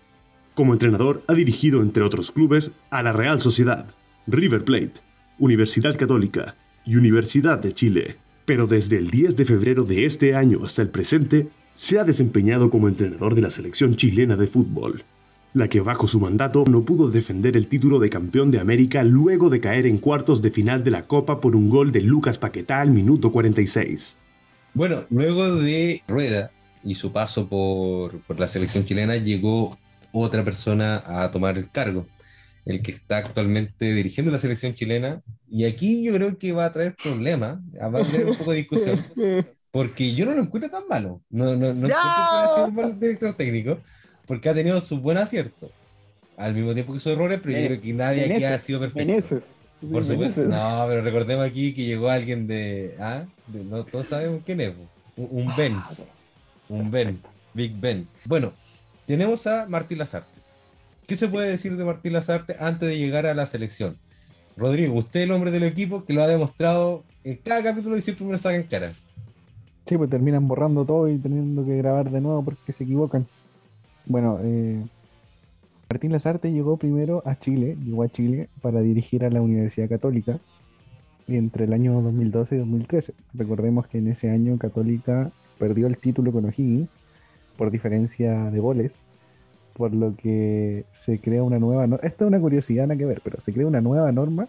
Como 0.55 0.75
entrenador 0.75 1.23
ha 1.27 1.33
dirigido, 1.33 1.81
entre 1.81 2.03
otros 2.03 2.33
clubes, 2.33 2.73
a 2.91 3.03
la 3.03 3.13
Real 3.13 3.41
Sociedad, 3.41 3.87
River 4.27 4.65
Plate, 4.65 4.93
Universidad 5.39 5.97
Católica 5.97 6.55
y 6.85 6.97
Universidad 6.97 7.59
de 7.59 7.73
Chile. 7.73 8.19
Pero 8.45 8.67
desde 8.67 8.99
el 8.99 9.09
10 9.09 9.37
de 9.37 9.45
febrero 9.47 9.85
de 9.85 10.05
este 10.05 10.37
año 10.37 10.61
hasta 10.65 10.83
el 10.83 10.91
presente, 10.91 11.49
se 11.73 11.99
ha 11.99 12.05
desempeñado 12.05 12.69
como 12.69 12.89
entrenador 12.89 13.35
de 13.35 13.41
la 13.41 13.51
selección 13.51 13.97
chilena 13.97 14.37
de 14.37 14.47
fútbol 14.47 15.03
la 15.55 15.69
que 15.69 15.81
bajo 15.81 16.09
su 16.09 16.19
mandato 16.19 16.65
no 16.67 16.85
pudo 16.85 17.11
defender 17.11 17.57
el 17.57 17.69
título 17.69 17.99
de 17.99 18.11
campeón 18.11 18.51
de 18.51 18.59
América 18.59 19.05
luego 19.05 19.51
de 19.51 19.61
caer 19.61 19.87
en 19.87 19.99
cuartos 19.99 20.41
de 20.41 20.51
final 20.51 20.83
de 20.83 20.91
la 20.91 21.03
Copa 21.03 21.41
por 21.41 21.55
un 21.55 21.69
gol 21.69 21.93
de 21.93 22.01
Lucas 22.01 22.39
Paquetá 22.39 22.81
al 22.81 22.91
minuto 22.91 23.31
46. 23.31 24.17
Bueno, 24.75 25.05
luego 25.11 25.57
de 25.57 26.03
Rueda 26.09 26.51
y 26.83 26.95
su 26.95 27.13
paso 27.13 27.49
por, 27.49 28.19
por 28.23 28.41
la 28.41 28.49
selección 28.49 28.85
chilena, 28.85 29.17
llegó 29.17 29.79
otra 30.13 30.45
persona 30.45 31.03
a 31.07 31.31
tomar 31.31 31.59
el 31.59 31.71
cargo, 31.71 32.07
el 32.65 32.83
que 32.83 32.93
está 32.93 33.19
actualmente 33.19 33.93
dirigiendo 33.93 34.33
la 34.33 34.39
selección 34.39 34.75
chilena. 34.75 35.23
Y 35.51 35.65
aquí 35.65 36.03
yo 36.03 36.15
creo 36.15 36.39
que 36.39 36.53
va 36.53 36.67
a 36.67 36.73
traer 36.73 36.97
problemas, 36.97 37.59
va 37.79 38.01
a 38.01 38.05
traer 38.05 38.27
un 38.27 38.37
poco 38.37 38.53
de 38.53 38.57
discusión, 38.59 39.05
porque 39.71 40.15
yo 40.15 40.25
no 40.25 40.33
lo 40.33 40.43
encuentro 40.43 40.71
tan 40.71 40.89
malo. 40.89 41.23
No, 41.31 41.55
no, 41.57 41.75
no 41.75 41.89
¡Ya! 41.89 41.97
encuentro 41.97 42.55
que 42.57 42.71
un 42.71 42.75
mal 42.75 43.01
director 43.01 43.35
técnico, 43.35 43.79
porque 44.27 44.49
ha 44.49 44.55
tenido 44.55 44.81
sus 44.81 45.01
buenos 45.01 45.25
aciertos. 45.25 45.71
Al 46.37 46.55
mismo 46.55 46.73
tiempo 46.75 46.93
que 46.93 46.99
sus 47.01 47.13
errores, 47.13 47.41
pero 47.43 47.53
yo 47.59 47.65
Eh, 47.65 47.67
creo 47.69 47.81
que 47.81 47.93
nadie 47.93 48.33
aquí 48.35 48.45
ha 48.45 48.59
sido 48.59 48.81
perfecto. 48.81 49.07
Meneses. 49.07 49.53
Por 49.91 50.05
supuesto. 50.05 50.43
No, 50.45 50.85
pero 50.89 51.03
recordemos 51.03 51.45
aquí 51.45 51.75
que 51.75 51.85
llegó 51.85 52.09
alguien 52.09 52.47
de. 52.47 52.95
¿Ah? 53.01 53.25
de- 53.49 53.65
no 53.65 53.85
todos 53.85 54.07
sabemos 54.07 54.43
quién 54.47 54.61
es. 54.61 54.73
Un, 55.17 55.29
un 55.31 55.57
Ben. 55.57 55.77
Un 56.69 56.91
Ben. 56.91 57.21
Big 57.55 57.79
Ben. 57.79 58.07
Bueno, 58.25 58.53
tenemos 59.07 59.47
a 59.47 59.67
Martín 59.67 59.99
Lazarte. 59.99 60.31
¿Qué 61.07 61.17
se 61.17 61.29
puede 61.29 61.51
decir 61.51 61.77
de 61.77 61.85
Martín 61.85 62.13
Lazarte 62.15 62.57
antes 62.59 62.89
de 62.89 62.97
llegar 62.97 63.27
a 63.27 63.35
la 63.35 63.45
selección? 63.45 63.97
Rodrigo, 64.57 64.95
usted 64.95 65.21
es 65.21 65.25
el 65.27 65.33
hombre 65.33 65.51
del 65.51 65.65
equipo 65.65 66.05
que 66.05 66.13
lo 66.15 66.23
ha 66.23 66.29
demostrado 66.29 67.05
en 67.25 67.37
cada 67.37 67.63
capítulo 67.63 67.97
y 67.97 68.03
siempre 68.03 68.25
me 68.25 68.33
lo 68.33 68.39
saca 68.39 68.57
en 68.57 68.63
cara. 68.65 68.93
Sí, 69.85 69.97
pues 69.99 70.09
terminan 70.09 70.47
borrando 70.49 70.85
todo 70.85 71.09
y 71.09 71.19
teniendo 71.19 71.65
que 71.65 71.77
grabar 71.77 72.11
de 72.11 72.21
nuevo 72.21 72.43
porque 72.45 72.73
se 72.73 72.85
equivocan. 72.85 73.27
Bueno, 74.07 74.39
eh, 74.43 74.83
Martín 75.89 76.13
Lazarte 76.13 76.53
llegó 76.53 76.77
primero 76.77 77.23
a 77.27 77.39
Chile, 77.39 77.77
llegó 77.85 78.03
a 78.03 78.09
Chile 78.09 78.49
para 78.61 78.81
dirigir 78.81 79.25
a 79.25 79.31
la 79.31 79.43
Universidad 79.43 79.89
Católica 79.89 80.39
entre 81.29 81.65
el 81.65 81.73
año 81.73 82.01
2012 82.01 82.55
y 82.57 82.59
2013. 82.59 83.15
Recordemos 83.35 83.87
que 83.87 83.99
en 83.99 84.09
ese 84.09 84.31
año 84.31 84.59
Católica 84.59 85.31
perdió 85.59 85.87
el 85.87 85.99
título 85.99 86.33
con 86.33 86.45
O'Higgins 86.45 86.89
por 87.57 87.71
diferencia 87.71 88.51
de 88.51 88.59
goles, 88.59 89.01
por 89.75 89.95
lo 89.95 90.17
que 90.17 90.85
se 90.91 91.19
crea 91.19 91.43
una 91.43 91.59
nueva 91.59 91.87
norma. 91.87 92.07
Esta 92.07 92.25
es 92.25 92.29
una 92.29 92.41
curiosidad, 92.41 92.87
nada 92.87 92.99
que 92.99 93.07
ver, 93.07 93.21
pero 93.23 93.41
se 93.41 93.53
crea 93.53 93.67
una 93.67 93.81
nueva 93.81 94.11
norma 94.13 94.49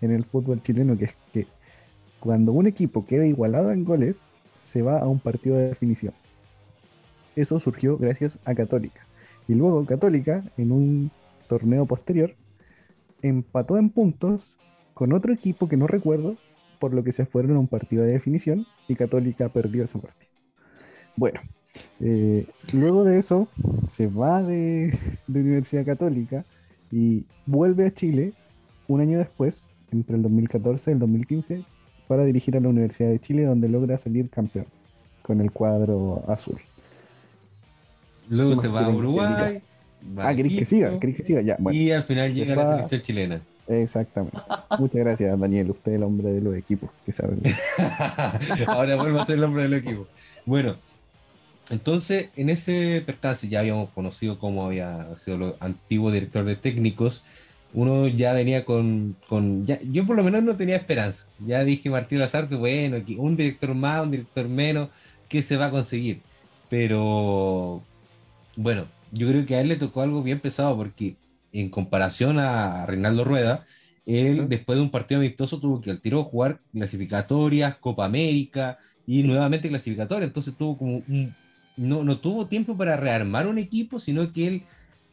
en 0.00 0.10
el 0.12 0.24
fútbol 0.24 0.62
chileno 0.62 0.96
que 0.98 1.06
es 1.06 1.14
que 1.32 1.46
cuando 2.18 2.52
un 2.52 2.66
equipo 2.66 3.06
queda 3.06 3.26
igualado 3.26 3.72
en 3.72 3.84
goles, 3.84 4.26
se 4.62 4.82
va 4.82 4.98
a 4.98 5.06
un 5.06 5.20
partido 5.20 5.56
de 5.56 5.68
definición. 5.68 6.12
Eso 7.36 7.60
surgió 7.60 7.96
gracias 7.96 8.38
a 8.44 8.54
Católica. 8.54 9.06
Y 9.48 9.54
luego 9.54 9.84
Católica, 9.84 10.44
en 10.56 10.72
un 10.72 11.10
torneo 11.48 11.86
posterior, 11.86 12.34
empató 13.22 13.78
en 13.78 13.90
puntos 13.90 14.56
con 14.94 15.12
otro 15.12 15.32
equipo 15.32 15.68
que 15.68 15.76
no 15.76 15.86
recuerdo, 15.86 16.36
por 16.78 16.94
lo 16.94 17.04
que 17.04 17.12
se 17.12 17.26
fueron 17.26 17.56
a 17.56 17.60
un 17.60 17.68
partido 17.68 18.04
de 18.04 18.12
definición 18.12 18.66
y 18.88 18.96
Católica 18.96 19.48
perdió 19.48 19.84
ese 19.84 19.98
partido. 19.98 20.30
Bueno, 21.16 21.40
eh, 22.00 22.46
luego 22.72 23.04
de 23.04 23.18
eso 23.18 23.48
se 23.88 24.06
va 24.06 24.42
de, 24.42 24.98
de 25.26 25.40
Universidad 25.40 25.84
Católica 25.84 26.44
y 26.90 27.26
vuelve 27.46 27.86
a 27.86 27.92
Chile 27.92 28.32
un 28.88 29.00
año 29.00 29.18
después, 29.18 29.72
entre 29.92 30.16
el 30.16 30.22
2014 30.22 30.90
y 30.90 30.94
el 30.94 30.98
2015, 30.98 31.64
para 32.08 32.24
dirigir 32.24 32.56
a 32.56 32.60
la 32.60 32.68
Universidad 32.68 33.10
de 33.10 33.20
Chile, 33.20 33.44
donde 33.44 33.68
logra 33.68 33.96
salir 33.98 34.30
campeón 34.30 34.66
con 35.22 35.40
el 35.40 35.52
cuadro 35.52 36.24
azul. 36.26 36.60
Luego 38.30 38.50
¿Cómo 38.50 38.62
se 38.62 38.68
va 38.68 38.86
a 38.86 38.88
Uruguay. 38.88 39.60
va 40.16 40.28
Ah, 40.28 40.34
¿queréis 40.34 40.58
que 40.60 40.64
siga? 40.64 40.98
¿Queréis 40.98 41.18
que 41.18 41.24
siga? 41.24 41.42
Ya, 41.42 41.56
bueno. 41.58 41.78
y 41.78 41.90
al 41.90 42.02
final 42.04 42.32
llega 42.32 42.54
la 42.56 42.68
selección 42.70 43.02
chilena. 43.02 43.40
Exactamente. 43.68 44.38
Muchas 44.78 45.00
gracias, 45.00 45.38
Daniel. 45.38 45.70
Usted 45.70 45.92
es 45.92 45.96
el 45.96 46.02
hombre 46.04 46.32
de 46.32 46.40
los 46.40 46.56
equipos 46.56 46.90
que 47.04 47.12
sabe. 47.12 47.36
Ahora 48.66 48.96
vuelvo 48.96 49.20
a 49.20 49.26
ser 49.26 49.36
el 49.36 49.44
hombre 49.44 49.64
del 49.64 49.74
equipo. 49.74 50.06
Bueno, 50.46 50.76
entonces 51.70 52.30
en 52.36 52.50
ese 52.50 53.02
percance 53.04 53.48
ya 53.48 53.60
habíamos 53.60 53.90
conocido 53.90 54.38
cómo 54.38 54.64
había 54.64 55.16
sido 55.16 55.36
el 55.36 55.54
antiguo 55.60 56.10
director 56.10 56.44
de 56.44 56.56
técnicos. 56.56 57.22
Uno 57.72 58.08
ya 58.08 58.32
venía 58.32 58.64
con, 58.64 59.16
con 59.28 59.66
ya, 59.66 59.78
yo 59.82 60.04
por 60.06 60.16
lo 60.16 60.24
menos 60.24 60.42
no 60.42 60.56
tenía 60.56 60.76
esperanza. 60.76 61.26
Ya 61.46 61.62
dije 61.62 61.90
Martín 61.90 62.18
Lazarte, 62.20 62.56
bueno, 62.56 62.96
un 63.18 63.36
director 63.36 63.74
más, 63.74 64.02
un 64.02 64.10
director 64.10 64.48
menos, 64.48 64.88
¿qué 65.28 65.42
se 65.42 65.56
va 65.56 65.66
a 65.66 65.70
conseguir? 65.70 66.20
Pero 66.68 67.82
bueno, 68.62 68.88
yo 69.10 69.26
creo 69.28 69.46
que 69.46 69.54
a 69.54 69.60
él 69.62 69.68
le 69.68 69.76
tocó 69.76 70.02
algo 70.02 70.22
bien 70.22 70.40
pesado 70.40 70.76
porque 70.76 71.16
en 71.52 71.70
comparación 71.70 72.38
a 72.38 72.84
Reinaldo 72.84 73.24
Rueda, 73.24 73.64
él 74.04 74.48
después 74.48 74.76
de 74.76 74.82
un 74.82 74.90
partido 74.90 75.20
amistoso 75.20 75.58
tuvo 75.60 75.80
que 75.80 75.90
al 75.90 76.00
tiro 76.00 76.22
jugar 76.24 76.60
clasificatorias, 76.72 77.76
Copa 77.78 78.04
América 78.04 78.78
y 79.06 79.22
nuevamente 79.22 79.68
clasificatorias. 79.68 80.28
Entonces 80.28 80.54
tuvo 80.56 80.76
como 80.76 81.02
no, 81.76 82.04
no 82.04 82.18
tuvo 82.18 82.46
tiempo 82.46 82.76
para 82.76 82.96
rearmar 82.96 83.46
un 83.46 83.58
equipo, 83.58 83.98
sino 83.98 84.30
que 84.30 84.46
él 84.46 84.62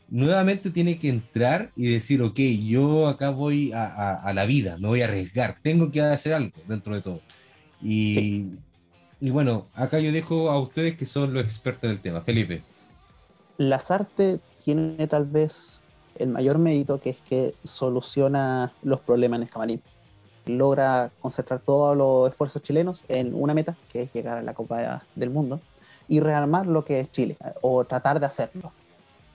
nuevamente 0.10 0.70
tiene 0.70 0.98
que 1.00 1.08
entrar 1.08 1.72
y 1.78 1.94
decir, 1.94 2.22
ok, 2.22 2.40
yo 2.66 3.08
acá 3.08 3.30
voy 3.30 3.72
a, 3.74 4.30
la 4.34 4.46
vida, 4.46 4.78
me 4.78 4.90
voy 4.90 5.02
a 5.02 5.06
arriesgar, 5.06 5.58
tengo 5.62 5.90
que 5.90 6.02
hacer 6.02 6.34
algo 6.34 6.52
dentro 6.68 6.96
de 6.96 7.02
todo. 7.02 7.22
Y, 7.82 8.48
y 9.22 9.30
bueno, 9.30 9.68
acá 9.74 10.00
yo 10.00 10.12
dejo 10.12 10.50
a 10.52 10.60
ustedes 10.60 10.98
que 10.98 11.06
son 11.06 11.34
los 11.34 11.46
expertos 11.46 11.90
del 11.90 12.02
tema. 12.02 12.22
Felipe. 12.22 12.62
Lazarte 13.58 14.40
tiene 14.64 15.08
tal 15.08 15.26
vez 15.26 15.82
el 16.16 16.30
mayor 16.30 16.58
mérito, 16.58 17.00
que 17.00 17.12
es 17.12 17.20
que 17.22 17.56
soluciona 17.64 18.74
los 18.84 19.00
problemas 19.00 19.38
en 19.38 19.44
Escamarín. 19.44 19.82
Logra 20.46 21.12
concentrar 21.20 21.60
todos 21.60 21.96
los 21.96 22.30
esfuerzos 22.30 22.62
chilenos 22.62 23.04
en 23.08 23.34
una 23.34 23.54
meta, 23.54 23.76
que 23.90 24.04
es 24.04 24.14
llegar 24.14 24.38
a 24.38 24.42
la 24.42 24.54
Copa 24.54 25.04
del 25.16 25.30
Mundo, 25.30 25.60
y 26.08 26.20
rearmar 26.20 26.68
lo 26.68 26.86
que 26.86 27.00
es 27.02 27.12
Chile, 27.12 27.38
o 27.62 27.84
tratar 27.84 28.20
de 28.20 28.26
hacerlo. 28.26 28.72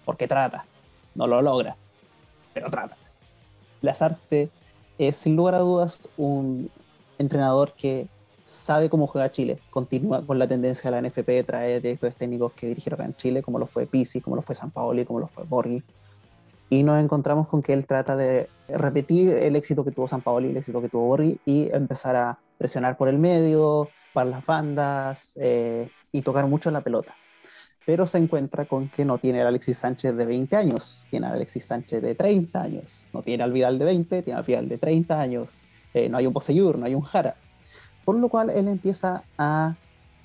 Porque 0.05 0.27
trata, 0.27 0.65
no 1.15 1.27
lo 1.27 1.43
logra, 1.43 1.77
pero 2.55 2.71
trata. 2.71 2.97
Lazarte 3.83 4.51
es 4.99 5.17
sin 5.17 5.37
lugar 5.37 5.55
a 5.55 5.59
dudas 5.59 6.01
un 6.17 6.71
entrenador 7.19 7.73
que 7.73 8.09
sabe 8.53 8.89
cómo 8.89 9.07
juega 9.07 9.33
Chile, 9.33 9.59
continúa 9.71 10.25
con 10.25 10.39
la 10.39 10.47
tendencia 10.47 10.91
de 10.91 11.01
la 11.01 11.09
NFP 11.09 11.27
de 11.27 11.45
traer 11.45 11.83
directores 11.83 12.15
técnicos 12.17 12.53
que 12.53 12.67
dirigieron 12.69 13.03
en 13.03 13.15
Chile, 13.17 13.43
como 13.43 13.59
lo 13.59 13.67
fue 13.67 13.87
Pisi, 13.87 14.21
como 14.21 14.37
lo 14.37 14.43
fue 14.43 14.55
San 14.55 14.71
Paoli, 14.71 15.05
como 15.05 15.21
lo 15.21 15.29
fue 15.29 15.45
Borghi, 15.45 15.83
y 16.69 16.83
nos 16.83 17.03
encontramos 17.03 17.49
con 17.49 17.63
que 17.63 17.73
él 17.73 17.87
trata 17.87 18.17
de 18.17 18.49
repetir 18.69 19.31
el 19.31 19.57
éxito 19.57 19.85
que 19.85 19.91
tuvo 19.91 20.09
San 20.09 20.23
Paoli, 20.23 20.51
el 20.51 20.57
éxito 20.57 20.81
que 20.81 20.89
tuvo 20.89 21.07
Borghi, 21.07 21.39
y 21.45 21.71
empezar 21.73 22.17
a 22.17 22.39
presionar 22.59 22.97
por 22.97 23.09
el 23.09 23.19
medio, 23.19 23.89
para 24.13 24.31
las 24.31 24.45
bandas 24.45 25.33
eh, 25.37 25.89
y 26.13 26.23
tocar 26.23 26.47
mucho 26.47 26.71
la 26.71 26.81
pelota. 26.81 27.15
Pero 27.85 28.07
se 28.07 28.19
encuentra 28.19 28.65
con 28.65 28.89
que 28.89 29.05
no 29.05 29.19
tiene 29.19 29.43
a 29.43 29.49
Alexis 29.49 29.79
Sánchez 29.79 30.15
de 30.15 30.25
20 30.25 30.57
años, 30.57 31.05
tiene 31.11 31.27
a 31.27 31.31
Alexis 31.31 31.65
Sánchez 31.65 32.01
de 32.01 32.15
30 32.15 32.63
años, 32.63 33.05
no 33.13 33.23
tiene 33.23 33.43
al 33.43 33.53
Vidal 33.53 33.79
de 33.79 33.85
20, 33.87 34.23
tiene 34.23 34.39
al 34.39 34.45
Vidal 34.45 34.69
de 34.69 34.79
30 34.79 35.21
años, 35.21 35.49
eh, 35.93 36.09
no 36.09 36.19
hay 36.19 36.27
un 36.27 36.33
Poseyur, 36.33 36.79
no 36.79 36.87
hay 36.87 36.95
un 36.95 37.03
Jara. 37.03 37.35
Por 38.05 38.19
lo 38.19 38.29
cual 38.29 38.51
él 38.51 38.69
empieza 38.69 39.23
a 39.39 39.75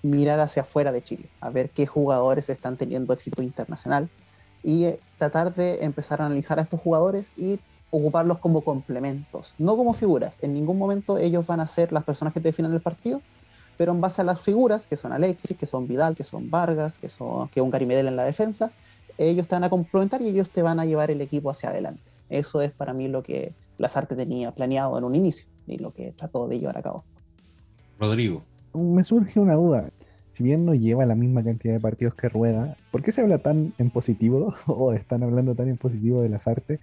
mirar 0.03 0.39
hacia 0.39 0.63
afuera 0.63 0.91
de 0.91 1.03
Chile, 1.03 1.29
a 1.41 1.49
ver 1.49 1.69
qué 1.69 1.85
jugadores 1.85 2.49
están 2.49 2.77
teniendo 2.77 3.13
éxito 3.13 3.41
internacional 3.41 4.09
y 4.63 4.85
eh, 4.85 4.99
tratar 5.17 5.53
de 5.53 5.83
empezar 5.83 6.21
a 6.21 6.25
analizar 6.25 6.59
a 6.59 6.63
estos 6.63 6.79
jugadores 6.79 7.27
y 7.35 7.59
ocuparlos 7.89 8.39
como 8.39 8.61
complementos, 8.61 9.53
no 9.57 9.75
como 9.77 9.93
figuras. 9.93 10.41
En 10.41 10.53
ningún 10.53 10.77
momento 10.77 11.17
ellos 11.17 11.45
van 11.45 11.59
a 11.59 11.67
ser 11.67 11.91
las 11.91 12.03
personas 12.03 12.33
que 12.33 12.39
te 12.39 12.49
definen 12.49 12.73
el 12.73 12.81
partido, 12.81 13.21
pero 13.77 13.91
en 13.91 14.01
base 14.01 14.21
a 14.21 14.25
las 14.25 14.41
figuras, 14.41 14.87
que 14.87 14.97
son 14.97 15.13
Alexis, 15.13 15.55
que 15.55 15.65
son 15.65 15.87
Vidal, 15.87 16.15
que 16.15 16.23
son 16.23 16.49
Vargas, 16.49 16.97
que 16.97 17.09
son 17.09 17.47
que 17.49 17.61
un 17.61 17.69
Garimedel 17.69 18.07
en 18.07 18.15
la 18.15 18.23
defensa, 18.23 18.71
ellos 19.17 19.47
te 19.47 19.55
van 19.55 19.63
a 19.63 19.69
complementar 19.69 20.21
y 20.21 20.27
ellos 20.27 20.49
te 20.49 20.61
van 20.61 20.79
a 20.79 20.85
llevar 20.85 21.11
el 21.11 21.21
equipo 21.21 21.49
hacia 21.49 21.69
adelante. 21.69 22.01
Eso 22.29 22.61
es 22.61 22.71
para 22.71 22.93
mí 22.93 23.07
lo 23.07 23.23
que 23.23 23.53
Lazarte 23.77 24.15
tenía 24.15 24.51
planeado 24.51 24.97
en 24.97 25.03
un 25.03 25.15
inicio 25.15 25.47
y 25.65 25.77
lo 25.77 25.93
que 25.93 26.11
trató 26.11 26.47
de 26.47 26.59
llevar 26.59 26.77
a 26.77 26.81
cabo. 26.81 27.03
Rodrigo. 27.99 28.43
Me 28.73 29.03
surge 29.03 29.39
una 29.39 29.55
duda 29.55 29.89
si 30.37 30.43
bien 30.43 30.65
no 30.65 30.75
lleva 30.75 31.03
la 31.07 31.15
misma 31.15 31.43
cantidad 31.43 31.73
de 31.73 31.79
partidos 31.79 32.13
que 32.13 32.29
Rueda, 32.29 32.77
¿por 32.91 33.01
qué 33.01 33.11
se 33.11 33.21
habla 33.21 33.39
tan 33.39 33.73
en 33.79 33.89
positivo 33.89 34.53
o 34.67 34.93
están 34.93 35.23
hablando 35.23 35.55
tan 35.55 35.67
en 35.67 35.77
positivo 35.77 36.21
de 36.21 36.29
las 36.29 36.47
artes 36.47 36.79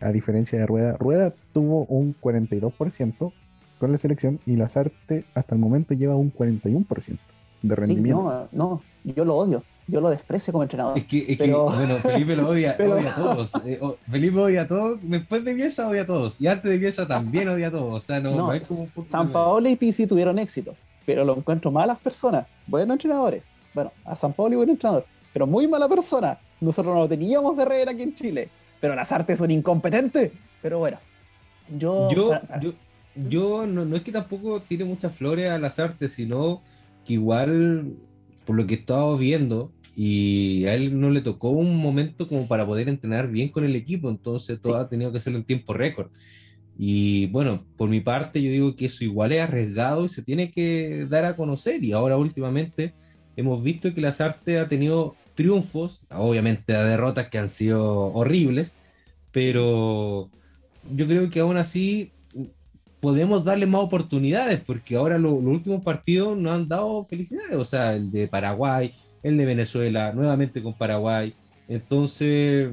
a 0.00 0.12
diferencia 0.12 0.58
de 0.58 0.66
Rueda? 0.66 0.98
Rueda 0.98 1.32
tuvo 1.54 1.86
un 1.86 2.14
42% 2.14 3.32
con 3.78 3.90
la 3.90 3.96
selección 3.96 4.38
y 4.44 4.56
las 4.56 4.76
artes 4.76 5.24
hasta 5.32 5.54
el 5.54 5.62
momento 5.62 5.94
lleva 5.94 6.14
un 6.14 6.30
41% 6.30 7.18
de 7.62 7.74
rendimiento. 7.74 8.48
Sí, 8.50 8.56
no, 8.58 8.74
no, 8.74 8.82
yo 9.02 9.24
lo 9.24 9.36
odio. 9.36 9.64
Yo 9.90 10.00
lo 10.00 10.10
desprecio 10.10 10.52
como 10.52 10.62
entrenador. 10.62 10.96
Es 10.96 11.06
que, 11.06 11.36
bueno, 11.36 11.96
Felipe 11.96 12.36
lo 12.36 12.48
odia, 12.48 12.76
odia 12.80 13.10
a 13.10 13.14
todos. 13.14 13.52
Eh, 13.64 13.80
Felipe 14.10 14.38
odia 14.38 14.62
a 14.62 14.68
todos. 14.68 14.98
Después 15.02 15.44
de 15.44 15.54
Bielsa 15.54 15.88
odia 15.88 16.02
a 16.02 16.06
todos. 16.06 16.40
Y 16.40 16.46
antes 16.46 16.70
de 16.70 16.78
Bielsa 16.78 17.06
también 17.06 17.48
odia 17.48 17.68
a 17.68 17.70
todos. 17.70 17.94
O 17.94 18.00
sea, 18.00 18.20
no, 18.20 18.30
no, 18.30 18.60
como 18.66 18.88
San 19.08 19.32
Paolo 19.32 19.68
y 19.68 19.76
Pisi 19.76 20.06
tuvieron 20.06 20.38
éxito 20.38 20.74
pero 21.10 21.24
lo 21.24 21.36
encuentro 21.36 21.72
malas 21.72 21.98
personas, 21.98 22.46
buenos 22.68 22.94
entrenadores. 22.94 23.52
Bueno, 23.74 23.92
a 24.04 24.14
San 24.14 24.32
Paulo 24.32 24.54
y 24.54 24.56
buen 24.58 24.70
entrenador, 24.70 25.04
pero 25.32 25.44
muy 25.44 25.66
mala 25.66 25.88
persona. 25.88 26.38
Nosotros 26.60 26.94
no 26.94 27.00
lo 27.00 27.08
teníamos 27.08 27.56
de 27.56 27.64
reír 27.64 27.88
aquí 27.88 28.02
en 28.02 28.14
Chile, 28.14 28.48
pero 28.80 28.94
las 28.94 29.10
artes 29.10 29.38
son 29.38 29.50
incompetentes. 29.50 30.30
Pero 30.62 30.78
bueno, 30.78 30.98
yo. 31.76 32.08
Yo, 33.16 33.66
no, 33.66 33.96
es 33.96 34.02
que 34.02 34.12
tampoco 34.12 34.60
tiene 34.60 34.84
muchas 34.84 35.12
flores 35.12 35.50
a 35.50 35.58
las 35.58 35.80
artes, 35.80 36.12
sino 36.12 36.62
que 37.04 37.14
igual, 37.14 37.96
por 38.44 38.56
lo 38.56 38.66
que 38.66 38.74
he 38.74 38.78
estado 38.78 39.16
viendo, 39.16 39.72
y 39.96 40.64
a 40.66 40.74
él 40.74 40.98
no 40.98 41.10
le 41.10 41.20
tocó 41.20 41.50
un 41.50 41.76
momento 41.76 42.26
como 42.28 42.46
para 42.46 42.66
poder 42.66 42.88
entrenar 42.88 43.28
bien 43.30 43.48
con 43.48 43.64
el 43.64 43.76
equipo, 43.76 44.08
entonces 44.08 44.60
todo 44.60 44.76
ha 44.76 44.88
tenido 44.88 45.12
que 45.12 45.18
hacerlo 45.18 45.38
en 45.38 45.44
tiempo 45.44 45.74
récord. 45.74 46.10
Y 46.78 47.26
bueno, 47.26 47.66
por 47.76 47.90
mi 47.90 48.00
parte 48.00 48.40
yo 48.40 48.50
digo 48.50 48.74
que 48.74 48.86
eso 48.86 49.04
igual 49.04 49.32
es 49.32 49.42
arriesgado 49.42 50.06
y 50.06 50.08
se 50.08 50.22
tiene 50.22 50.50
que 50.50 51.06
dar 51.10 51.26
a 51.26 51.36
conocer. 51.36 51.84
Y 51.84 51.92
ahora 51.92 52.16
últimamente 52.16 52.94
hemos 53.36 53.62
visto 53.62 53.92
que 53.92 54.00
las 54.00 54.22
artes 54.22 54.58
ha 54.58 54.68
tenido 54.68 55.14
triunfos, 55.34 56.00
obviamente 56.10 56.72
derrotas 56.72 57.28
que 57.28 57.38
han 57.38 57.50
sido 57.50 58.06
horribles, 58.14 58.74
pero 59.32 60.30
yo 60.94 61.06
creo 61.06 61.28
que 61.28 61.40
aún 61.40 61.58
así 61.58 62.12
podemos 63.00 63.44
darle 63.44 63.66
más 63.66 63.82
oportunidades, 63.82 64.60
porque 64.60 64.96
ahora 64.96 65.18
los 65.18 65.32
últimos 65.32 65.82
partidos 65.82 66.36
nos 66.36 66.52
han 66.52 66.68
dado 66.68 67.04
felicidades, 67.04 67.56
o 67.56 67.64
sea, 67.64 67.94
el 67.94 68.10
de 68.10 68.28
Paraguay, 68.28 68.94
el 69.22 69.36
de 69.36 69.46
Venezuela, 69.46 70.12
nuevamente 70.12 70.62
con 70.62 70.74
Paraguay. 70.74 71.34
Entonces, 71.68 72.70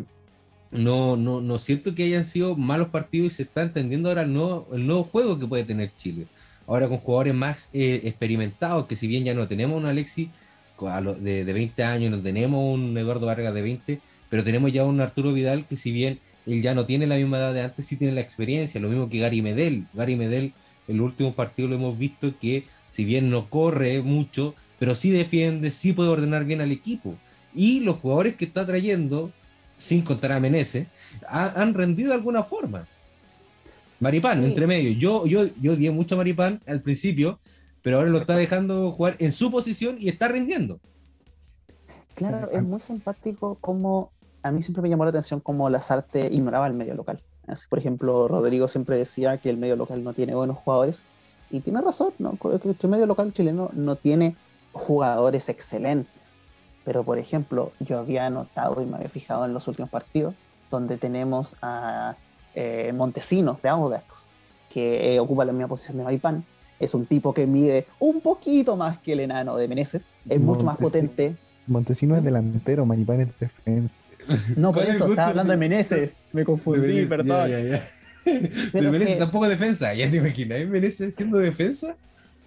no, 0.71 1.15
no, 1.15 1.41
no 1.41 1.59
siento 1.59 1.95
que 1.95 2.03
hayan 2.03 2.25
sido 2.25 2.55
malos 2.55 2.89
partidos 2.89 3.33
y 3.33 3.35
se 3.37 3.43
está 3.43 3.63
entendiendo 3.63 4.09
ahora 4.09 4.23
el 4.23 4.33
nuevo, 4.33 4.67
el 4.73 4.85
nuevo 4.85 5.03
juego 5.03 5.39
que 5.39 5.47
puede 5.47 5.63
tener 5.63 5.91
Chile. 5.95 6.27
Ahora 6.67 6.89
con 6.89 6.97
jugadores 6.97 7.33
más 7.33 7.69
eh, 7.73 8.01
experimentados, 8.03 8.85
que 8.85 8.97
si 8.97 9.07
bien 9.07 9.23
ya 9.23 9.33
no 9.33 9.47
tenemos 9.47 9.77
un 9.77 9.85
Alexis 9.85 10.29
de 11.19 11.43
20 11.53 11.83
años, 11.83 12.11
no 12.11 12.21
tenemos 12.21 12.75
un 12.75 12.97
Eduardo 12.97 13.25
Vargas 13.25 13.53
de 13.53 13.61
20, 13.61 13.99
pero 14.29 14.43
tenemos 14.43 14.71
ya 14.73 14.83
un 14.83 14.99
Arturo 14.99 15.31
Vidal 15.31 15.65
que 15.65 15.77
si 15.77 15.91
bien 15.91 16.19
él 16.47 16.61
ya 16.61 16.73
no 16.73 16.85
tiene 16.85 17.05
la 17.05 17.17
misma 17.17 17.37
edad 17.37 17.53
de 17.53 17.61
antes, 17.61 17.85
sí 17.85 17.97
tiene 17.97 18.13
la 18.13 18.21
experiencia, 18.21 18.79
lo 18.79 18.87
mismo 18.87 19.09
que 19.09 19.19
Gary 19.19 19.41
Medel. 19.41 19.85
Gary 19.93 20.15
Medel, 20.15 20.53
en 20.87 20.95
el 20.95 21.01
último 21.01 21.33
partido 21.33 21.67
lo 21.67 21.75
hemos 21.75 21.97
visto 21.97 22.33
que 22.39 22.65
si 22.89 23.03
bien 23.03 23.29
no 23.29 23.49
corre 23.49 24.01
mucho, 24.01 24.55
pero 24.79 24.95
sí 24.95 25.11
defiende, 25.11 25.71
sí 25.71 25.91
puede 25.91 26.09
ordenar 26.09 26.45
bien 26.45 26.61
al 26.61 26.71
equipo. 26.71 27.15
Y 27.53 27.81
los 27.81 27.97
jugadores 27.97 28.35
que 28.35 28.45
está 28.45 28.65
trayendo, 28.65 29.31
sin 29.77 30.01
contar 30.01 30.31
a 30.31 30.39
Menezes, 30.39 30.87
han 31.27 31.73
rendido 31.73 32.09
de 32.09 32.15
alguna 32.15 32.43
forma. 32.43 32.87
Maripán, 33.99 34.43
entre 34.45 34.67
medio. 34.67 34.91
Yo, 34.91 35.25
yo, 35.25 35.47
yo 35.59 35.75
di 35.75 35.89
mucho 35.89 36.15
a 36.15 36.19
Maripán 36.19 36.61
al 36.65 36.81
principio, 36.81 37.39
pero 37.81 37.97
ahora 37.97 38.09
lo 38.09 38.19
está 38.19 38.35
dejando 38.35 38.91
jugar 38.91 39.15
en 39.19 39.31
su 39.31 39.51
posición 39.51 39.97
y 39.99 40.07
está 40.07 40.27
rindiendo. 40.27 40.79
Claro, 42.15 42.49
es 42.51 42.63
muy 42.63 42.79
simpático 42.79 43.55
como 43.59 44.11
a 44.47 44.51
mí 44.51 44.61
siempre 44.61 44.81
me 44.81 44.89
llamó 44.89 45.03
la 45.03 45.09
atención 45.09 45.39
cómo 45.39 45.69
Lazarte 45.69 46.29
ignoraba 46.31 46.67
el 46.67 46.73
medio 46.73 46.95
local. 46.95 47.21
Así, 47.47 47.65
por 47.69 47.79
ejemplo, 47.79 48.27
Rodrigo 48.27 48.67
siempre 48.67 48.97
decía 48.97 49.37
que 49.37 49.49
el 49.49 49.57
medio 49.57 49.75
local 49.75 50.03
no 50.03 50.13
tiene 50.13 50.35
buenos 50.35 50.57
jugadores 50.57 51.05
y 51.49 51.61
tiene 51.61 51.81
razón, 51.81 52.13
¿no? 52.19 52.37
el 52.43 52.89
medio 52.89 53.05
local 53.05 53.33
chileno 53.33 53.69
no 53.73 53.95
tiene 53.95 54.35
jugadores 54.73 55.47
excelentes. 55.49 56.11
Pero, 56.83 57.03
por 57.03 57.17
ejemplo, 57.17 57.71
yo 57.79 57.99
había 57.99 58.29
notado 58.29 58.81
y 58.81 58.85
me 58.85 58.95
había 58.95 59.09
fijado 59.09 59.45
en 59.45 59.53
los 59.53 59.67
últimos 59.67 59.89
partidos, 59.89 60.35
donde 60.69 60.97
tenemos 60.97 61.55
a 61.61 62.15
eh, 62.55 62.93
Montesinos 62.93 63.61
de 63.61 63.69
Audax, 63.69 64.29
que 64.69 65.15
eh, 65.15 65.19
ocupa 65.19 65.45
la 65.45 65.51
misma 65.51 65.67
posición 65.67 65.97
de 65.97 66.03
Maripán. 66.03 66.45
Es 66.79 66.93
un 66.93 67.05
tipo 67.05 67.33
que 67.33 67.47
mide 67.47 67.87
un 67.99 68.21
poquito 68.21 68.75
más 68.75 68.99
que 68.99 69.13
el 69.13 69.21
enano 69.21 69.55
de 69.57 69.67
Meneses, 69.67 70.07
es 70.29 70.39
mucho 70.39 70.65
más 70.65 70.77
potente. 70.77 71.35
Montesinos 71.65 72.19
es 72.19 72.23
delantero, 72.23 72.85
Maripán 72.85 73.21
es 73.21 73.39
defensa. 73.39 73.95
No, 74.55 74.71
por 74.71 74.83
eso, 74.83 75.07
estaba 75.07 75.29
hablando 75.29 75.51
de 75.51 75.57
Meneses, 75.57 76.17
me 76.33 76.43
confundí, 76.43 77.05
perdón. 77.05 77.49
Pero 78.73 78.91
Menezes 78.91 79.19
tampoco 79.19 79.45
es 79.45 79.51
defensa, 79.51 79.93
ya 79.93 80.09
te 80.09 80.17
imaginas, 80.17 80.67
Menezes 80.67 81.15
siendo 81.15 81.37
defensa. 81.37 81.95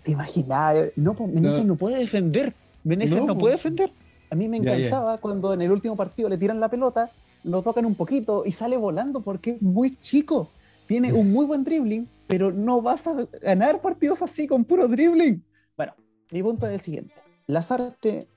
¿Te 0.02 0.12
imaginas? 0.12 0.76
No, 0.96 1.14
pues 1.14 1.30
Menezes 1.30 1.64
no. 1.64 1.76
puede 1.76 1.98
defender. 1.98 2.54
Menezes 2.84 3.22
no, 3.22 3.36
puede 3.36 3.54
defender. 3.54 3.92
A 4.30 4.34
mí 4.34 4.48
me 4.48 4.58
encantaba 4.58 5.18
cuando 5.18 5.52
en 5.52 5.62
el 5.62 5.72
último 5.72 5.96
partido 5.96 6.28
le 6.28 6.38
tiran 6.38 6.60
la 6.60 6.68
pelota, 6.68 7.10
lo 7.42 7.62
tocan 7.62 7.84
un 7.84 7.94
poquito 7.94 8.44
y 8.46 8.52
sale 8.52 8.76
volando 8.76 9.20
porque 9.20 9.52
es 9.52 9.62
muy 9.62 9.96
chico. 9.96 10.50
Tiene 10.86 11.12
un 11.12 11.32
muy 11.32 11.46
buen 11.46 11.64
dribbling, 11.64 12.08
pero 12.26 12.50
no 12.52 12.82
vas 12.82 13.06
a 13.06 13.14
ganar 13.40 13.80
partidos 13.80 14.22
así 14.22 14.46
con 14.46 14.64
puro 14.64 14.88
dribbling. 14.88 15.42
Bueno, 15.76 15.94
mi 16.30 16.42
punto 16.42 16.66
es 16.66 16.72
el 16.72 16.80
siguiente. 16.80 17.14
Lazarte 17.46 18.28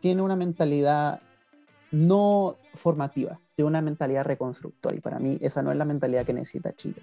tiene 0.00 0.22
una 0.22 0.36
mentalidad 0.36 1.20
no 1.92 2.56
formativa, 2.74 3.38
tiene 3.54 3.68
una 3.68 3.80
mentalidad 3.82 4.24
reconstructora 4.24 4.96
y 4.96 5.00
para 5.00 5.18
mí 5.18 5.38
esa 5.40 5.62
no 5.62 5.70
es 5.70 5.76
la 5.76 5.84
mentalidad 5.84 6.24
que 6.24 6.32
necesita 6.32 6.72
Chile. 6.72 7.02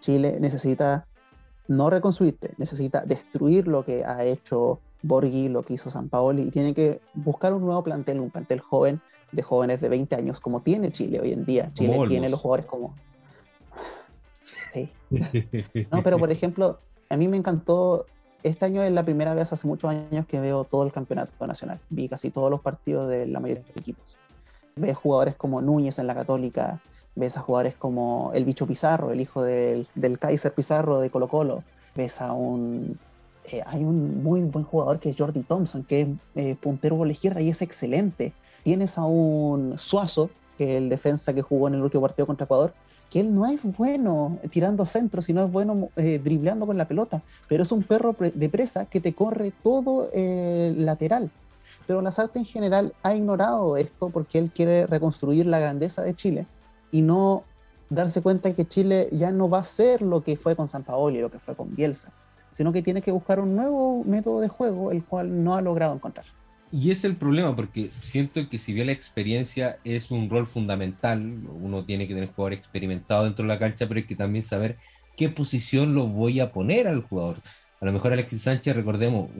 Chile 0.00 0.38
necesita 0.40 1.06
no 1.66 1.90
reconstruirte, 1.90 2.54
necesita 2.56 3.02
destruir 3.02 3.68
lo 3.68 3.84
que 3.84 4.04
ha 4.04 4.24
hecho 4.24 4.80
Borghi, 5.02 5.48
lo 5.48 5.62
que 5.62 5.74
hizo 5.74 5.90
San 5.90 6.08
Paoli, 6.08 6.42
y 6.42 6.50
tiene 6.50 6.72
que 6.72 7.00
buscar 7.14 7.52
un 7.52 7.64
nuevo 7.64 7.82
plantel, 7.84 8.20
un 8.20 8.30
plantel 8.30 8.60
joven, 8.60 9.00
de 9.32 9.42
jóvenes 9.42 9.80
de 9.80 9.88
20 9.88 10.16
años, 10.16 10.40
como 10.40 10.62
tiene 10.62 10.90
Chile 10.90 11.20
hoy 11.20 11.32
en 11.32 11.44
día. 11.44 11.70
Chile 11.74 11.98
tiene 12.08 12.28
los 12.28 12.40
jugadores 12.40 12.66
como... 12.66 12.94
Sí. 14.72 14.90
No, 15.90 16.02
pero 16.02 16.18
por 16.18 16.30
ejemplo, 16.30 16.80
a 17.08 17.16
mí 17.16 17.28
me 17.28 17.36
encantó, 17.36 18.06
este 18.42 18.64
año 18.64 18.82
es 18.82 18.92
la 18.92 19.04
primera 19.04 19.34
vez 19.34 19.52
hace 19.52 19.66
muchos 19.66 19.90
años 19.90 20.26
que 20.26 20.40
veo 20.40 20.64
todo 20.64 20.84
el 20.84 20.92
campeonato 20.92 21.46
nacional. 21.46 21.80
Vi 21.90 22.08
casi 22.08 22.30
todos 22.30 22.50
los 22.50 22.60
partidos 22.60 23.08
de 23.10 23.26
la 23.26 23.40
mayoría 23.40 23.62
de 23.62 23.68
los 23.68 23.76
equipos. 23.76 24.17
Ves 24.78 24.96
jugadores 24.96 25.36
como 25.36 25.60
Núñez 25.60 25.98
en 25.98 26.06
la 26.06 26.14
Católica, 26.14 26.80
ves 27.14 27.36
a 27.36 27.40
jugadores 27.40 27.74
como 27.74 28.30
el 28.34 28.44
bicho 28.44 28.66
Pizarro, 28.66 29.10
el 29.10 29.20
hijo 29.20 29.42
del, 29.42 29.86
del 29.94 30.18
Kaiser 30.18 30.54
Pizarro 30.54 31.00
de 31.00 31.10
Colo 31.10 31.28
Colo, 31.28 31.64
ves 31.94 32.20
a 32.20 32.32
un 32.32 32.98
eh, 33.50 33.62
hay 33.64 33.82
un 33.82 34.22
muy 34.22 34.42
buen 34.42 34.64
jugador 34.64 35.00
que 35.00 35.10
es 35.10 35.16
Jordi 35.16 35.42
Thompson, 35.42 35.84
que 35.84 36.02
es 36.02 36.08
eh, 36.34 36.56
puntero 36.60 36.96
por 36.96 37.06
la 37.06 37.12
izquierda 37.12 37.40
y 37.40 37.48
es 37.48 37.62
excelente. 37.62 38.32
Tienes 38.62 38.98
a 38.98 39.04
un 39.04 39.78
Suazo, 39.78 40.30
que 40.58 40.70
es 40.70 40.76
el 40.76 40.88
defensa 40.88 41.32
que 41.32 41.42
jugó 41.42 41.68
en 41.68 41.74
el 41.74 41.82
último 41.82 42.02
partido 42.02 42.26
contra 42.26 42.44
Ecuador, 42.44 42.74
que 43.10 43.20
él 43.20 43.34
no 43.34 43.46
es 43.46 43.62
bueno 43.62 44.38
tirando 44.50 44.84
centro, 44.84 45.22
sino 45.22 45.44
es 45.44 45.50
bueno 45.50 45.88
eh, 45.96 46.20
con 46.60 46.76
la 46.76 46.86
pelota, 46.86 47.22
pero 47.48 47.62
es 47.62 47.72
un 47.72 47.82
perro 47.82 48.14
de 48.18 48.48
presa 48.50 48.84
que 48.84 49.00
te 49.00 49.14
corre 49.14 49.52
todo 49.62 50.10
el 50.12 50.84
lateral. 50.84 51.30
Pero 51.88 52.00
Lazarte 52.00 52.38
en 52.38 52.44
general 52.44 52.94
ha 53.02 53.16
ignorado 53.16 53.76
esto 53.76 54.10
porque 54.10 54.38
él 54.38 54.52
quiere 54.54 54.86
reconstruir 54.86 55.46
la 55.46 55.58
grandeza 55.58 56.02
de 56.02 56.14
Chile 56.14 56.46
y 56.92 57.02
no 57.02 57.42
darse 57.90 58.22
cuenta 58.22 58.54
que 58.54 58.68
Chile 58.68 59.08
ya 59.10 59.32
no 59.32 59.50
va 59.50 59.58
a 59.58 59.64
ser 59.64 60.02
lo 60.02 60.22
que 60.22 60.36
fue 60.36 60.54
con 60.54 60.68
San 60.68 60.84
Paoli, 60.84 61.20
lo 61.20 61.32
que 61.32 61.40
fue 61.40 61.56
con 61.56 61.74
Bielsa 61.74 62.12
sino 62.58 62.72
que 62.72 62.82
tiene 62.82 63.02
que 63.02 63.12
buscar 63.12 63.38
un 63.38 63.54
nuevo 63.54 64.02
método 64.02 64.40
de 64.40 64.48
juego, 64.48 64.90
el 64.90 65.04
cual 65.04 65.44
no 65.44 65.54
ha 65.54 65.60
logrado 65.60 65.94
encontrar. 65.94 66.26
Y 66.72 66.90
es 66.90 67.04
el 67.04 67.14
problema, 67.16 67.54
porque 67.54 67.90
siento 68.00 68.48
que 68.48 68.58
si 68.58 68.72
bien 68.72 68.86
la 68.86 68.92
experiencia 68.92 69.78
es 69.84 70.10
un 70.10 70.28
rol 70.28 70.46
fundamental, 70.46 71.38
uno 71.62 71.84
tiene 71.84 72.08
que 72.08 72.14
tener 72.14 72.30
jugador 72.30 72.54
experimentado 72.54 73.24
dentro 73.24 73.44
de 73.44 73.48
la 73.48 73.60
cancha, 73.60 73.86
pero 73.86 73.98
hay 73.98 74.06
que 74.06 74.16
también 74.16 74.42
saber 74.42 74.76
qué 75.16 75.28
posición 75.28 75.94
lo 75.94 76.08
voy 76.08 76.40
a 76.40 76.52
poner 76.52 76.88
al 76.88 77.02
jugador. 77.02 77.36
A 77.80 77.84
lo 77.84 77.92
mejor 77.92 78.12
Alexis 78.12 78.42
Sánchez, 78.42 78.74
recordemos, 78.74 79.30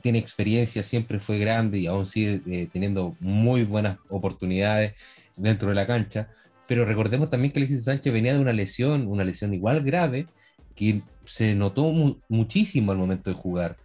tiene 0.00 0.18
experiencia, 0.18 0.82
siempre 0.82 1.20
fue 1.20 1.38
grande 1.38 1.78
y 1.78 1.86
aún 1.86 2.06
sigue 2.06 2.40
eh, 2.46 2.68
teniendo 2.72 3.14
muy 3.20 3.64
buenas 3.64 3.98
oportunidades 4.08 4.94
dentro 5.36 5.68
de 5.68 5.74
la 5.74 5.86
cancha, 5.86 6.28
pero 6.66 6.86
recordemos 6.86 7.28
también 7.28 7.52
que 7.52 7.58
Alexis 7.58 7.84
Sánchez 7.84 8.12
venía 8.12 8.32
de 8.32 8.40
una 8.40 8.54
lesión, 8.54 9.06
una 9.06 9.24
lesión 9.24 9.52
igual 9.52 9.82
grave, 9.82 10.26
que 10.74 11.02
se 11.24 11.54
notó 11.54 11.92
muchísimo 12.28 12.92
al 12.92 12.98
momento 12.98 13.28
de 13.28 13.36
jugar. 13.36 13.76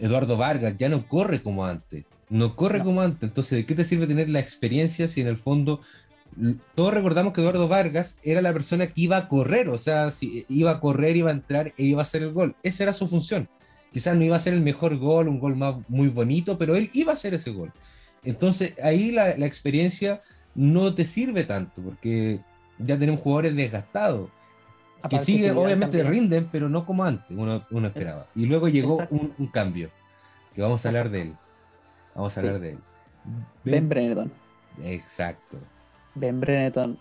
Eduardo 0.00 0.36
Vargas 0.36 0.74
ya 0.76 0.88
no 0.88 1.06
corre 1.06 1.40
como 1.40 1.64
antes, 1.64 2.04
no 2.28 2.56
corre 2.56 2.82
como 2.82 3.00
antes, 3.00 3.22
entonces 3.22 3.58
¿de 3.58 3.66
qué 3.66 3.74
te 3.76 3.84
sirve 3.84 4.08
tener 4.08 4.28
la 4.28 4.40
experiencia 4.40 5.06
si 5.06 5.20
en 5.20 5.28
el 5.28 5.38
fondo 5.38 5.80
todos 6.74 6.94
recordamos 6.94 7.32
que 7.32 7.40
Eduardo 7.40 7.68
Vargas 7.68 8.18
era 8.22 8.42
la 8.42 8.52
persona 8.52 8.86
que 8.86 9.00
iba 9.00 9.16
a 9.16 9.28
correr, 9.28 9.68
o 9.68 9.78
sea, 9.78 10.10
si 10.10 10.44
iba 10.48 10.70
a 10.70 10.80
correr, 10.80 11.16
iba 11.16 11.30
a 11.30 11.34
entrar 11.34 11.72
e 11.76 11.84
iba 11.84 12.00
a 12.00 12.02
hacer 12.02 12.22
el 12.22 12.32
gol. 12.32 12.54
Esa 12.62 12.84
era 12.84 12.92
su 12.92 13.06
función. 13.06 13.48
Quizás 13.92 14.16
no 14.16 14.24
iba 14.24 14.36
a 14.36 14.40
ser 14.40 14.54
el 14.54 14.60
mejor 14.60 14.96
gol, 14.98 15.28
un 15.28 15.40
gol 15.40 15.56
más 15.56 15.76
muy 15.88 16.08
bonito, 16.08 16.58
pero 16.58 16.76
él 16.76 16.90
iba 16.92 17.12
a 17.12 17.14
hacer 17.14 17.34
ese 17.34 17.50
gol. 17.50 17.72
Entonces 18.22 18.74
ahí 18.82 19.10
la, 19.10 19.36
la 19.36 19.46
experiencia 19.46 20.20
no 20.54 20.94
te 20.94 21.04
sirve 21.04 21.44
tanto, 21.44 21.82
porque 21.82 22.40
ya 22.78 22.98
tenemos 22.98 23.20
jugadores 23.20 23.56
desgastados 23.56 24.30
que 25.08 25.18
sigue, 25.18 25.50
obviamente 25.52 26.02
rinden, 26.02 26.48
pero 26.50 26.68
no 26.68 26.84
como 26.84 27.04
antes 27.04 27.30
uno, 27.30 27.64
esperaba. 27.86 28.26
y 28.34 28.46
luego 28.46 28.68
llegó 28.68 29.06
un, 29.10 29.46
cambio, 29.46 29.90
que 30.54 30.62
vamos 30.62 30.84
a 30.84 30.88
hablar 30.88 31.10
de 31.10 31.22
él. 31.22 31.36
Vamos 32.14 32.36
a 32.36 32.40
hablar 32.40 32.60
de 32.60 32.70
él. 32.70 32.78
Ben, 33.64 33.88
Brenneton. 33.88 34.32
Exacto. 34.82 35.58
Ben 36.18 36.40
Brenneton. 36.40 36.98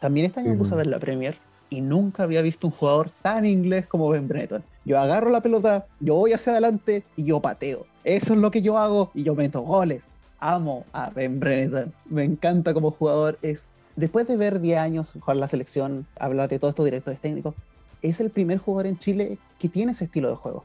También 0.00 0.26
este 0.26 0.40
año 0.40 0.50
me 0.50 0.56
puse 0.56 0.74
a 0.74 0.76
ver 0.76 0.86
la 0.86 0.98
Premier 0.98 1.38
y 1.70 1.80
nunca 1.80 2.22
había 2.22 2.42
visto 2.42 2.66
un 2.66 2.72
jugador 2.72 3.10
tan 3.22 3.44
inglés 3.44 3.86
como 3.86 4.08
Ben 4.08 4.28
Brenneton. 4.28 4.62
Yo 4.84 4.98
agarro 4.98 5.30
la 5.30 5.40
pelota, 5.40 5.86
yo 6.00 6.14
voy 6.14 6.32
hacia 6.32 6.52
adelante 6.52 7.04
y 7.16 7.24
yo 7.24 7.40
pateo. 7.40 7.86
Eso 8.04 8.34
es 8.34 8.40
lo 8.40 8.50
que 8.50 8.62
yo 8.62 8.78
hago 8.78 9.10
y 9.14 9.24
yo 9.24 9.34
meto 9.34 9.62
goles. 9.62 10.12
Amo 10.38 10.84
a 10.92 11.10
Ben 11.10 11.40
Brenneton. 11.40 11.92
Me 12.04 12.24
encanta 12.24 12.72
como 12.72 12.90
jugador. 12.90 13.38
Es 13.42 13.72
después 13.96 14.28
de 14.28 14.36
ver 14.36 14.60
10 14.60 14.78
años 14.78 15.12
jugar 15.12 15.38
la 15.38 15.48
selección, 15.48 16.06
hablar 16.18 16.48
de 16.48 16.58
todos 16.58 16.72
estos 16.72 16.84
directores 16.84 17.20
técnicos, 17.20 17.54
es 18.02 18.20
el 18.20 18.30
primer 18.30 18.58
jugador 18.58 18.86
en 18.86 18.98
Chile 18.98 19.38
que 19.58 19.68
tiene 19.68 19.92
ese 19.92 20.04
estilo 20.04 20.28
de 20.28 20.36
juego. 20.36 20.64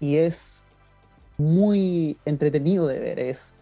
Y 0.00 0.16
es 0.16 0.64
muy 1.36 2.16
entretenido 2.24 2.86
de 2.86 3.00
ver, 3.00 3.18
es 3.18 3.54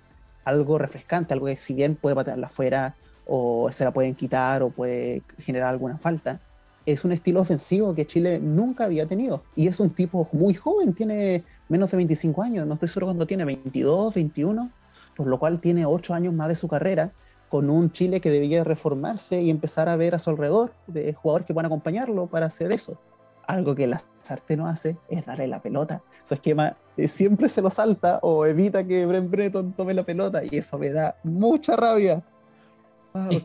algo 0.44 0.78
refrescante, 0.78 1.32
algo 1.32 1.46
que 1.46 1.56
si 1.56 1.74
bien 1.74 1.96
puede 1.96 2.14
patearla 2.14 2.46
afuera 2.46 2.94
o 3.32 3.70
se 3.70 3.84
la 3.84 3.92
pueden 3.92 4.16
quitar 4.16 4.60
o 4.60 4.70
puede 4.70 5.22
generar 5.38 5.70
alguna 5.70 5.98
falta, 5.98 6.40
es 6.84 7.04
un 7.04 7.12
estilo 7.12 7.40
ofensivo 7.40 7.94
que 7.94 8.04
Chile 8.04 8.40
nunca 8.40 8.84
había 8.84 9.06
tenido. 9.06 9.44
Y 9.54 9.68
es 9.68 9.78
un 9.78 9.90
tipo 9.90 10.28
muy 10.32 10.54
joven, 10.54 10.94
tiene 10.94 11.44
menos 11.68 11.92
de 11.92 11.96
25 11.98 12.42
años, 12.42 12.66
no 12.66 12.74
estoy 12.74 12.88
seguro 12.88 13.06
cuándo 13.06 13.28
tiene, 13.28 13.44
22, 13.44 14.14
21, 14.14 14.70
por 15.16 15.28
lo 15.28 15.38
cual 15.38 15.60
tiene 15.60 15.86
8 15.86 16.12
años 16.12 16.34
más 16.34 16.48
de 16.48 16.56
su 16.56 16.66
carrera 16.66 17.12
con 17.48 17.70
un 17.70 17.92
Chile 17.92 18.20
que 18.20 18.30
debía 18.30 18.64
reformarse 18.64 19.40
y 19.40 19.50
empezar 19.50 19.88
a 19.88 19.94
ver 19.94 20.16
a 20.16 20.18
su 20.18 20.30
alrededor 20.30 20.72
de 20.88 21.14
jugadores 21.14 21.46
que 21.46 21.54
puedan 21.54 21.66
acompañarlo 21.66 22.26
para 22.26 22.46
hacer 22.46 22.72
eso. 22.72 22.98
Algo 23.46 23.76
que 23.76 23.86
la 23.86 24.02
Sarte 24.22 24.56
no 24.56 24.66
hace 24.66 24.96
es 25.08 25.24
darle 25.24 25.46
la 25.46 25.62
pelota. 25.62 26.02
Su 26.24 26.34
esquema 26.34 26.76
eh, 26.96 27.06
siempre 27.06 27.48
se 27.48 27.62
lo 27.62 27.70
salta 27.70 28.18
o 28.22 28.44
evita 28.46 28.84
que 28.84 29.06
Brent 29.06 29.30
Breton 29.30 29.72
tome 29.72 29.94
la 29.94 30.04
pelota 30.04 30.42
y 30.44 30.56
eso 30.58 30.78
me 30.78 30.90
da 30.90 31.16
mucha 31.22 31.76
rabia. 31.76 32.22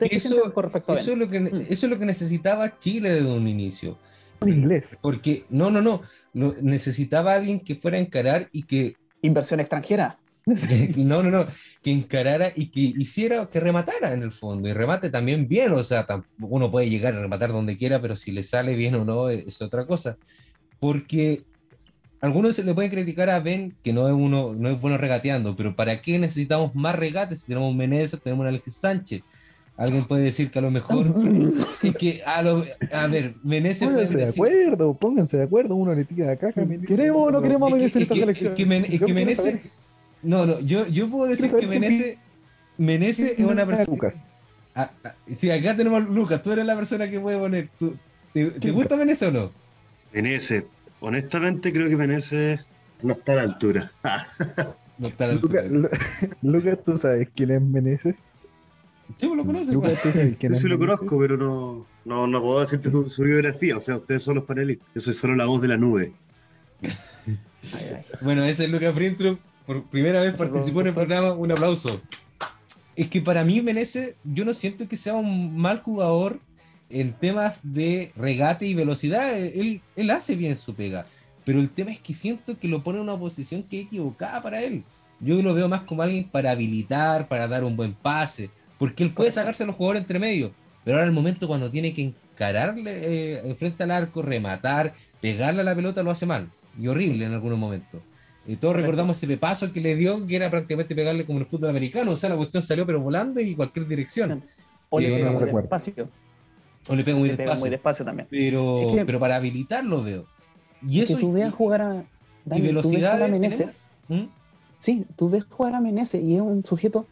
Eso, 0.10 0.54
es 0.86 1.18
lo 1.18 1.30
que, 1.30 1.40
mm. 1.40 1.66
eso 1.70 1.86
es 1.86 1.90
lo 1.92 2.00
que 2.00 2.06
necesitaba 2.06 2.78
Chile 2.78 3.14
desde 3.14 3.32
un 3.32 3.48
inicio. 3.48 3.98
En 4.42 4.50
inglés. 4.50 4.98
Porque, 5.02 5.46
no, 5.50 5.72
no, 5.72 5.82
no. 5.82 6.02
necesitaba 6.62 7.36
alguien 7.36 7.60
que 7.60 7.76
fuera 7.76 7.98
a 7.98 8.02
encarar 8.02 8.50
y 8.52 8.64
que. 8.64 8.96
Inversión 9.22 9.60
extranjera. 9.60 10.20
no, 10.98 11.24
no, 11.24 11.32
no, 11.32 11.48
que 11.82 11.92
encarara 11.92 12.52
y 12.56 12.68
que 12.68 12.82
hiciera, 12.82 13.50
que 13.50 13.60
rematara 13.60 14.14
en 14.14 14.22
el 14.22 14.32
fondo, 14.32 14.70
y 14.70 14.74
remate 14.74 15.10
también 15.10 15.48
bien, 15.48 15.72
o 15.72 15.84
sea, 15.84 16.06
uno 16.40 16.70
puede 16.70 16.88
llegar 16.88 17.16
a 17.16 17.22
rematar 17.22 17.52
donde 17.52 17.78
quiera, 17.78 18.00
pero 18.00 18.16
si 18.16 18.32
le 18.32 18.44
sale 18.44 18.76
bien 18.76 18.94
o 18.94 19.04
no 19.04 19.32
es 19.32 19.60
otra 19.60 19.88
cosa, 19.88 20.18
porque 20.80 21.44
algunos 22.22 22.58
le 22.60 22.74
pueden 22.74 22.92
criticar 22.92 23.30
a 23.30 23.40
Ben 23.40 23.76
que 23.84 23.92
no 23.92 24.08
es 24.08 24.14
uno, 24.14 24.54
no 24.54 24.70
es 24.70 24.80
bueno 24.80 24.98
regateando, 24.98 25.56
pero 25.56 25.76
¿para 25.76 26.02
qué 26.02 26.20
necesitamos 26.20 26.76
más 26.76 26.96
regates 26.96 27.42
si 27.42 27.48
tenemos 27.48 27.76
Menezes, 27.76 28.22
tenemos 28.22 28.46
a 28.46 28.50
Alexis 28.50 28.76
Sánchez? 28.76 29.24
Alguien 29.78 30.06
puede 30.06 30.24
decir 30.24 30.52
que 30.52 30.60
a 30.60 30.62
lo 30.62 30.72
mejor 30.72 31.06
es 31.84 31.96
que 31.98 32.24
a, 32.26 32.42
lo, 32.42 32.64
a 32.92 33.08
ver, 33.08 33.36
Menezes. 33.44 33.88
Pónganse 33.88 34.18
de 34.18 34.30
acuerdo, 34.30 34.94
pónganse 34.94 35.38
de 35.38 35.44
acuerdo, 35.44 35.76
uno 35.76 35.94
le 35.94 36.06
tira 36.06 36.28
la 36.28 36.38
caja. 36.38 36.64
¿Queremos 36.88 37.28
o 37.28 37.32
no 37.32 37.42
queremos 37.42 37.72
a 37.72 37.76
Menezes 37.76 37.96
en 37.98 38.02
esta 38.04 38.16
selección? 38.16 38.54
Es 38.54 39.00
que, 39.02 39.14
Menezes, 39.14 39.60
no, 40.24 40.46
no, 40.46 40.60
yo, 40.62 40.88
yo 40.88 41.10
puedo 41.10 41.30
decir 41.30 41.52
que 41.52 41.68
Menece, 41.68 42.18
Menece 42.78 43.34
es 43.34 43.46
una 43.46 43.66
persona. 43.66 43.88
Lucas. 43.90 44.14
Ah, 44.74 44.92
ah, 45.04 45.16
sí, 45.36 45.50
acá 45.52 45.76
tenemos 45.76 46.02
a 46.02 46.06
Lucas, 46.06 46.42
tú 46.42 46.52
eres 46.52 46.66
la 46.66 46.76
persona 46.76 47.10
que 47.10 47.20
puede 47.20 47.38
poner. 47.38 47.70
¿Te, 48.34 48.72
gusta 48.72 48.96
Menece 48.96 49.28
o 49.28 49.32
no? 49.32 49.52
Menece, 50.14 50.68
honestamente 51.02 51.74
creo 51.74 51.90
que 51.90 51.98
Menece 51.98 52.60
no 53.02 53.14
está 53.14 53.34
a 53.34 53.36
la 53.36 53.42
altura. 53.44 53.92
no 54.98 55.10
está 55.10 55.26
a 55.26 55.28
la 55.28 55.34
altura. 55.34 55.64
Lucas, 56.42 56.80
¿tú 56.86 56.98
sabes 56.98 57.28
quién 57.36 57.52
es 57.52 57.62
Meneses? 57.62 58.24
Sí, 59.18 59.30
lo 59.34 59.46
conoces. 59.46 59.74
Lucas, 59.74 60.02
¿tú 60.02 60.12
sabes 60.12 60.36
quién 60.38 60.54
Yo 60.54 60.60
sí 60.60 60.68
lo 60.68 60.78
conozco, 60.78 61.20
pero 61.20 61.38
no, 61.38 61.86
no, 62.06 62.28
no 62.28 62.42
puedo 62.42 62.60
decirte 62.60 62.92
su, 62.92 63.24
biografía. 63.24 63.78
O 63.78 63.82
sea, 63.82 63.98
ustedes 63.98 64.24
son 64.24 64.36
los 64.36 64.46
panelistas. 64.46 64.88
Yo 64.96 65.02
soy 65.02 65.14
solo 65.14 65.36
la 65.36 65.46
voz 65.46 65.62
de 65.62 65.68
la 65.68 65.78
nube. 65.78 66.14
bueno, 68.22 68.44
ese 68.44 68.66
es 68.66 68.70
Lucas 68.70 68.94
Brintrup 68.94 69.40
por 69.66 69.84
primera 69.86 70.22
vez 70.22 70.34
participó 70.34 70.82
en 70.82 70.88
el 70.88 70.94
programa, 70.94 71.34
un 71.34 71.52
aplauso. 71.52 72.02
Es 72.96 73.08
que 73.10 73.22
para 73.22 73.44
mí 73.44 73.62
Menezes, 73.62 74.16
yo 74.24 74.46
no 74.46 74.54
siento 74.54 74.88
que 74.88 74.96
sea 74.96 75.16
un 75.16 75.58
mal 75.58 75.80
jugador 75.80 76.40
en 76.90 77.14
temas 77.14 77.60
de 77.64 78.12
regate 78.16 78.68
y 78.68 78.76
velocidad, 78.76 79.38
él, 79.38 79.82
él 79.96 80.10
hace 80.12 80.36
bien 80.36 80.56
su 80.56 80.76
pega. 80.76 81.08
Pero 81.44 81.60
el 81.60 81.70
tema 81.70 81.92
es 81.92 82.00
que 82.00 82.14
siento 82.14 82.58
que 82.58 82.68
lo 82.68 82.84
pone 82.84 83.00
en 83.00 83.04
una 83.04 83.18
posición 83.18 83.64
que 83.64 83.82
es 83.82 83.88
equivocada 83.88 84.42
para 84.42 84.62
él. 84.62 84.84
Yo 85.20 85.42
lo 85.42 85.54
veo 85.54 85.68
más 85.68 85.82
como 85.82 86.04
alguien 86.04 86.30
para 86.30 86.52
habilitar, 86.52 87.28
para 87.28 87.48
dar 87.48 87.64
un 87.64 87.76
buen 87.76 87.94
pase, 87.94 88.50
porque 88.78 89.04
él 89.04 89.12
puede 89.12 89.32
sacarse 89.32 89.64
a 89.64 89.66
los 89.68 89.76
jugadores 89.76 90.02
entre 90.02 90.20
medio. 90.20 90.52
Pero 90.84 90.98
ahora 90.98 91.08
el 91.08 91.14
momento 91.14 91.48
cuando 91.48 91.72
tiene 91.72 91.94
que 91.94 92.02
encararle 92.04 92.92
eh, 93.50 93.56
frente 93.58 93.84
al 93.84 93.92
arco, 93.92 94.22
rematar, 94.22 94.94
pegarle 95.22 95.62
a 95.62 95.64
la 95.64 95.76
pelota, 95.76 96.04
lo 96.04 96.12
hace 96.12 96.26
mal. 96.26 96.50
Y 96.80 96.88
horrible 96.88 97.26
en 97.26 97.34
algunos 97.34 97.58
momentos. 97.58 98.02
Y 98.48 98.58
todos 98.58 98.76
recordamos 98.76 99.18
ese 99.18 99.26
pepazo 99.28 99.72
que 99.74 99.82
le 99.82 99.96
dio, 99.96 100.26
que 100.28 100.36
era 100.36 100.52
prácticamente 100.52 100.94
pegarle 100.94 101.26
como 101.26 101.40
en 101.40 101.46
el 101.46 101.50
fútbol 101.50 101.70
americano. 101.72 102.12
O 102.12 102.18
sea, 102.18 102.30
la 102.30 102.36
cuestión 102.36 102.62
salió 102.62 102.86
pero 102.86 103.00
volando 103.02 103.40
y 103.42 103.56
cualquier 103.56 103.88
dirección. 103.88 104.44
O 104.90 105.00
le 105.00 105.08
Eh, 105.08 105.18
pega 105.24 105.32
muy 105.32 105.62
despacio. 105.62 106.10
O 106.88 106.96
le 106.96 107.04
pega 107.04 107.18
muy 107.18 107.30
Le 107.30 107.34
pega 107.38 107.44
despacio. 107.50 107.62
muy 107.64 107.70
despacio 107.72 108.06
también. 108.06 108.28
Pero, 108.30 108.82
Es 108.90 108.96
que- 108.98 109.06
pero 109.06 109.20
para 109.20 109.38
habilitarlo 109.38 110.04
veo. 110.04 110.26
Y 110.88 111.00
Y 111.00 111.02
eso. 111.02 111.16
que 111.16 111.22
tú 111.22 111.32
veas 111.32 111.52
jugar 111.54 111.82
a 111.82 111.88
Dani, 111.88 112.04
tú 112.46 112.52
ves 112.52 112.62
velocidad 112.62 113.14
jugar 113.14 113.22
a 113.24 113.26
tenemos. 113.34 113.40
Meneses. 113.60 113.86
¿Mm? 114.10 114.24
Sí, 114.78 115.06
tú 115.16 115.30
ves 115.32 115.44
jugar 115.50 115.74
a 115.74 115.82
Meneses 115.82 116.22
y 116.24 116.36
es 116.36 116.42
un 116.42 116.64
sujeto 116.64 117.08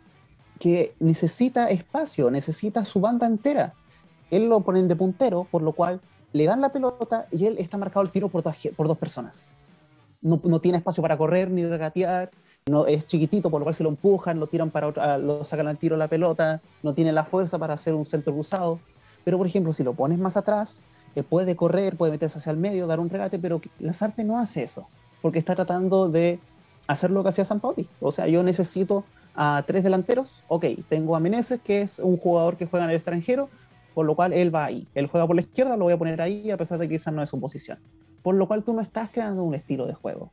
que 0.59 0.95
necesita 0.99 1.69
espacio, 1.69 2.31
necesita 2.31 2.85
su 2.85 2.99
banda 2.99 3.27
entera. 3.27 3.73
Él 4.31 4.49
lo 4.49 4.61
ponen 4.61 4.87
de 4.87 4.95
puntero, 4.95 5.47
por 5.49 5.61
lo 5.61 5.73
cual 5.73 6.01
le 6.31 6.45
dan 6.45 6.61
la 6.61 6.69
pelota 6.69 7.27
y 7.31 7.45
él 7.45 7.57
está 7.59 7.77
marcado 7.77 8.03
el 8.03 8.11
tiro 8.11 8.29
por 8.29 8.43
dos, 8.43 8.55
por 8.75 8.87
dos 8.87 8.97
personas. 8.97 9.49
No, 10.21 10.39
no 10.43 10.59
tiene 10.59 10.77
espacio 10.77 11.01
para 11.01 11.17
correr 11.17 11.51
ni 11.51 11.65
regatear, 11.65 12.31
no, 12.65 12.85
es 12.85 13.05
chiquitito, 13.05 13.49
por 13.49 13.59
lo 13.59 13.65
cual 13.65 13.75
se 13.75 13.83
lo 13.83 13.89
empujan, 13.89 14.39
lo 14.39 14.47
tiran 14.47 14.71
para 14.71 14.87
otra, 14.87 15.17
lo 15.17 15.43
sacan 15.43 15.67
al 15.67 15.77
tiro 15.77 15.97
la 15.97 16.07
pelota, 16.07 16.61
no 16.81 16.93
tiene 16.93 17.11
la 17.11 17.25
fuerza 17.25 17.59
para 17.59 17.73
hacer 17.73 17.93
un 17.93 18.05
centro 18.05 18.33
cruzado. 18.33 18.79
Pero, 19.25 19.37
por 19.37 19.47
ejemplo, 19.47 19.73
si 19.73 19.83
lo 19.83 19.93
pones 19.93 20.17
más 20.17 20.37
atrás, 20.37 20.81
él 21.15 21.25
puede 21.25 21.55
correr, 21.55 21.97
puede 21.97 22.13
meterse 22.13 22.37
hacia 22.37 22.51
el 22.51 22.57
medio, 22.57 22.87
dar 22.87 22.99
un 22.99 23.09
regate, 23.09 23.37
pero 23.37 23.59
Lazarte 23.79 24.23
no 24.23 24.39
hace 24.39 24.63
eso, 24.63 24.87
porque 25.21 25.39
está 25.39 25.55
tratando 25.55 26.09
de 26.09 26.39
hacer 26.87 27.11
lo 27.11 27.21
que 27.21 27.29
hacía 27.29 27.43
San 27.43 27.59
Pauli. 27.59 27.87
O 27.99 28.11
sea, 28.11 28.27
yo 28.27 28.43
necesito 28.43 29.03
a 29.35 29.63
tres 29.65 29.83
delanteros, 29.83 30.43
ok, 30.47 30.65
tengo 30.89 31.15
a 31.15 31.19
Meneses, 31.19 31.59
que 31.61 31.81
es 31.81 31.99
un 31.99 32.17
jugador 32.17 32.57
que 32.57 32.65
juega 32.65 32.85
en 32.85 32.91
el 32.91 32.95
extranjero, 32.97 33.49
por 33.93 34.05
lo 34.05 34.15
cual 34.15 34.33
él 34.33 34.53
va 34.53 34.65
ahí. 34.65 34.87
Él 34.95 35.07
juega 35.07 35.25
por 35.27 35.35
la 35.35 35.41
izquierda, 35.41 35.75
lo 35.77 35.85
voy 35.85 35.93
a 35.93 35.97
poner 35.97 36.21
ahí, 36.21 36.51
a 36.51 36.57
pesar 36.57 36.77
de 36.79 36.87
que 36.87 36.95
quizás 36.95 37.13
no 37.13 37.21
es 37.21 37.29
su 37.29 37.39
posición. 37.39 37.79
Por 38.21 38.35
lo 38.35 38.47
cual 38.47 38.63
tú 38.63 38.73
no 38.73 38.81
estás 38.81 39.09
creando 39.11 39.43
un 39.43 39.53
estilo 39.55 39.85
de 39.85 39.93
juego. 39.93 40.29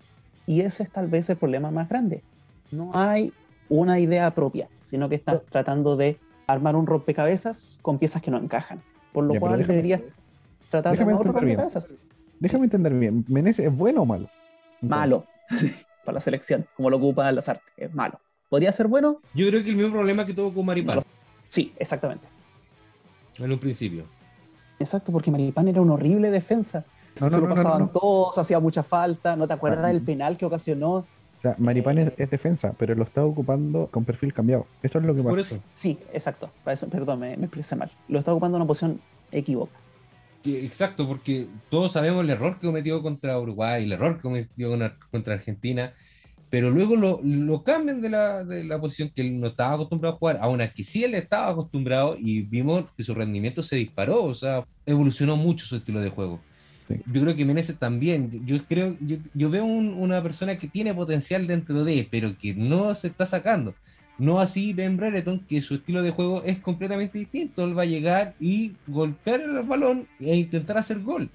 Y 0.46 0.60
ese 0.62 0.82
es 0.84 0.90
tal 0.90 1.08
vez 1.08 1.28
el 1.30 1.36
problema 1.36 1.70
más 1.70 1.88
grande. 1.88 2.22
No 2.70 2.90
hay 2.94 3.32
una 3.68 3.98
idea 3.98 4.30
propia, 4.34 4.68
sino 4.82 5.08
que 5.08 5.14
estás 5.16 5.42
tratando 5.50 5.96
de 5.96 6.18
armar 6.46 6.74
un 6.76 6.86
rompecabezas 6.86 7.78
con 7.82 7.98
piezas 7.98 8.22
que 8.22 8.30
no 8.30 8.38
encajan. 8.38 8.82
Por 9.12 9.24
lo 9.24 9.34
Ya, 9.34 9.40
cual 9.40 9.52
déjame- 9.58 9.66
deberías 9.68 10.00
tratar 10.70 10.94
de 10.96 11.00
armar 11.02 11.14
otro 11.16 11.32
bien. 11.32 11.58
rompecabezas. 11.58 11.92
Déjame 12.38 12.64
entender 12.64 12.94
bien. 12.94 13.24
¿Menezes 13.28 13.66
es 13.66 13.76
bueno 13.76 14.02
o 14.02 14.06
malo? 14.06 14.28
Malo 14.80 15.26
para 16.04 16.14
la 16.14 16.20
selección, 16.20 16.66
como 16.76 16.90
lo 16.90 16.96
ocupa 16.96 17.30
las 17.32 17.48
artes. 17.48 17.64
Es 17.76 17.94
malo. 17.94 18.18
¿Podría 18.50 18.70
ser 18.72 18.86
bueno? 18.88 19.22
Yo 19.32 19.48
creo 19.48 19.62
que 19.64 19.70
el 19.70 19.76
mismo 19.76 19.92
problema 19.92 20.26
que 20.26 20.34
tuvo 20.34 20.52
con 20.52 20.66
Maripán 20.66 20.98
Sí, 21.48 21.72
exactamente. 21.78 22.26
en 23.38 23.50
un 23.50 23.58
principio. 23.58 24.04
Exacto, 24.78 25.10
porque 25.12 25.30
Maripán 25.30 25.68
era 25.68 25.80
una 25.80 25.94
horrible 25.94 26.30
defensa. 26.30 26.84
No, 27.20 27.26
no, 27.30 27.36
se 27.36 27.40
lo 27.42 27.48
pasaban 27.48 27.80
no. 27.82 27.88
todos, 27.88 28.36
hacía 28.38 28.60
mucha 28.60 28.82
falta. 28.82 29.36
¿No 29.36 29.46
te 29.48 29.54
acuerdas 29.54 29.84
Ah, 29.84 29.88
del 29.88 30.02
penal 30.02 30.36
que 30.36 30.44
ocasionó? 30.46 30.90
O 30.96 31.06
sea, 31.42 31.54
Maripán 31.58 31.98
es, 31.98 32.12
es 32.18 32.30
defensa, 32.30 32.74
pero 32.78 32.94
lo 32.94 33.04
está 33.04 33.24
ocupando 33.24 33.88
con 33.90 34.04
perfil 34.04 34.32
cambiado. 34.34 34.66
Eso 34.82 34.98
es 34.98 35.04
lo 35.04 35.14
que 35.14 35.20
pasa. 35.22 35.30
Por 35.30 35.38
eso. 35.40 35.58
Sí, 35.74 35.98
exacto. 36.12 36.50
Para 36.64 36.74
eso, 36.74 36.88
perdón, 36.88 37.20
me, 37.20 37.36
me 37.36 37.44
expresé 37.46 37.76
mal. 37.76 37.90
Lo 38.08 38.18
está 38.18 38.32
ocupando 38.32 38.56
en 38.58 38.62
una 38.62 38.68
posición 38.68 39.00
equivocada. 39.32 39.78
Que- 40.42 40.64
Exacto, 40.64 41.06
porque 41.06 41.46
todos 41.68 41.92
sabemos 41.92 42.24
el 42.24 42.30
error 42.30 42.58
que 42.58 42.66
cometió 42.66 43.02
contra 43.02 43.38
Uruguay, 43.38 43.84
el 43.84 43.92
error 43.92 44.16
que 44.16 44.22
cometió 44.22 44.70
con- 44.70 44.92
contra 45.10 45.34
Argentina, 45.34 45.92
pero 46.50 46.68
luego 46.70 46.96
lo, 46.96 47.20
lo 47.22 47.62
cambian 47.62 48.00
de 48.00 48.10
la, 48.10 48.44
de 48.44 48.64
la 48.64 48.80
posición 48.80 49.10
que 49.14 49.22
él 49.22 49.40
no 49.40 49.46
estaba 49.48 49.74
acostumbrado 49.74 50.16
a 50.16 50.18
jugar, 50.18 50.38
aún 50.42 50.60
aquí 50.60 50.82
sí 50.84 51.04
él 51.04 51.14
estaba 51.14 51.52
acostumbrado 51.52 52.16
y 52.18 52.42
vimos 52.42 52.84
que 52.96 53.02
su 53.04 53.14
rendimiento 53.14 53.62
se 53.62 53.76
disparó, 53.76 54.24
o 54.24 54.34
sea, 54.34 54.64
evolucionó 54.84 55.36
mucho 55.36 55.64
su 55.64 55.76
estilo 55.76 56.00
de 56.00 56.10
juego. 56.10 56.40
Sí. 56.88 56.96
Yo 57.12 57.20
creo 57.22 57.36
que 57.36 57.44
Menezes 57.44 57.78
también, 57.78 58.44
yo 58.44 58.56
creo, 58.68 58.96
yo, 59.00 59.16
yo 59.32 59.48
veo 59.48 59.64
un- 59.64 59.94
una 59.94 60.20
persona 60.22 60.58
que 60.58 60.66
tiene 60.66 60.92
potencial 60.92 61.46
dentro 61.46 61.84
de, 61.84 62.06
pero 62.10 62.36
que 62.36 62.52
no 62.54 62.94
se 62.96 63.06
está 63.06 63.26
sacando. 63.26 63.74
No 64.18 64.38
así 64.40 64.72
Ben 64.74 64.96
Brereton, 64.96 65.40
que 65.48 65.60
su 65.62 65.76
estilo 65.76 66.02
de 66.02 66.10
juego 66.10 66.42
es 66.44 66.58
completamente 66.58 67.16
distinto. 67.16 67.64
Él 67.64 67.78
va 67.78 67.82
a 67.82 67.86
llegar 67.86 68.34
y 68.38 68.72
golpear 68.86 69.40
el 69.40 69.62
balón 69.62 70.06
e 70.18 70.36
intentar 70.36 70.76
hacer 70.76 71.00
gol. 71.00 71.30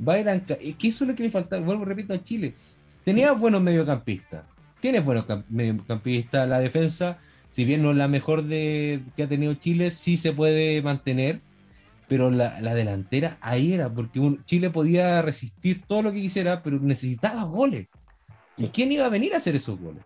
Va 0.00 0.14
a 0.14 0.20
ir 0.20 0.28
a 0.28 0.34
Es 0.34 0.76
que 0.76 0.88
eso 0.88 1.04
es 1.04 1.10
lo 1.10 1.14
que 1.14 1.24
le 1.24 1.30
falta, 1.30 1.58
vuelvo 1.60 1.84
repito, 1.84 2.14
a 2.14 2.22
Chile. 2.22 2.54
Tenía 3.04 3.32
buenos 3.32 3.60
mediocampistas. 3.60 4.44
Tienes 4.80 5.04
buenos 5.04 5.26
cam- 5.26 5.44
mediocampistas. 5.48 6.48
La 6.48 6.58
defensa, 6.60 7.18
si 7.50 7.64
bien 7.64 7.82
no 7.82 7.90
es 7.90 7.96
la 7.96 8.08
mejor 8.08 8.44
de, 8.44 9.02
que 9.16 9.22
ha 9.24 9.28
tenido 9.28 9.54
Chile, 9.54 9.90
sí 9.90 10.16
se 10.16 10.32
puede 10.32 10.80
mantener. 10.82 11.40
Pero 12.08 12.28
la, 12.30 12.60
la 12.60 12.74
delantera 12.74 13.38
ahí 13.40 13.72
era, 13.72 13.88
porque 13.88 14.18
un- 14.18 14.44
Chile 14.44 14.70
podía 14.70 15.22
resistir 15.22 15.82
todo 15.86 16.02
lo 16.02 16.12
que 16.12 16.20
quisiera, 16.20 16.62
pero 16.62 16.80
necesitaba 16.80 17.44
goles. 17.44 17.86
¿Y 18.56 18.66
quién 18.68 18.90
iba 18.90 19.06
a 19.06 19.10
venir 19.10 19.32
a 19.34 19.36
hacer 19.36 19.54
esos 19.54 19.78
goles? 19.80 20.02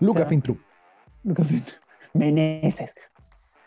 Lucas 0.00 0.20
Claro. 0.22 0.30
Fintrup. 0.30 0.60
Meneses. 2.12 2.94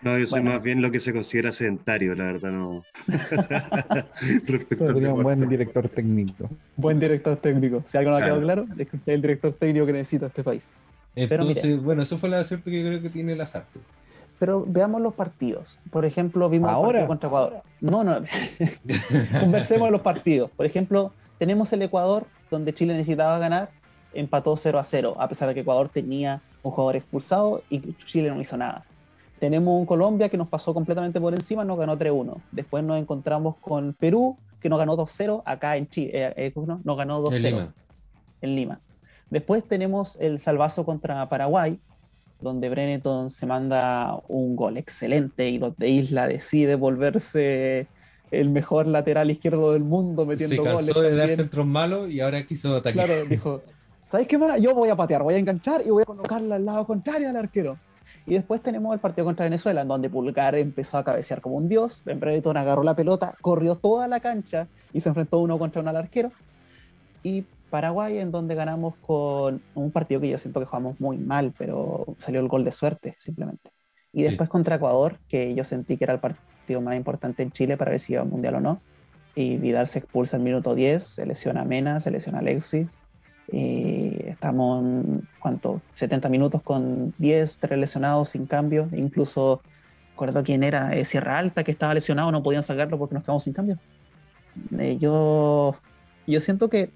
No, 0.01 0.17
yo 0.17 0.25
soy 0.27 0.41
Bueno. 0.41 0.55
más 0.55 0.63
bien 0.63 0.81
lo 0.81 0.91
que 0.91 0.99
se 0.99 1.11
considera 1.11 1.51
sedentario, 1.51 2.15
la 2.15 2.25
verdad, 2.25 2.51
no. 2.51 2.83
Respecto 4.45 4.93
Sería 4.93 5.13
un 5.13 5.23
buen 5.23 5.49
director 5.49 5.89
técnico. 5.89 6.49
Buen 6.75 6.99
director 6.99 7.35
técnico. 7.37 7.81
Si 7.85 7.97
algo 7.97 8.11
no 8.11 8.17
ha 8.17 8.19
quedado 8.21 8.41
Claro. 8.41 8.65
claro, 8.65 8.81
es 8.81 8.89
que 8.89 8.95
usted 8.97 9.11
es 9.11 9.15
el 9.15 9.21
director 9.21 9.53
técnico 9.53 9.85
que 9.85 9.93
necesita 9.93 10.27
este 10.27 10.43
país. 10.43 10.73
Pero. 11.15 11.41
Entonces, 11.43 11.81
bueno, 11.81 12.03
eso 12.03 12.17
fue 12.17 12.29
la 12.29 12.43
suerte 12.43 12.69
que 12.69 12.81
creo 12.85 13.01
que 13.01 13.09
tiene 13.09 13.33
el. 13.33 13.43
Pero 14.37 14.63
veamos 14.67 15.01
los 15.01 15.15
partidos. 15.15 15.79
Por 15.89 16.05
ejemplo, 16.05 16.47
vimos 16.47 16.69
el 16.69 16.75
Ahora. 16.75 16.87
partido 16.89 17.07
contra 17.07 17.27
Ecuador. 17.27 17.53
No, 17.81 18.03
no. 18.03 18.19
Conversemos 19.39 19.87
de 19.87 19.91
los 19.91 20.01
partidos. 20.01 20.51
Por 20.51 20.67
ejemplo, 20.67 21.11
tenemos 21.39 21.73
el 21.73 21.81
Ecuador, 21.81 22.25
donde 22.51 22.71
Chile 22.71 22.93
necesitaba 22.93 23.39
ganar, 23.39 23.71
empató 24.13 24.55
0 24.55 24.77
a 24.77 24.83
0, 24.83 25.15
a 25.19 25.27
pesar 25.27 25.47
de 25.47 25.55
que 25.55 25.61
Ecuador 25.61 25.89
tenía 25.89 26.41
un 26.61 26.71
jugador 26.71 26.97
expulsado 26.97 27.63
y 27.69 27.79
Chile 28.05 28.29
no 28.29 28.39
hizo 28.39 28.57
nada. 28.57 28.85
Tenemos 29.39 29.79
un 29.79 29.85
Colombia 29.85 30.29
que 30.29 30.37
nos 30.37 30.47
pasó 30.47 30.73
completamente 30.73 31.21
por 31.21 31.33
encima, 31.33 31.63
nos 31.63 31.77
ganó 31.77 31.97
3-1. 31.97 32.35
Después 32.51 32.83
nos 32.83 32.97
encontramos 32.99 33.55
con 33.57 33.93
Perú, 33.93 34.37
que 34.59 34.67
nos 34.69 34.79
ganó 34.79 34.97
2-0 34.97 35.43
acá 35.45 35.77
en 35.77 35.87
Chile. 35.89 36.11
eh, 36.13 36.33
eh. 36.37 36.53
Nos 36.83 36.97
ganó 36.97 37.23
2-0 37.23 37.35
En 37.35 37.43
Lima. 37.43 37.73
en 38.41 38.55
Lima. 38.55 38.79
Después 39.29 39.63
tenemos 39.63 40.17
el 40.19 40.39
salvazo 40.39 40.85
contra 40.85 41.27
Paraguay, 41.29 41.79
donde 42.41 42.69
Breneton 42.69 43.29
se 43.29 43.45
manda 43.45 44.19
un 44.27 44.55
gol 44.55 44.77
excelente 44.77 45.49
y 45.49 45.57
donde 45.57 45.89
Isla 45.89 46.27
decide 46.27 46.75
volverse 46.75 47.87
el 48.31 48.49
mejor 48.49 48.87
lateral 48.87 49.29
izquierdo 49.31 49.73
del 49.73 49.83
mundo 49.83 50.25
metiendo 50.25 50.55
Se 50.63 50.69
goles. 50.69 50.85
cansó 50.87 51.01
de 51.01 51.15
dar 51.15 51.29
centros 51.29 51.65
malos 51.65 52.09
y 52.09 52.19
ahora 52.21 52.45
quiso 52.45 52.75
atacar. 52.75 53.05
Claro, 53.05 53.25
dijo, 53.25 53.61
¿sabes 54.07 54.27
qué 54.27 54.37
más? 54.37 54.61
Yo 54.61 54.73
voy 54.75 54.89
a 54.89 54.95
patear, 54.95 55.23
voy 55.23 55.35
a 55.35 55.37
enganchar 55.37 55.81
y 55.85 55.89
voy 55.89 56.03
a 56.03 56.05
colocarla 56.05 56.55
al 56.55 56.65
lado 56.65 56.85
contrario 56.85 57.29
al 57.29 57.35
arquero. 57.37 57.77
Y 58.27 58.33
después 58.33 58.61
tenemos 58.61 58.93
el 58.93 58.99
partido 58.99 59.23
contra 59.25 59.45
Venezuela, 59.45 59.81
en 59.81 59.87
donde 59.87 60.09
Pulgar 60.09 60.53
empezó 60.55 60.97
a 60.97 61.03
cabecear 61.03 61.39
como 61.39 61.55
un 61.55 61.69
dios. 61.69 62.03
Brereton 62.03 62.57
agarró 62.57 62.83
la 62.83 62.93
pelota, 62.95 63.35
corrió 63.41 63.75
toda 63.75 64.07
la 64.09 64.19
cancha 64.19 64.67
y 64.91 64.99
se 64.99 65.07
enfrentó 65.09 65.39
uno 65.39 65.57
contra 65.57 65.79
uno 65.81 65.89
al 65.91 65.95
arquero. 65.95 66.31
Y 67.23 67.45
Paraguay, 67.69 68.17
en 68.19 68.31
donde 68.31 68.53
ganamos 68.53 68.95
con 68.97 69.61
un 69.75 69.91
partido 69.91 70.19
que 70.19 70.29
yo 70.29 70.37
siento 70.37 70.59
que 70.59 70.65
jugamos 70.65 70.99
muy 70.99 71.17
mal, 71.17 71.53
pero 71.57 72.05
salió 72.19 72.41
el 72.41 72.49
gol 72.49 72.65
de 72.65 72.71
suerte, 72.73 73.15
simplemente. 73.17 73.71
Y 74.11 74.19
Sí. 74.21 74.27
después 74.27 74.49
contra 74.49 74.75
Ecuador, 74.75 75.19
que 75.29 75.55
yo 75.55 75.63
sentí 75.63 75.95
que 75.97 76.03
era 76.03 76.13
el 76.13 76.19
partido 76.19 76.81
más 76.81 76.95
importante 76.97 77.43
en 77.43 77.51
Chile 77.51 77.77
para 77.77 77.91
ver 77.91 77.99
si 78.01 78.13
iba 78.13 78.21
al 78.23 78.27
mundial 78.29 78.55
o 78.55 78.59
no. 78.59 78.81
Y 79.35 79.57
Vidal 79.57 79.87
se 79.87 79.99
expulsa 79.99 80.35
al 80.37 80.43
minuto 80.43 80.75
10, 80.75 81.05
se 81.05 81.25
lesiona 81.25 81.61
a 81.61 81.65
Mena, 81.65 81.99
se 82.01 82.11
lesiona 82.11 82.39
a 82.39 82.41
Alexis. 82.41 82.89
Y 83.51 84.27
estamos, 84.27 84.83
¿cuánto? 85.39 85.81
70 85.93 86.27
minutos 86.29 86.61
con 86.61 87.13
10, 87.17 87.59
3 87.59 87.79
lesionados 87.79 88.29
sin 88.29 88.45
cambio. 88.45 88.89
Incluso, 88.91 89.61
recuerdo 90.11 90.43
quién 90.43 90.63
era, 90.63 90.93
Eh, 90.95 91.05
Sierra 91.05 91.37
Alta, 91.39 91.63
que 91.63 91.71
estaba 91.71 91.93
lesionado, 91.93 92.31
no 92.31 92.43
podían 92.43 92.63
sacarlo 92.63 92.97
porque 92.97 93.15
nos 93.15 93.23
quedamos 93.23 93.43
sin 93.43 93.53
cambio. 93.53 93.77
Eh, 94.77 94.97
yo, 94.99 95.75
yo 96.25 96.39
siento 96.41 96.69
que, 96.69 96.89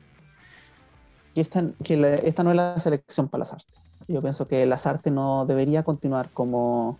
que, 1.33 1.41
esta, 1.41 1.63
que 1.83 1.95
la- 1.97 2.15
esta 2.15 2.43
no 2.43 2.49
es 2.51 2.57
la 2.57 2.77
selección 2.79 3.27
para 3.29 3.39
las 3.39 3.53
artes. 3.53 3.73
Yo 4.07 4.21
pienso 4.21 4.47
que 4.47 4.65
las 4.65 4.85
artes 4.87 5.13
no 5.13 5.45
debería 5.45 5.83
continuar 5.83 6.29
como, 6.33 6.99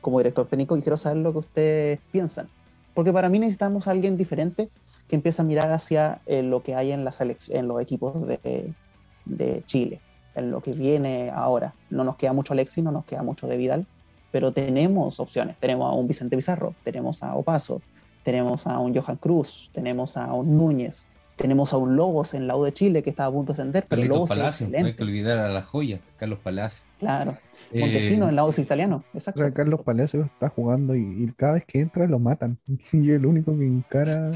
como 0.00 0.18
director 0.18 0.46
técnico 0.46 0.76
y 0.76 0.82
quiero 0.82 0.96
saber 0.96 1.18
lo 1.18 1.32
que 1.32 1.38
ustedes 1.38 2.00
piensan. 2.12 2.46
Porque 2.94 3.12
para 3.12 3.28
mí 3.28 3.38
necesitamos 3.40 3.88
a 3.88 3.90
alguien 3.90 4.16
diferente 4.16 4.68
que 5.08 5.16
empiece 5.16 5.42
a 5.42 5.44
mirar 5.44 5.70
hacia 5.72 6.20
eh, 6.26 6.42
lo 6.42 6.62
que 6.62 6.74
hay 6.74 6.92
en, 6.92 7.04
la 7.04 7.14
en 7.50 7.68
los 7.68 7.80
equipos 7.80 8.26
de, 8.26 8.72
de 9.24 9.62
Chile, 9.66 10.00
en 10.34 10.50
lo 10.50 10.60
que 10.60 10.72
viene 10.72 11.30
ahora. 11.30 11.74
No 11.90 12.04
nos 12.04 12.16
queda 12.16 12.32
mucho 12.32 12.52
Alexis, 12.52 12.82
no 12.82 12.90
nos 12.92 13.04
queda 13.04 13.22
mucho 13.22 13.46
de 13.46 13.56
Vidal, 13.56 13.86
pero 14.32 14.52
tenemos 14.52 15.20
opciones. 15.20 15.56
Tenemos 15.58 15.90
a 15.90 15.94
un 15.94 16.08
Vicente 16.08 16.36
Pizarro, 16.36 16.74
tenemos 16.84 17.22
a 17.22 17.34
Opaso, 17.34 17.80
tenemos 18.22 18.66
a 18.66 18.78
un 18.78 18.94
Johan 18.94 19.16
Cruz, 19.16 19.70
tenemos 19.72 20.16
a 20.16 20.32
un 20.32 20.56
Núñez, 20.58 21.06
tenemos 21.36 21.72
a 21.72 21.76
un 21.76 21.96
Lobos 21.96 22.34
en 22.34 22.46
la 22.46 22.56
U 22.56 22.64
de 22.64 22.72
Chile 22.72 23.02
que 23.02 23.10
estaba 23.10 23.28
a 23.28 23.32
punto 23.32 23.52
de 23.52 23.60
ascender, 23.60 23.86
pero 23.88 24.00
Carlitos 24.00 24.16
Lobos 24.16 24.30
es 24.30 24.36
Palacio, 24.36 24.68
no 24.68 24.86
hay 24.86 24.94
que 24.94 25.02
olvidar 25.02 25.38
a 25.38 25.48
la 25.48 25.62
joya, 25.62 26.00
Carlos 26.16 26.38
Palacio. 26.40 26.84
Claro. 26.98 27.36
Eh, 27.72 27.80
Montesino 27.80 28.28
en 28.28 28.36
la 28.36 28.44
U 28.44 28.52
italiano, 28.56 29.04
O 29.12 29.18
exacto. 29.18 29.42
sea, 29.42 29.52
Carlos 29.52 29.82
Palacios 29.82 30.26
está 30.26 30.48
jugando 30.48 30.94
y, 30.94 31.00
y 31.00 31.32
cada 31.36 31.54
vez 31.54 31.64
que 31.66 31.80
entra 31.80 32.06
lo 32.06 32.18
matan. 32.18 32.58
Y 32.92 33.10
el 33.10 33.26
único 33.26 33.56
que 33.56 33.66
encara. 33.66 34.32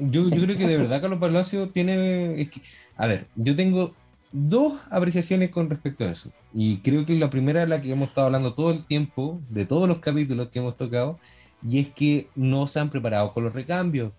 Yo, 0.00 0.28
yo 0.28 0.42
creo 0.42 0.56
que 0.56 0.66
de 0.66 0.76
verdad 0.76 1.00
Carlos 1.00 1.18
Palacio 1.18 1.68
tiene. 1.68 2.48
a 2.96 3.06
ver, 3.06 3.26
yo 3.36 3.54
tengo 3.54 3.94
dos 4.32 4.74
apreciaciones 4.90 5.50
con 5.50 5.68
respecto 5.68 6.04
a 6.04 6.10
eso. 6.10 6.30
Y 6.54 6.78
creo 6.78 7.06
que 7.06 7.18
la 7.18 7.30
primera 7.30 7.62
es 7.62 7.68
la 7.68 7.80
que 7.80 7.90
hemos 7.90 8.08
estado 8.08 8.26
hablando 8.26 8.54
todo 8.54 8.70
el 8.70 8.84
tiempo, 8.84 9.40
de 9.48 9.66
todos 9.66 9.88
los 9.88 9.98
capítulos 9.98 10.48
que 10.48 10.58
hemos 10.58 10.76
tocado, 10.76 11.18
y 11.66 11.78
es 11.80 11.88
que 11.90 12.28
no 12.34 12.66
se 12.66 12.80
han 12.80 12.90
preparado 12.90 13.32
con 13.32 13.44
los 13.44 13.52
recambios. 13.52 14.12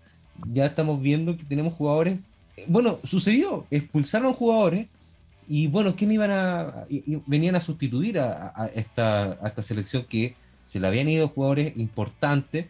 Ya 0.52 0.66
estamos 0.66 1.00
viendo 1.00 1.36
que 1.36 1.44
tenemos 1.44 1.74
jugadores. 1.74 2.18
Bueno, 2.66 2.98
sucedió, 3.04 3.66
expulsaron 3.70 4.32
jugadores. 4.32 4.86
Y 5.48 5.66
bueno, 5.66 5.94
¿quién 5.96 6.12
iban 6.12 6.30
a. 6.30 6.86
venían 7.26 7.56
a 7.56 7.60
sustituir 7.60 8.18
a, 8.18 8.70
esta, 8.74 9.38
esta 9.44 9.62
selección 9.62 10.04
que 10.04 10.34
se 10.66 10.80
le 10.80 10.86
habían 10.86 11.08
ido 11.08 11.28
jugadores 11.28 11.76
importantes 11.76 12.66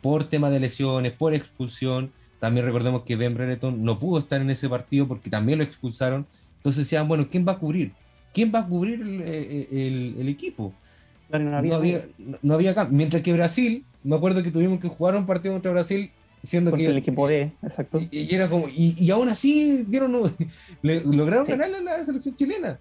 por 0.00 0.24
tema 0.24 0.50
de 0.50 0.60
lesiones, 0.60 1.12
por 1.12 1.34
expulsión. 1.34 2.12
También 2.40 2.64
recordemos 2.66 3.02
que 3.02 3.16
Ben 3.16 3.34
Brereton 3.34 3.82
no 3.84 3.98
pudo 3.98 4.20
estar 4.20 4.40
en 4.40 4.50
ese 4.50 4.68
partido 4.68 5.08
porque 5.08 5.28
también 5.30 5.58
lo 5.58 5.64
expulsaron. 5.64 6.26
Entonces 6.56 6.84
decían, 6.86 7.08
bueno, 7.08 7.28
¿quién 7.30 7.46
va 7.46 7.52
a 7.52 7.58
cubrir? 7.58 7.92
¿Quién 8.32 8.52
va 8.54 8.60
a 8.60 8.66
cubrir 8.66 9.00
el, 9.00 9.22
el- 9.22 10.16
el 10.20 10.28
equipo? 10.28 10.72
No 11.30 11.38
No 11.38 11.56
había- 11.56 11.76
había, 11.76 12.06
no- 12.18 12.38
no 12.42 12.54
había 12.54 12.74
Mientras 12.90 13.22
que 13.22 13.32
Brasil, 13.32 13.84
me 14.04 14.16
acuerdo 14.16 14.42
que 14.42 14.50
tuvimos 14.50 14.80
que 14.80 14.88
jugar 14.88 15.16
un 15.16 15.26
partido 15.26 15.54
contra 15.54 15.72
Brasil, 15.72 16.10
siendo 16.44 16.72
que 16.72 16.86
el 16.86 16.96
equipo 16.98 17.26
B, 17.26 17.50
exacto. 17.62 18.00
y, 18.00 18.08
y 18.20 18.34
era 18.34 18.48
como, 18.48 18.68
y, 18.68 18.94
y 19.02 19.10
aún 19.10 19.28
así 19.28 19.84
dieron, 19.88 20.12
le- 20.82 21.02
lograron 21.04 21.44
Sí. 21.44 21.52
ganar 21.52 21.74
a 21.74 21.80
la 21.80 22.04
selección 22.04 22.36
chilena. 22.36 22.78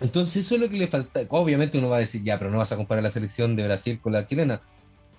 Entonces 0.00 0.44
eso 0.44 0.56
es 0.56 0.60
lo 0.60 0.68
que 0.68 0.76
le 0.76 0.88
falta. 0.88 1.20
Obviamente 1.28 1.78
uno 1.78 1.88
va 1.88 1.96
a 1.96 2.00
decir, 2.00 2.22
ya, 2.22 2.38
pero 2.38 2.50
no 2.50 2.58
vas 2.58 2.72
a 2.72 2.76
comparar 2.76 3.02
la 3.02 3.10
selección 3.10 3.56
de 3.56 3.64
Brasil 3.64 3.98
con 4.00 4.12
la 4.12 4.26
chilena. 4.26 4.60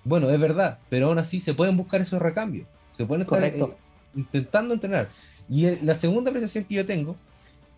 Bueno, 0.04 0.28
es 0.30 0.38
verdad, 0.38 0.78
pero 0.90 1.06
aún 1.08 1.18
así 1.18 1.40
se 1.40 1.54
pueden 1.54 1.76
buscar 1.76 2.00
esos 2.02 2.20
recambios. 2.20 2.66
Se 2.96 3.04
pueden 3.04 3.22
estar 3.22 3.38
Correcto. 3.38 3.76
eh, 3.76 4.18
intentando 4.20 4.74
entrenar. 4.74 5.08
Y 5.48 5.66
eh, 5.66 5.78
la 5.82 5.94
segunda 5.94 6.30
apreciación 6.30 6.64
que 6.64 6.74
yo 6.74 6.86
tengo 6.86 7.16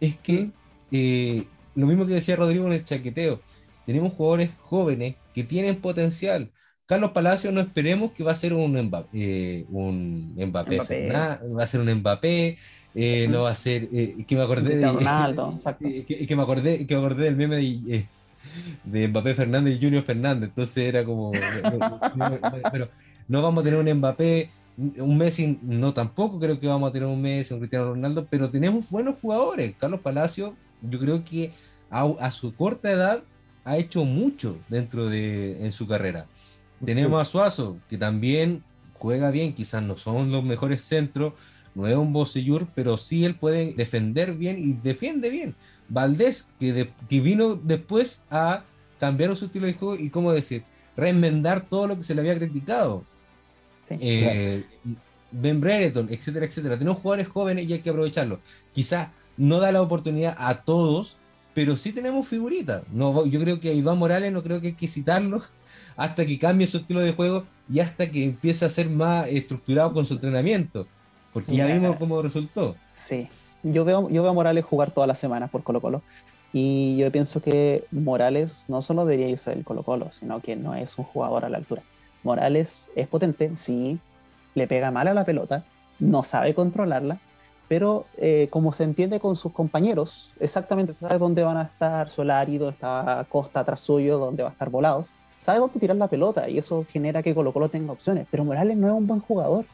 es 0.00 0.16
que 0.16 0.50
eh, 0.90 1.44
lo 1.74 1.86
mismo 1.86 2.06
que 2.06 2.14
decía 2.14 2.36
Rodrigo 2.36 2.66
en 2.66 2.72
el 2.72 2.84
chaqueteo, 2.84 3.40
tenemos 3.84 4.12
jugadores 4.12 4.50
jóvenes 4.62 5.16
que 5.34 5.44
tienen 5.44 5.76
potencial. 5.76 6.50
Carlos 6.86 7.10
Palacio 7.12 7.50
no 7.50 7.60
esperemos 7.60 8.12
que 8.12 8.22
va 8.22 8.32
a 8.32 8.36
ser 8.36 8.52
un 8.52 8.80
Mbappé, 8.80 9.08
eh, 9.12 9.64
un 9.70 10.34
Mbappé, 10.36 10.78
va 10.78 11.62
a 11.62 11.66
ser 11.66 11.80
un 11.80 11.92
Mbappé, 11.92 12.56
eh, 12.94 13.26
no 13.28 13.42
va 13.42 13.50
a 13.50 13.54
ser, 13.54 13.88
que 13.88 14.36
me 14.36 14.42
acordé 14.42 14.76
de, 14.76 14.86
Ronaldo, 14.86 15.58
que, 15.80 16.26
que 16.26 16.36
me 16.36 16.42
acordé, 16.42 16.86
que 16.86 16.94
me 16.94 17.00
acordé 17.00 17.24
del 17.24 17.36
meme 17.36 17.56
de, 17.56 18.06
de 18.84 19.08
Mbappé 19.08 19.34
Fernández 19.34 19.76
y 19.76 19.84
Junior 19.84 20.04
Fernández, 20.04 20.50
entonces 20.50 20.76
era 20.78 21.04
como, 21.04 21.32
pero 22.72 22.88
no 23.26 23.42
vamos 23.42 23.62
a 23.62 23.64
tener 23.64 23.80
un 23.80 23.98
Mbappé, 23.98 24.48
un 24.76 25.16
Messi, 25.18 25.58
no 25.62 25.94
tampoco 25.94 26.38
creo 26.38 26.60
que 26.60 26.66
vamos 26.66 26.90
a 26.90 26.92
tener 26.92 27.08
un 27.08 27.20
Messi, 27.20 27.54
un 27.54 27.60
Cristiano 27.60 27.86
Ronaldo, 27.90 28.26
pero 28.30 28.50
tenemos 28.50 28.88
buenos 28.90 29.16
jugadores. 29.20 29.74
Carlos 29.76 30.00
Palacio, 30.00 30.54
yo 30.82 30.98
creo 30.98 31.24
que 31.24 31.52
a, 31.90 32.04
a 32.20 32.30
su 32.30 32.54
corta 32.54 32.90
edad 32.90 33.22
ha 33.64 33.76
hecho 33.78 34.04
mucho 34.04 34.58
dentro 34.68 35.06
de 35.08 35.64
en 35.64 35.72
su 35.72 35.86
carrera. 35.86 36.26
Tenemos 36.84 37.20
a 37.20 37.24
Suazo, 37.24 37.78
que 37.88 37.96
también 37.98 38.62
juega 38.92 39.30
bien, 39.30 39.54
quizás 39.54 39.82
no 39.82 39.96
son 39.96 40.30
los 40.30 40.44
mejores 40.44 40.82
centros, 40.82 41.32
no 41.74 41.86
es 41.86 41.96
un 41.96 42.12
Bocellur, 42.12 42.68
pero 42.74 42.96
sí 42.98 43.24
él 43.24 43.34
puede 43.36 43.72
defender 43.74 44.34
bien 44.34 44.58
y 44.58 44.72
defiende 44.74 45.30
bien. 45.30 45.54
Valdés, 45.88 46.48
que, 46.58 46.72
de- 46.72 46.92
que 47.08 47.20
vino 47.20 47.54
después 47.56 48.24
a 48.30 48.64
cambiar 48.98 49.34
su 49.36 49.46
estilo 49.46 49.66
de 49.66 49.74
juego 49.74 49.96
y, 49.96 50.10
¿cómo 50.10 50.32
decir? 50.32 50.64
Reenmendar 50.96 51.68
todo 51.68 51.86
lo 51.86 51.96
que 51.96 52.02
se 52.04 52.14
le 52.14 52.20
había 52.22 52.38
criticado. 52.38 53.04
Sí. 53.88 53.96
Eh, 54.00 54.64
Ben 55.30 55.60
Brereton, 55.60 56.08
etcétera, 56.10 56.46
etcétera. 56.46 56.78
Tenemos 56.78 56.98
jugadores 57.00 57.28
jóvenes 57.28 57.68
y 57.68 57.72
hay 57.74 57.80
que 57.80 57.90
aprovecharlos. 57.90 58.38
Quizás 58.72 59.08
no 59.36 59.60
da 59.60 59.70
la 59.72 59.82
oportunidad 59.82 60.34
a 60.38 60.62
todos, 60.62 61.16
pero 61.54 61.76
sí 61.76 61.92
tenemos 61.92 62.26
figuritas. 62.26 62.82
No, 62.92 63.26
yo 63.26 63.40
creo 63.40 63.60
que 63.60 63.74
Iván 63.74 63.98
Morales 63.98 64.32
no 64.32 64.42
creo 64.42 64.60
que 64.60 64.68
hay 64.68 64.72
que 64.74 64.88
citarlo 64.88 65.42
hasta 65.96 66.24
que 66.24 66.38
cambie 66.38 66.66
su 66.66 66.78
estilo 66.78 67.00
de 67.00 67.12
juego 67.12 67.44
y 67.72 67.80
hasta 67.80 68.08
que 68.10 68.24
empiece 68.24 68.64
a 68.64 68.68
ser 68.68 68.88
más 68.88 69.26
estructurado 69.28 69.92
con 69.92 70.06
su 70.06 70.14
entrenamiento. 70.14 70.86
Porque 71.32 71.54
ya 71.54 71.66
Ya. 71.66 71.74
vimos 71.74 71.96
cómo 71.96 72.22
resultó. 72.22 72.76
Sí, 72.94 73.26
yo 73.62 73.84
veo, 73.84 74.08
yo 74.08 74.22
veo 74.22 74.30
a 74.30 74.34
Morales 74.34 74.64
jugar 74.64 74.90
todas 74.92 75.08
las 75.08 75.18
semanas 75.18 75.50
por 75.50 75.62
Colo 75.62 75.80
Colo 75.80 76.02
y 76.52 76.96
yo 76.96 77.10
pienso 77.12 77.42
que 77.42 77.84
Morales 77.90 78.64
no 78.68 78.80
solo 78.80 79.04
debería 79.04 79.28
irse 79.28 79.50
del 79.50 79.64
Colo 79.64 79.82
Colo, 79.82 80.10
sino 80.18 80.40
que 80.40 80.56
no 80.56 80.74
es 80.74 80.96
un 80.96 81.04
jugador 81.04 81.44
a 81.44 81.50
la 81.50 81.58
altura. 81.58 81.82
Morales 82.26 82.90
es 82.96 83.06
potente, 83.06 83.52
sí, 83.56 83.98
le 84.54 84.66
pega 84.66 84.90
mal 84.90 85.06
a 85.08 85.14
la 85.14 85.24
pelota, 85.24 85.64
no 86.00 86.24
sabe 86.24 86.54
controlarla, 86.54 87.18
pero 87.68 88.06
eh, 88.18 88.48
como 88.50 88.72
se 88.72 88.84
entiende 88.84 89.20
con 89.20 89.36
sus 89.36 89.52
compañeros, 89.52 90.30
exactamente 90.40 90.94
sabe 91.00 91.18
dónde 91.18 91.42
van 91.42 91.56
a 91.56 91.62
estar 91.62 92.10
Solari, 92.10 92.58
dónde 92.58 92.74
está 92.74 93.24
Costa 93.28 93.60
atrás 93.60 93.80
suyo, 93.80 94.18
dónde 94.18 94.42
va 94.42 94.50
a 94.50 94.52
estar 94.52 94.70
Volados, 94.70 95.10
sabe 95.38 95.60
dónde 95.60 95.78
tirar 95.78 95.96
la 95.96 96.08
pelota 96.08 96.48
y 96.50 96.58
eso 96.58 96.84
genera 96.90 97.22
que 97.22 97.34
Colo 97.34 97.52
Colo 97.52 97.68
tenga 97.68 97.92
opciones, 97.92 98.26
pero 98.30 98.44
Morales 98.44 98.76
no 98.76 98.88
es 98.88 98.92
un 98.92 99.06
buen 99.06 99.20
jugador. 99.20 99.64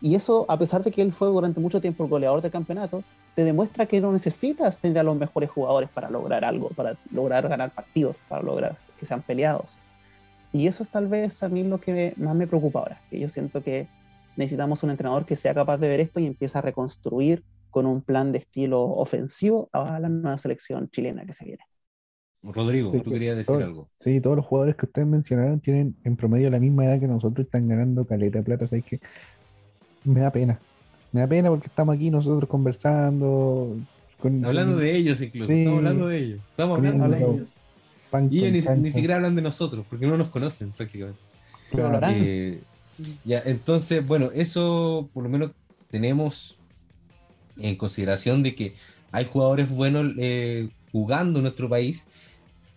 Y 0.00 0.14
eso, 0.14 0.44
a 0.48 0.58
pesar 0.58 0.84
de 0.84 0.90
que 0.90 1.00
él 1.00 1.12
fue 1.12 1.28
durante 1.28 1.60
mucho 1.60 1.80
tiempo 1.80 2.04
el 2.04 2.10
goleador 2.10 2.42
del 2.42 2.50
campeonato, 2.50 3.02
te 3.34 3.42
demuestra 3.42 3.86
que 3.86 4.02
no 4.02 4.12
necesitas 4.12 4.76
tener 4.78 4.98
a 4.98 5.02
los 5.02 5.16
mejores 5.16 5.50
jugadores 5.50 5.88
para 5.88 6.10
lograr 6.10 6.44
algo, 6.44 6.68
para 6.68 6.94
lograr 7.10 7.48
ganar 7.48 7.70
partidos, 7.70 8.16
para 8.28 8.42
lograr 8.42 8.76
que 9.00 9.06
sean 9.06 9.22
peleados. 9.22 9.78
Y 10.54 10.68
eso 10.68 10.84
es 10.84 10.88
tal 10.88 11.08
vez 11.08 11.42
a 11.42 11.48
mí 11.48 11.64
lo 11.64 11.80
que 11.80 12.14
más 12.16 12.36
me 12.36 12.46
preocupa 12.46 12.78
ahora, 12.78 13.00
que 13.10 13.18
yo 13.18 13.28
siento 13.28 13.60
que 13.60 13.88
necesitamos 14.36 14.84
un 14.84 14.90
entrenador 14.90 15.26
que 15.26 15.34
sea 15.34 15.52
capaz 15.52 15.78
de 15.78 15.88
ver 15.88 15.98
esto 15.98 16.20
y 16.20 16.26
empiece 16.26 16.56
a 16.56 16.60
reconstruir 16.60 17.42
con 17.70 17.86
un 17.86 18.02
plan 18.02 18.30
de 18.30 18.38
estilo 18.38 18.82
ofensivo 18.82 19.68
a 19.72 19.98
la 19.98 20.08
nueva 20.08 20.38
selección 20.38 20.88
chilena 20.90 21.26
que 21.26 21.32
se 21.32 21.44
viene. 21.44 21.64
Rodrigo, 22.40 22.92
Sí, 22.92 23.00
tú 23.00 23.10
querías 23.10 23.36
decir 23.36 23.52
todo. 23.52 23.64
algo. 23.64 23.88
Sí, 23.98 24.20
todos 24.20 24.36
los 24.36 24.46
jugadores 24.46 24.76
que 24.76 24.86
ustedes 24.86 25.08
mencionaron 25.08 25.58
tienen 25.58 25.96
en 26.04 26.14
promedio 26.14 26.48
la 26.50 26.60
misma 26.60 26.84
edad 26.84 27.00
que 27.00 27.08
nosotros, 27.08 27.46
están 27.46 27.66
ganando 27.66 28.06
caleta 28.06 28.38
de 28.38 28.44
plata, 28.44 28.68
¿sabes 28.68 28.84
que 28.84 29.00
Me 30.04 30.20
da 30.20 30.30
pena. 30.30 30.60
Me 31.10 31.20
da 31.22 31.26
pena 31.26 31.48
porque 31.48 31.66
estamos 31.66 31.96
aquí 31.96 32.12
nosotros 32.12 32.48
conversando. 32.48 33.76
Con, 34.20 34.44
Hablando 34.44 34.76
de 34.76 34.94
ellos 34.94 35.20
incluso. 35.20 35.48
Sí. 35.48 35.58
Estamos 35.58 35.78
hablando 35.78 36.06
de 36.06 36.18
ellos. 36.18 36.40
Estamos 36.50 36.78
hablando 36.78 37.08
de 37.08 37.18
ellos. 37.18 37.56
Pan 38.14 38.28
Y 38.30 38.44
ellos 38.44 38.70
ni, 38.70 38.82
ni 38.82 38.90
siquiera 38.90 39.16
hablan 39.16 39.34
de 39.34 39.42
nosotros, 39.42 39.84
porque 39.90 40.06
no 40.06 40.16
nos 40.16 40.28
conocen 40.28 40.70
prácticamente. 40.70 41.20
Pero. 41.72 42.00
Eh, 42.08 42.60
ya, 43.24 43.42
entonces, 43.44 44.06
bueno, 44.06 44.30
eso 44.34 45.08
por 45.12 45.24
lo 45.24 45.28
menos 45.28 45.50
tenemos 45.90 46.56
en 47.58 47.76
consideración 47.76 48.42
de 48.42 48.54
que 48.54 48.74
hay 49.10 49.24
jugadores 49.24 49.68
buenos 49.68 50.12
eh, 50.18 50.68
jugando 50.92 51.40
en 51.40 51.44
nuestro 51.44 51.68
país, 51.68 52.06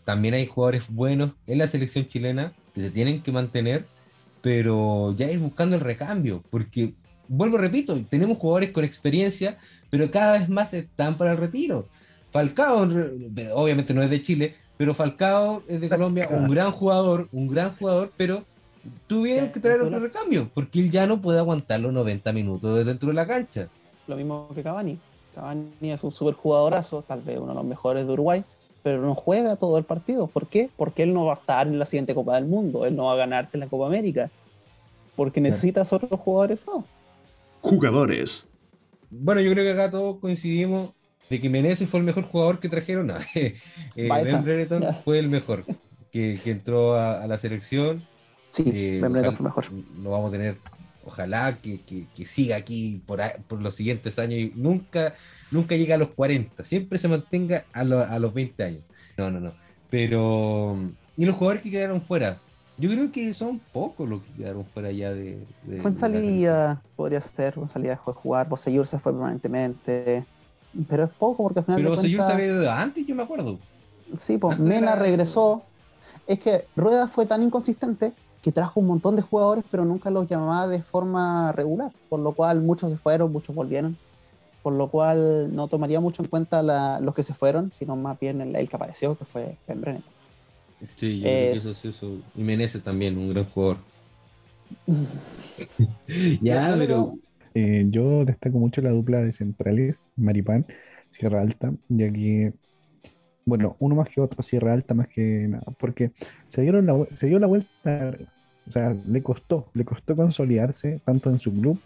también 0.06 0.34
hay 0.34 0.48
jugadores 0.48 0.86
buenos 0.90 1.34
en 1.46 1.60
la 1.60 1.68
selección 1.68 2.08
chilena 2.08 2.54
que 2.74 2.82
se 2.82 2.90
tienen 2.90 3.22
que 3.22 3.32
mantener, 3.32 3.86
pero 4.42 5.16
ya 5.18 5.32
ir 5.32 5.40
buscando 5.40 5.76
el 5.76 5.82
recambio, 5.82 6.44
porque, 6.50 6.94
vuelvo, 7.28 7.58
repito, 7.58 8.00
tenemos 8.10 8.38
jugadores 8.38 8.72
con 8.72 8.84
experiencia, 8.86 9.58
pero 9.90 10.10
cada 10.10 10.40
vez 10.40 10.50
más 10.50 10.74
están 10.74 11.18
para 11.18 11.34
el 11.34 11.38
retiro. 11.38 11.88
Falcao, 12.32 12.88
obviamente 13.54 13.94
no 13.94 14.04
es 14.04 14.10
de 14.10 14.22
Chile, 14.22 14.56
pero 14.78 14.94
Falcao 14.94 15.64
es 15.68 15.82
de 15.82 15.90
Colombia, 15.90 16.28
un 16.32 16.48
gran 16.50 16.72
jugador, 16.72 17.28
un 17.32 17.48
gran 17.48 17.76
jugador, 17.76 18.12
pero 18.16 18.44
tuvieron 19.08 19.52
que 19.52 19.60
traer 19.60 19.82
otro 19.82 20.00
recambio, 20.00 20.50
porque 20.54 20.80
él 20.80 20.92
ya 20.92 21.08
no 21.08 21.20
puede 21.22 21.40
aguantar 21.40 21.80
los 21.80 21.92
90 21.92 22.32
minutos 22.32 22.86
dentro 22.86 23.10
de 23.10 23.16
la 23.16 23.26
cancha. 23.26 23.68
Lo 24.08 24.16
mismo 24.16 24.48
que 24.54 24.64
Cavani. 24.64 25.00
Cavani 25.34 25.72
es 25.82 26.04
un 26.04 26.12
super 26.12 26.36
jugadorazo, 26.36 27.04
tal 27.08 27.22
vez 27.22 27.38
uno 27.38 27.50
de 27.50 27.56
los 27.56 27.66
mejores 27.66 28.06
de 28.06 28.14
Uruguay, 28.14 28.44
pero 28.84 29.02
no 29.02 29.16
juega 29.16 29.56
todo 29.56 29.78
el 29.78 29.84
partido. 29.84 30.28
¿Por 30.28 30.48
qué? 30.48 30.70
Porque 30.78 31.04
él 31.04 31.14
no 31.14 31.26
va 31.26 31.34
a 31.34 31.38
estar 31.38 31.68
en 31.68 31.80
la 31.80 31.86
siguiente 31.86 32.14
Copa 32.14 32.36
del 32.36 32.46
Mundo, 32.46 32.86
él 32.86 32.96
no 32.96 33.06
va 33.06 33.14
a 33.14 33.18
ganarte 33.18 33.58
la 33.58 33.68
Copa 33.68 33.88
América. 33.88 34.30
Porque 35.16 35.42
necesitas 35.42 35.92
otros 35.92 36.20
jugadores, 36.20 36.62
no. 36.68 36.86
Jugadores. 37.62 38.48
Bueno, 39.10 39.42
yo 39.42 39.52
creo 39.52 39.64
que 39.64 39.72
acá 39.72 39.90
todos 39.90 40.18
coincidimos 40.18 40.92
de 41.30 41.40
que 41.42 41.50
Menezes 41.50 41.90
fue 41.90 42.00
el 42.00 42.06
mejor 42.06 42.24
jugador 42.24 42.60
que 42.60 42.70
trajeron. 42.70 43.08
No, 43.08 43.16
eh. 43.36 43.56
Ben 43.96 44.44
Brereton 44.44 44.84
fue 45.04 45.20
el 45.20 45.30
mejor 45.30 45.66
que, 46.12 46.40
que 46.44 46.52
entró 46.52 46.96
a, 46.96 47.22
a 47.24 47.28
la 47.28 47.38
selección. 47.38 48.04
Sí, 48.50 48.64
Eh, 48.74 49.00
Ben 49.02 49.12
Brereton 49.12 49.36
fue 49.36 49.44
mejor. 49.46 49.66
Lo 50.02 50.12
vamos 50.12 50.30
a 50.30 50.32
tener, 50.32 50.58
ojalá 51.06 51.58
que, 51.62 51.82
que- 51.82 52.06
que 52.16 52.26
siga 52.26 52.56
aquí 52.56 53.02
por, 53.06 53.20
por 53.48 53.62
los 53.62 53.76
siguientes 53.76 54.18
años 54.20 54.40
y 54.40 54.54
nunca, 54.56 55.16
nunca 55.52 55.76
llegue 55.76 55.94
a 55.94 55.98
los 55.98 56.10
40, 56.10 56.64
siempre 56.64 56.98
se 56.98 57.08
mantenga 57.10 57.66
a, 57.74 57.84
lo- 57.84 58.02
a 58.06 58.18
los 58.20 58.34
20 58.34 58.64
años. 58.64 58.84
No, 59.18 59.30
no, 59.32 59.40
no. 59.40 59.54
Pero, 59.90 60.78
¿y 61.18 61.26
los 61.26 61.36
jugadores 61.36 61.62
que 61.64 61.72
quedaron 61.72 62.02
fuera? 62.02 62.40
Yo 62.78 62.90
creo 62.92 63.12
que 63.12 63.34
son 63.34 63.60
pocos 63.74 64.08
los 64.08 64.22
que 64.22 64.32
quedaron 64.34 64.64
fuera 64.66 64.92
ya 64.92 65.10
de. 65.12 65.40
de- 65.64 65.82
Fue 65.82 65.90
en 65.90 65.96
de 65.96 66.00
salida, 66.00 66.82
podría 66.96 67.20
ser, 67.22 67.54
fue 67.56 67.64
en 67.64 67.70
salida 67.70 67.92
de 67.92 67.98
jugar. 67.98 68.48
Bosellur 68.48 68.86
se 68.86 69.00
fue 69.00 69.12
permanentemente. 69.12 70.24
Pero 70.90 71.06
es 71.06 71.10
poco 71.12 71.44
porque 71.44 71.60
al 71.60 71.66
final. 71.66 71.82
Pero 71.82 71.98
Seyur 71.98 72.24
se 72.26 72.32
había 72.34 72.46
ido 72.48 72.72
antes, 72.72 73.06
yo 73.06 73.16
me 73.16 73.24
acuerdo. 73.24 73.58
Sí, 74.16 74.38
pues 74.38 74.54
Antes 74.58 74.68
Mena 74.68 74.96
regresó. 74.96 75.64
Es 76.28 76.40
que 76.40 76.66
Rueda 76.76 77.08
fue 77.08 77.26
tan 77.26 77.42
inconsistente 77.44 78.12
que 78.42 78.52
trajo 78.52 78.80
un 78.80 78.88
montón 78.88 79.16
de 79.16 79.22
jugadores, 79.22 79.64
pero 79.72 79.84
nunca 79.86 80.10
los 80.10 80.28
llamaba 80.30 80.68
de 80.68 80.82
forma 80.82 81.52
regular. 81.54 81.92
Por 82.10 82.20
lo 82.20 82.34
cual 82.34 82.62
muchos 82.62 82.92
se 82.92 82.98
fueron, 82.98 83.32
muchos 83.32 83.56
volvieron. 83.56 83.98
Por 84.64 84.74
lo 84.74 84.90
cual 84.90 85.56
no 85.56 85.68
tomaría 85.68 86.00
mucho 86.00 86.22
en 86.24 86.30
cuenta 86.30 86.62
la- 86.62 87.00
los 87.00 87.16
que 87.16 87.24
se 87.24 87.34
fueron, 87.34 87.72
sino 87.72 87.96
más 87.96 88.20
bien 88.20 88.42
el, 88.42 88.56
el 88.56 88.68
que 88.70 88.76
apareció, 88.76 89.18
que 89.18 89.24
fue 89.26 89.56
Ben 89.68 89.80
Brennan. 89.82 90.04
Sí, 90.96 91.20
yo 91.20 91.24
creo 91.24 91.34
que 91.34 91.52
Es- 91.54 91.62
eso 91.66 91.72
es 91.72 91.86
eso. 91.86 92.12
Y 92.36 92.42
Menezes 92.44 92.84
también, 92.84 93.18
un 93.18 93.30
gran 93.30 93.46
jugador. 93.46 93.78
ya, 96.42 96.76
pero. 96.78 97.16
Eh, 97.54 97.86
yo 97.90 98.26
destaco 98.26 98.60
mucho 98.60 98.82
la 98.82 98.92
dupla 98.92 99.22
de 99.22 99.34
centrales, 99.34 100.06
Maripán, 100.16 100.66
Sierra 101.10 101.42
Alta, 101.42 101.74
ya 101.90 102.12
que, 102.12 102.54
bueno, 103.46 103.76
uno 103.80 103.96
más 103.96 104.10
que 104.10 104.22
otro, 104.22 104.44
Sierra 104.44 104.74
Alta 104.74 104.94
más 104.94 105.08
que 105.08 105.48
nada, 105.48 105.66
porque 105.80 106.12
se, 106.48 106.62
dieron 106.62 106.86
la, 106.86 107.06
se 107.14 107.28
dio 107.28 107.40
la 107.40 107.48
vuelta, 107.48 108.16
o 108.68 108.72
sea, 108.72 108.96
le 109.08 109.24
costó, 109.24 109.70
le 109.74 109.86
costó 109.86 110.16
consolidarse 110.16 111.02
tanto 111.06 111.30
en 111.30 111.40
su 111.40 111.54
club, 111.54 111.80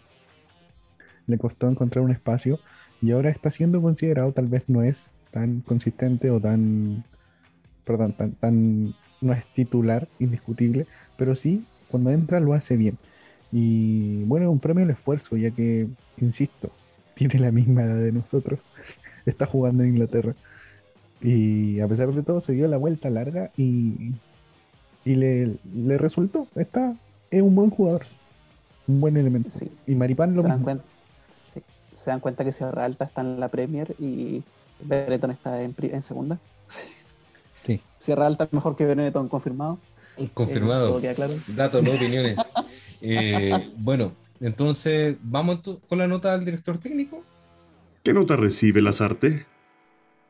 le 1.26 1.38
costó 1.38 1.68
encontrar 1.68 2.04
un 2.04 2.10
espacio 2.10 2.58
y 3.00 3.12
ahora 3.12 3.30
está 3.30 3.50
siendo 3.50 3.80
considerado, 3.80 4.32
tal 4.32 4.48
vez 4.48 4.68
no 4.68 4.82
es 4.82 5.12
tan 5.30 5.60
consistente 5.60 6.30
o 6.30 6.40
tan, 6.40 7.04
perdón, 7.84 8.12
tan, 8.12 8.32
tan, 8.32 8.94
no 9.20 9.32
es 9.32 9.44
titular 9.54 10.08
indiscutible, 10.18 10.86
pero 11.16 11.34
sí, 11.34 11.64
cuando 11.90 12.10
entra 12.10 12.40
lo 12.40 12.54
hace 12.54 12.76
bien. 12.76 12.98
Y 13.52 14.24
bueno, 14.24 14.50
un 14.50 14.58
premio 14.58 14.84
al 14.84 14.90
esfuerzo, 14.90 15.36
ya 15.36 15.50
que, 15.50 15.86
insisto, 16.18 16.70
tiene 17.14 17.38
la 17.38 17.52
misma 17.52 17.82
edad 17.82 17.96
de 17.96 18.12
nosotros, 18.12 18.60
está 19.26 19.46
jugando 19.46 19.82
en 19.82 19.90
Inglaterra. 19.90 20.34
Y 21.20 21.78
a 21.80 21.86
pesar 21.86 22.12
de 22.12 22.22
todo, 22.22 22.40
se 22.40 22.52
dio 22.52 22.66
la 22.66 22.78
vuelta 22.78 23.08
larga 23.10 23.50
y, 23.56 24.12
y 25.04 25.14
le, 25.14 25.56
le 25.74 25.98
resultó. 25.98 26.48
Está, 26.56 26.96
es 27.30 27.42
un 27.42 27.54
buen 27.54 27.70
jugador, 27.70 28.06
un 28.88 29.00
buen 29.00 29.16
elemento. 29.16 29.50
Sí, 29.52 29.70
Y 29.86 29.94
Maripán 29.94 30.34
lo 30.34 30.42
se, 30.42 30.48
dan 30.48 30.62
cuenta, 30.62 30.84
sí, 31.54 31.62
se 31.94 32.10
dan 32.10 32.20
cuenta 32.20 32.44
que 32.44 32.50
Sierra 32.52 32.84
Alta 32.84 33.04
está 33.04 33.20
en 33.20 33.38
la 33.38 33.48
Premier 33.48 33.94
y 34.00 34.42
Benetton 34.80 35.30
está 35.30 35.62
en, 35.62 35.74
en 35.80 36.02
segunda. 36.02 36.38
Sí. 37.64 37.80
Sierra 38.00 38.26
Alta 38.26 38.42
es 38.42 38.52
mejor 38.52 38.74
que 38.74 38.84
Benetton, 38.84 39.28
confirmado. 39.28 39.78
Eh, 40.16 40.28
Confirmado. 40.34 40.88
todo 40.88 41.00
queda 41.00 41.14
claro. 41.14 41.34
Datos, 41.46 41.80
no 41.80 41.92
opiniones. 41.92 42.36
Eh, 43.02 43.72
bueno, 43.78 44.12
entonces, 44.40 45.16
¿vamos 45.22 45.60
con 45.88 45.98
la 45.98 46.06
nota 46.06 46.32
del 46.36 46.44
director 46.44 46.78
técnico? 46.78 47.22
¿Qué 48.02 48.12
nota 48.12 48.36
recibe 48.36 48.80
Lazarte? 48.82 49.46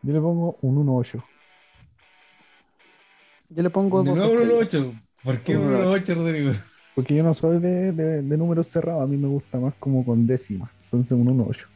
Yo 0.03 0.13
le 0.13 0.21
pongo 0.21 0.59
un 0.63 0.77
1-8. 0.87 1.23
Yo 3.51 3.63
le 3.63 3.71
pongo 3.71 4.03
De 4.03 4.11
dos 4.11 4.19
nuevo 4.19 4.33
un 4.35 4.43
estrellas. 4.43 4.69
8. 4.69 4.95
¿Por 5.25 5.41
qué 5.41 5.57
Un 5.57 5.67
un 5.69 5.75
ocho. 5.75 5.91
8, 5.93 6.15
Rodrigo? 6.15 6.53
Porque 6.95 7.15
yo 7.15 7.23
no 7.23 7.35
soy 7.35 7.59
de, 7.61 7.93
de- 7.93 8.23
de 8.23 8.37
números 8.37 8.67
cerrados, 8.69 9.03
a 9.03 9.07
mí 9.07 9.17
me 9.17 9.29
gusta 9.29 9.59
más 9.59 9.75
como 9.79 10.05
con 10.05 10.27
décimas. 10.27 10.71
Entonces 10.85 11.13
un 11.13 11.29
1-8. 11.29 11.67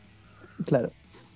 Claro. 0.64 0.90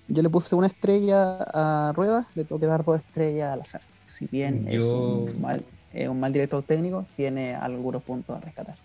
Yo 0.07 0.21
le 0.21 0.29
puse 0.29 0.53
una 0.55 0.67
estrella 0.67 1.37
a 1.53 1.93
Rueda, 1.95 2.27
le 2.35 2.43
tengo 2.43 2.59
que 2.59 2.65
dar 2.67 2.83
dos 2.83 2.99
estrellas 2.99 3.53
al 3.53 3.61
azar. 3.61 3.81
Si 4.07 4.27
bien 4.27 4.67
es, 4.67 4.83
un 4.83 5.41
mal, 5.41 5.63
es 5.93 6.09
un 6.09 6.19
mal 6.19 6.33
director 6.33 6.61
técnico, 6.63 7.05
tiene 7.15 7.55
algunos 7.55 8.03
puntos 8.03 8.35
a 8.35 8.41
rescatar, 8.41 8.75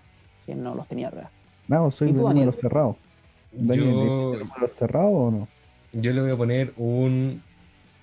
que 0.47 0.55
no 0.55 0.75
los 0.75 0.89
tenía 0.89 1.11
Rueda. 1.11 1.31
No, 1.69 1.91
soy 1.91 2.11
¿Y 2.11 2.13
de 2.13 2.53
cerrados. 2.61 2.97
Daniel, 3.53 3.85
Yo, 3.85 4.33
¿de 4.61 4.69
cerrados 4.69 5.13
o 5.13 5.31
no? 5.31 5.49
yo 5.93 6.13
le 6.13 6.21
voy 6.21 6.31
a 6.31 6.37
poner 6.37 6.73
un 6.77 7.43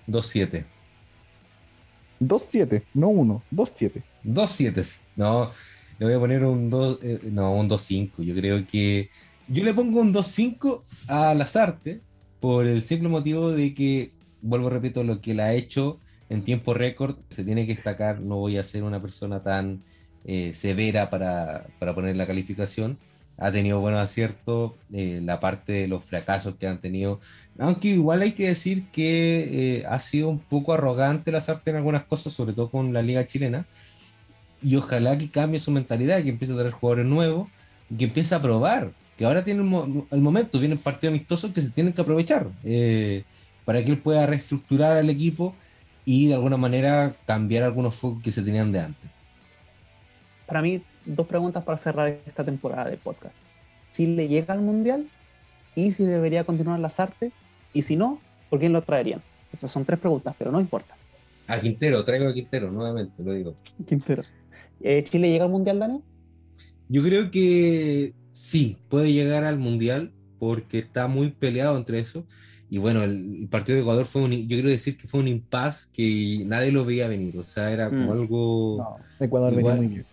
2-7. 0.08 0.66
2-7, 2.20 2.84
no 2.94 3.10
1, 3.10 3.44
2-7. 3.52 4.04
Dos 4.24 4.52
7. 4.52 4.82
No, 5.16 5.52
le 6.00 6.06
voy 6.06 6.16
a 6.16 6.20
poner 6.20 6.46
un 6.46 6.70
2, 6.70 7.00
eh, 7.02 7.20
no, 7.32 7.54
un 7.56 7.70
2-5. 7.70 8.24
Yo 8.24 8.34
creo 8.36 8.66
que 8.66 9.10
yo 9.48 9.64
le 9.64 9.74
pongo 9.74 10.02
un 10.02 10.14
2-5 10.14 10.84
a 11.08 11.34
Lazarte 11.34 12.02
por 12.39 12.66
el 12.66 12.82
simple 12.82 13.10
motivo 13.10 13.52
de 13.52 13.74
que, 13.74 14.14
vuelvo 14.41 14.70
repito, 14.70 15.04
lo 15.04 15.22
que 15.22 15.34
la 15.34 15.46
ha 15.46 15.54
hecho 15.54 16.00
en 16.30 16.44
tiempo 16.44 16.74
récord 16.74 17.18
se 17.30 17.44
tiene 17.44 17.66
que 17.68 17.76
destacar. 17.76 18.22
No 18.22 18.38
voy 18.38 18.58
a 18.58 18.64
ser 18.64 18.84
una 18.84 19.02
persona 19.02 19.44
tan 19.44 19.84
eh, 20.26 20.53
severa 20.53 21.09
para, 21.09 21.67
para 21.80 21.93
poner 21.93 22.15
la 22.15 22.28
calificación. 22.28 22.97
Ha 23.38 23.51
tenido 23.51 23.80
buenos 23.80 23.99
aciertos, 23.99 24.74
eh, 24.93 25.19
la 25.24 25.39
parte 25.39 25.74
de 25.74 25.88
los 25.88 26.03
fracasos 26.03 26.55
que 26.59 26.67
han 26.67 26.80
tenido. 26.80 27.19
Aunque 27.57 27.89
igual 27.89 28.21
hay 28.21 28.34
que 28.34 28.47
decir 28.47 28.86
que 28.91 29.80
eh, 29.80 29.86
ha 29.88 29.99
sido 29.99 30.30
un 30.30 30.39
poco 30.39 30.74
arrogante 30.74 31.32
Lazarte 31.32 31.71
en 31.71 31.78
algunas 31.78 32.03
cosas, 32.03 32.34
sobre 32.34 32.53
todo 32.53 32.69
con 32.69 32.93
la 32.93 33.01
liga 33.01 33.26
chilena 33.26 33.65
y 34.61 34.76
ojalá 34.76 35.17
que 35.17 35.30
cambie 35.30 35.59
su 35.59 35.71
mentalidad, 35.71 36.24
que 36.24 36.30
empiece 36.30 36.53
a 36.53 36.57
traer 36.57 36.71
jugadores 36.71 37.05
nuevos 37.05 37.49
y 37.89 37.97
que 37.97 38.05
empiece 38.05 38.34
a 38.34 38.41
probar. 38.41 38.91
Que 39.17 39.26
ahora 39.26 39.43
tiene 39.43 39.61
el, 39.61 39.67
mo- 39.67 40.07
el 40.09 40.21
momento, 40.21 40.59
vienen 40.59 40.78
partidos 40.78 41.13
amistosos 41.13 41.51
que 41.53 41.61
se 41.61 41.69
tienen 41.69 41.93
que 41.93 42.01
aprovechar 42.01 42.47
eh, 42.63 43.24
para 43.65 43.84
que 43.84 43.91
él 43.91 43.97
pueda 43.97 44.26
reestructurar 44.26 44.97
al 44.97 45.09
equipo 45.09 45.53
y 46.05 46.28
de 46.28 46.34
alguna 46.34 46.57
manera 46.57 47.15
cambiar 47.28 47.63
algunos 47.63 47.95
focos 47.95 48.24
que 48.24 48.32
se 48.32 48.41
tenían 48.41 48.71
de 48.71 48.80
antes. 48.80 49.12
Para 50.46 50.62
mí, 50.62 50.82
dos 51.06 51.28
preguntas 51.28 51.64
para 51.64 51.78
cerrar 51.78 52.10
esta 52.26 52.44
temporada 52.44 52.89
de 52.89 52.98
podcast. 52.98 53.36
¿Chile 53.94 54.28
llega 54.28 54.54
al 54.54 54.62
Mundial? 54.62 55.08
¿Y 55.76 55.91
si 55.91 56.06
debería 56.06 56.44
continuar 56.44 56.80
las 56.80 57.00
artes? 57.00 57.32
Y 57.74 57.82
si 57.84 57.96
no, 57.96 58.20
¿por 58.50 58.60
quién 58.60 58.74
lo 58.74 58.82
traerían? 58.82 59.22
Esas 59.52 59.72
son 59.72 59.86
tres 59.86 60.00
preguntas, 60.00 60.36
pero 60.38 60.52
no 60.52 60.60
importa. 60.60 60.96
A 61.48 61.60
Quintero, 61.60 62.04
traigo 62.04 62.28
a 62.30 62.34
Quintero 62.34 62.72
nuevamente, 62.72 63.24
lo 63.24 63.34
digo. 63.34 63.56
Quintero. 63.88 64.24
Eh, 64.82 65.04
¿Chile 65.04 65.30
llega 65.30 65.46
al 65.46 65.52
Mundial, 65.52 65.80
Daniel? 65.80 66.02
Yo 66.89 67.02
creo 67.04 67.32
que 67.32 68.14
sí, 68.32 68.78
puede 68.89 69.12
llegar 69.14 69.44
al 69.44 69.58
Mundial 69.58 70.12
porque 70.39 70.80
está 70.80 71.08
muy 71.08 71.30
peleado 71.32 71.78
entre 71.78 72.00
eso. 72.00 72.26
Y 72.70 72.78
bueno, 72.80 73.04
el, 73.04 73.41
el 73.41 73.48
partido 73.50 73.76
de 73.76 73.82
Ecuador 73.82 74.06
fue 74.06 74.24
un, 74.24 74.32
yo 74.32 74.48
quiero 74.56 74.70
decir 74.70 74.98
que 74.98 75.08
fue 75.08 75.20
un 75.20 75.28
impas 75.28 75.86
que 75.94 76.44
nadie 76.46 76.72
lo 76.72 76.86
veía 76.86 77.08
venir. 77.08 77.38
O 77.38 77.44
sea, 77.44 77.72
era 77.72 77.89
como 77.89 78.08
Mm. 78.08 78.12
algo... 78.12 78.78
No, 79.20 79.26
Ecuador 79.26 79.54
Igual. 79.54 79.76
venía 79.78 79.88
muy 79.88 79.96
bien. 79.96 80.06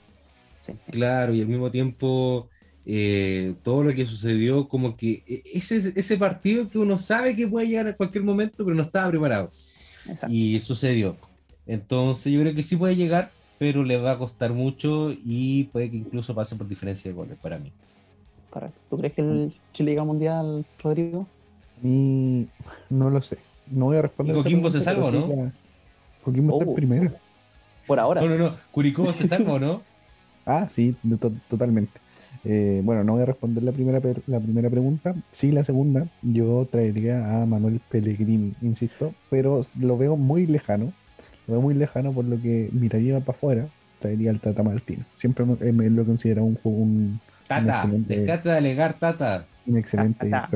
Sí. 0.62 0.72
Claro, 0.90 1.34
y 1.34 1.40
al 1.40 1.46
mismo 1.48 1.70
tiempo 1.70 2.48
eh, 2.86 3.54
todo 3.62 3.82
lo 3.84 3.92
que 3.94 4.04
sucedió, 4.06 4.68
como 4.68 4.96
que 4.96 5.22
e- 5.26 5.42
ese, 5.54 5.92
ese 5.94 6.16
partido 6.16 6.68
que 6.68 6.78
uno 6.78 6.98
sabe 6.98 7.34
que 7.36 7.46
puede 7.48 7.68
llegar 7.68 7.86
a 7.88 7.96
cualquier 7.96 8.24
momento, 8.24 8.64
pero 8.64 8.74
no 8.76 8.82
estaba 8.82 9.08
preparado. 9.10 9.50
Exacto. 10.08 10.34
Y 10.34 10.60
sucedió. 10.60 11.16
Entonces 11.66 12.32
yo 12.32 12.40
creo 12.40 12.54
que 12.54 12.62
sí 12.62 12.76
puede 12.76 12.96
llegar, 12.96 13.30
pero 13.58 13.84
le 13.84 13.96
va 13.96 14.12
a 14.12 14.18
costar 14.18 14.52
mucho 14.52 15.10
y 15.12 15.64
puede 15.64 15.90
que 15.90 15.96
incluso 15.98 16.34
pase 16.34 16.56
por 16.56 16.66
diferencia 16.66 17.10
de 17.10 17.14
goles 17.14 17.38
para 17.40 17.58
mí. 17.58 17.72
Correcto. 18.50 18.78
¿Tú 18.88 18.98
crees 18.98 19.12
que 19.14 19.20
el 19.20 19.52
Chile 19.72 19.90
llega 19.92 20.02
al 20.02 20.08
Mundial, 20.08 20.64
Rodrigo? 20.82 21.26
A 21.78 21.86
mí 21.86 22.48
no 22.88 23.08
lo 23.10 23.22
sé. 23.22 23.38
No 23.70 23.84
voy 23.86 23.98
a 23.98 24.02
responder. 24.02 24.34
¿Y 24.34 24.38
Coquimbo 24.42 24.68
se 24.70 24.80
pregunta, 24.80 25.10
salva, 25.12 25.26
no? 25.36 25.46
sí 25.46 25.52
Coquimbo 26.24 26.54
está 26.58 26.64
Oh. 26.66 26.68
en 26.70 26.74
primera. 26.74 27.12
Por 27.86 28.00
ahora. 28.00 28.20
No, 28.20 28.28
no, 28.28 28.36
no. 28.36 28.56
Curicó 28.72 29.12
se 29.12 29.28
salva, 29.28 29.52
¿o 29.54 29.58
¿no? 29.58 29.82
Ah, 30.50 30.66
sí, 30.68 30.96
to- 31.20 31.32
totalmente. 31.48 32.00
Eh, 32.44 32.80
bueno, 32.82 33.04
no 33.04 33.12
voy 33.12 33.22
a 33.22 33.26
responder 33.26 33.62
la 33.62 33.70
primera, 33.72 34.00
la 34.26 34.40
primera 34.40 34.68
pregunta. 34.70 35.14
Sí, 35.30 35.52
la 35.52 35.62
segunda. 35.62 36.06
Yo 36.22 36.66
traería 36.70 37.42
a 37.42 37.46
Manuel 37.46 37.80
Pellegrini, 37.88 38.54
insisto, 38.62 39.14
pero 39.30 39.60
lo 39.78 39.96
veo 39.96 40.16
muy 40.16 40.46
lejano. 40.46 40.92
Lo 41.46 41.52
veo 41.54 41.60
muy 41.60 41.74
lejano 41.74 42.12
por 42.12 42.24
lo 42.24 42.40
que 42.40 42.68
miraría 42.72 43.20
para 43.20 43.36
afuera. 43.36 43.68
Traería 44.00 44.30
al 44.30 44.40
Tata 44.40 44.62
Martino. 44.62 45.04
Siempre 45.16 45.44
me, 45.44 45.56
eh, 45.60 45.72
me 45.72 45.88
lo 45.90 46.04
considero 46.04 46.42
un, 46.44 46.58
un, 46.64 47.20
Tata, 47.46 47.82
excelente- 47.82 48.16
descate 48.16 48.48
de 48.48 48.56
alegar, 48.56 48.94
Tata. 48.94 49.44
un 49.66 49.76
excelente 49.76 50.28
Tata. 50.30 50.48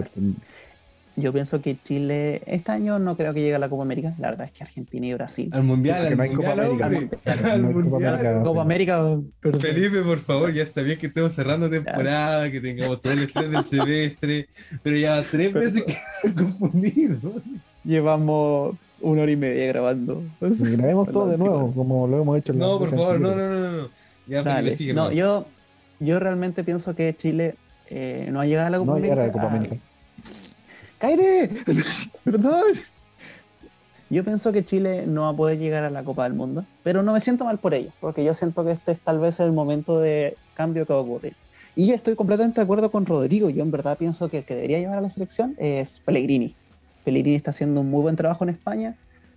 Yo 1.16 1.32
pienso 1.32 1.60
que 1.62 1.76
Chile 1.84 2.42
este 2.46 2.72
año 2.72 2.98
no 2.98 3.16
creo 3.16 3.32
que 3.32 3.40
llegue 3.40 3.54
a 3.54 3.58
la 3.60 3.68
Copa 3.68 3.84
América. 3.84 4.14
La 4.18 4.30
verdad 4.30 4.46
es 4.46 4.52
que 4.52 4.64
Argentina 4.64 5.06
y 5.06 5.14
Brasil. 5.14 5.48
Al 5.52 5.62
mundial, 5.62 6.06
al 6.06 6.16
no 6.16 6.22
hay 6.24 6.30
Copa 6.30 6.48
mundial, 6.56 6.82
América. 6.82 7.18
Al 7.26 7.62
mundial. 7.62 8.14
América. 8.14 8.42
Copa 8.42 8.62
América, 8.62 9.16
perdón. 9.40 9.60
Felipe, 9.60 10.00
por 10.02 10.18
favor, 10.18 10.52
ya 10.52 10.64
está 10.64 10.82
bien 10.82 10.98
que 10.98 11.06
estemos 11.06 11.32
cerrando 11.32 11.70
temporada, 11.70 12.50
que 12.50 12.60
tengamos 12.60 13.00
todo 13.00 13.12
el 13.12 13.20
estrés 13.20 13.50
del 13.50 13.64
semestre, 13.64 14.48
pero 14.82 14.96
ya 14.96 15.22
tres 15.30 15.52
veces 15.52 15.84
que 15.84 16.34
confundidos. 16.34 17.20
Llevamos 17.84 18.74
una 19.00 19.22
hora 19.22 19.30
y 19.30 19.36
media 19.36 19.66
grabando. 19.66 20.22
Y 20.40 20.76
grabemos 20.76 21.10
todo 21.12 21.28
de 21.28 21.36
sí, 21.36 21.42
nuevo, 21.44 21.72
como 21.74 22.08
lo 22.08 22.22
hemos 22.22 22.38
hecho 22.38 22.52
en 22.52 22.58
No, 22.58 22.78
por 22.78 22.88
favor, 22.88 23.20
no, 23.20 23.34
no, 23.34 23.48
no, 23.48 23.72
no. 23.82 23.88
Ya, 24.26 24.42
Dale. 24.42 24.72
Sigue. 24.72 24.94
No, 24.94 25.12
yo, 25.12 25.46
yo 26.00 26.18
realmente 26.18 26.64
pienso 26.64 26.94
que 26.96 27.14
Chile 27.16 27.54
eh, 27.90 28.28
no 28.32 28.40
ha 28.40 28.46
llegado 28.46 28.66
a 28.68 28.70
la 28.70 28.78
Copa 28.78 28.90
No 28.92 28.96
América. 28.96 29.22
a 29.22 29.26
la 29.26 29.32
Copa 29.32 29.50
Ah, 29.52 29.76
¡Cállate! 31.04 31.50
Perdón. 32.24 32.62
Yo 34.08 34.24
pienso 34.24 34.52
que 34.52 34.64
Chile 34.64 35.04
no 35.06 35.22
va 35.22 35.28
a 35.28 35.36
poder 35.36 35.58
llegar 35.58 35.84
a 35.84 35.90
la 35.90 36.02
Copa 36.02 36.24
del 36.24 36.32
Mundo, 36.32 36.64
pero 36.82 37.02
no 37.02 37.12
me 37.12 37.20
siento 37.20 37.44
mal 37.44 37.58
por 37.58 37.74
ello, 37.74 37.90
porque 38.00 38.24
yo 38.24 38.32
siento 38.32 38.64
que 38.64 38.70
este 38.70 38.92
es 38.92 39.00
tal 39.00 39.18
vez 39.18 39.38
el 39.38 39.52
momento 39.52 40.00
de 40.00 40.38
cambio 40.54 40.86
que 40.86 40.94
va 40.94 41.00
a 41.00 41.02
ocurrir. 41.02 41.34
Y 41.76 41.90
estoy 41.90 42.14
completamente 42.14 42.58
de 42.58 42.64
acuerdo 42.64 42.90
con 42.90 43.04
Rodrigo. 43.04 43.50
Yo 43.50 43.62
en 43.62 43.70
verdad 43.70 43.98
pienso 43.98 44.30
que 44.30 44.38
el 44.38 44.44
que 44.44 44.54
debería 44.54 44.78
llevar 44.78 44.96
a 44.96 45.02
la 45.02 45.10
selección 45.10 45.54
es 45.58 46.00
Pellegrini. 46.00 46.54
Pellegrini 47.04 47.36
está 47.36 47.50
haciendo 47.50 47.82
un 47.82 47.90
muy 47.90 48.00
buen 48.00 48.16
trabajo 48.16 48.44
en 48.44 48.50
España 48.50 48.96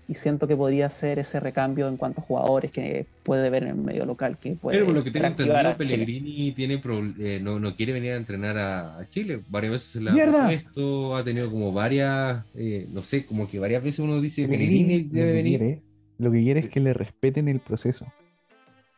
y 0.10 0.16
siento 0.16 0.48
que 0.48 0.56
podría 0.56 0.90
ser 0.90 1.20
ese 1.20 1.40
recambio 1.40 1.88
en 1.90 1.98
cuanto 1.98 2.22
a 2.22 2.24
jugadores 2.24 2.72
que 2.72 3.06
puede 3.24 3.50
ver 3.50 3.64
en 3.64 3.70
el 3.70 3.76
medio 3.76 4.06
local. 4.06 4.38
Que 4.38 4.54
puede 4.56 4.78
Pero 4.78 4.86
por 4.86 4.96
lo 4.96 5.04
que 5.04 5.12
tengo 5.12 5.28
entendido. 5.28 5.78
Pellegrini 5.78 6.52
tiene 6.54 6.78
pro- 6.78 7.04
eh, 7.20 7.40
no, 7.42 7.60
no 7.60 7.76
quiere 7.76 7.92
venir 7.94 8.14
a 8.14 8.16
entrenar 8.16 8.58
a, 8.58 9.00
a 9.00 9.08
Chile. 9.08 9.42
Varias 9.50 9.74
veces 9.74 9.88
se 9.90 10.02
le 10.02 10.10
ha 10.10 10.14
¡Mierda! 10.14 10.48
propuesto, 10.48 11.16
ha 11.18 11.24
tenido 11.24 11.52
como 11.52 11.74
varias, 11.74 12.46
eh, 12.56 12.88
no 12.92 13.02
sé, 13.02 13.26
como 13.26 13.48
que 13.48 13.60
varias 13.60 13.84
veces 13.84 14.00
uno 14.00 14.22
dice 14.22 14.48
Pellegrini 14.48 14.84
Pellegrini 14.86 15.10
debe 15.12 15.32
venir. 15.34 15.60
quiere- 15.60 15.82
lo 16.20 16.32
que 16.32 16.42
quiere 16.42 16.60
es 16.62 16.70
que 16.70 16.80
le 16.80 16.94
respeten 16.94 17.48
el 17.50 17.60
proceso. 17.60 18.06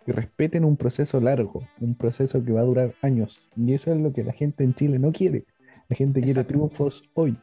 Que 0.06 0.14
respeten 0.14 0.64
un 0.64 0.78
proceso 0.78 1.20
largo, 1.20 1.68
un 1.82 1.96
proceso 1.96 2.44
que 2.44 2.52
va 2.52 2.62
a 2.62 2.66
durar 2.66 2.94
años. 3.02 3.40
Y 3.58 3.74
eso 3.74 3.92
es 3.94 4.00
lo 4.00 4.14
que 4.14 4.24
la 4.24 4.32
gente 4.34 4.64
en 4.64 4.74
Chile 4.76 5.00
no 5.00 5.12
quiere. 5.12 5.44
La 5.90 5.96
gente 5.96 6.22
quiere 6.22 6.44
triunfos 6.44 7.04
hoy. 7.16 7.36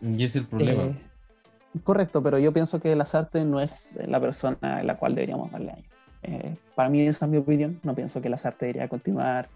Y 0.00 0.14
ese 0.16 0.24
es 0.24 0.36
el 0.36 0.46
problema. 0.46 0.82
Eh, 0.84 0.94
correcto, 1.82 2.22
pero 2.22 2.38
yo 2.38 2.52
pienso 2.52 2.80
que 2.80 2.94
Lazarte 2.94 3.44
no 3.44 3.60
es 3.60 3.96
la 4.06 4.20
persona 4.20 4.58
a 4.60 4.82
la 4.82 4.96
cual 4.96 5.14
deberíamos 5.14 5.50
darle 5.50 5.72
año. 5.72 5.84
Eh, 6.22 6.54
para 6.74 6.88
mí, 6.88 7.00
esa 7.00 7.26
es 7.26 7.30
mi 7.30 7.38
opinión. 7.38 7.80
No 7.82 7.94
pienso 7.94 8.20
que 8.20 8.28
Lazarte 8.28 8.66
debería 8.66 8.88
continuar 8.88 9.48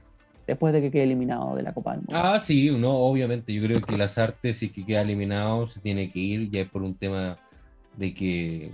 después 0.47 0.73
de 0.73 0.81
que 0.81 0.91
quede 0.91 1.05
eliminado 1.05 1.55
de 1.55 1.63
la 1.63 1.73
Copa 1.73 1.93
del 1.93 2.01
Mundo. 2.01 2.21
Ah, 2.23 2.39
sí, 2.41 2.71
no, 2.71 2.93
obviamente. 2.93 3.53
Yo 3.53 3.63
creo 3.63 3.81
que 3.81 3.97
las 3.97 4.19
artes, 4.19 4.59
si 4.59 4.71
que 4.71 4.85
queda 4.85 5.03
eliminado, 5.03 5.67
se 5.67 5.81
tiene 5.81 6.11
que 6.11 6.19
ir, 6.19 6.51
ya 6.51 6.63
es 6.63 6.69
por 6.69 6.83
un 6.83 6.95
tema 6.95 7.39
de 7.97 8.15
que 8.15 8.71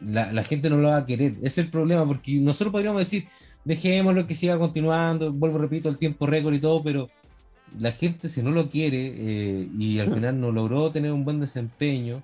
la, 0.00 0.32
la 0.32 0.42
gente 0.42 0.70
no 0.70 0.76
lo 0.76 0.88
va 0.88 0.98
a 0.98 1.06
querer. 1.06 1.32
Ese 1.38 1.46
es 1.46 1.58
el 1.58 1.70
problema, 1.70 2.06
porque 2.06 2.32
nosotros 2.34 2.72
podríamos 2.72 3.00
decir, 3.00 3.28
dejémoslo 3.64 4.26
que 4.26 4.34
siga 4.34 4.58
continuando, 4.58 5.32
vuelvo, 5.32 5.58
repito, 5.58 5.88
el 5.88 5.98
tiempo 5.98 6.26
récord 6.26 6.54
y 6.54 6.60
todo, 6.60 6.82
pero 6.82 7.08
la 7.78 7.92
gente 7.92 8.28
si 8.28 8.42
no 8.42 8.50
lo 8.50 8.70
quiere 8.70 9.12
eh, 9.14 9.68
y 9.78 9.98
al 9.98 10.12
final 10.12 10.40
no 10.40 10.52
logró 10.52 10.90
tener 10.90 11.12
un 11.12 11.24
buen 11.24 11.40
desempeño, 11.40 12.22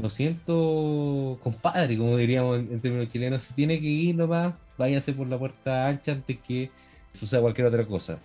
lo 0.00 0.08
siento, 0.10 1.38
compadre, 1.42 1.96
como 1.96 2.16
diríamos 2.16 2.58
en, 2.58 2.72
en 2.72 2.80
términos 2.80 3.08
chilenos, 3.08 3.42
se 3.42 3.54
tiene 3.54 3.80
que 3.80 3.86
ir 3.86 4.16
nomás, 4.16 4.54
váyase 4.76 5.12
por 5.12 5.26
la 5.28 5.38
puerta 5.38 5.86
ancha 5.86 6.12
antes 6.12 6.38
que 6.38 6.70
suceda 7.12 7.40
cualquier 7.40 7.66
otra 7.66 7.86
cosa. 7.86 8.18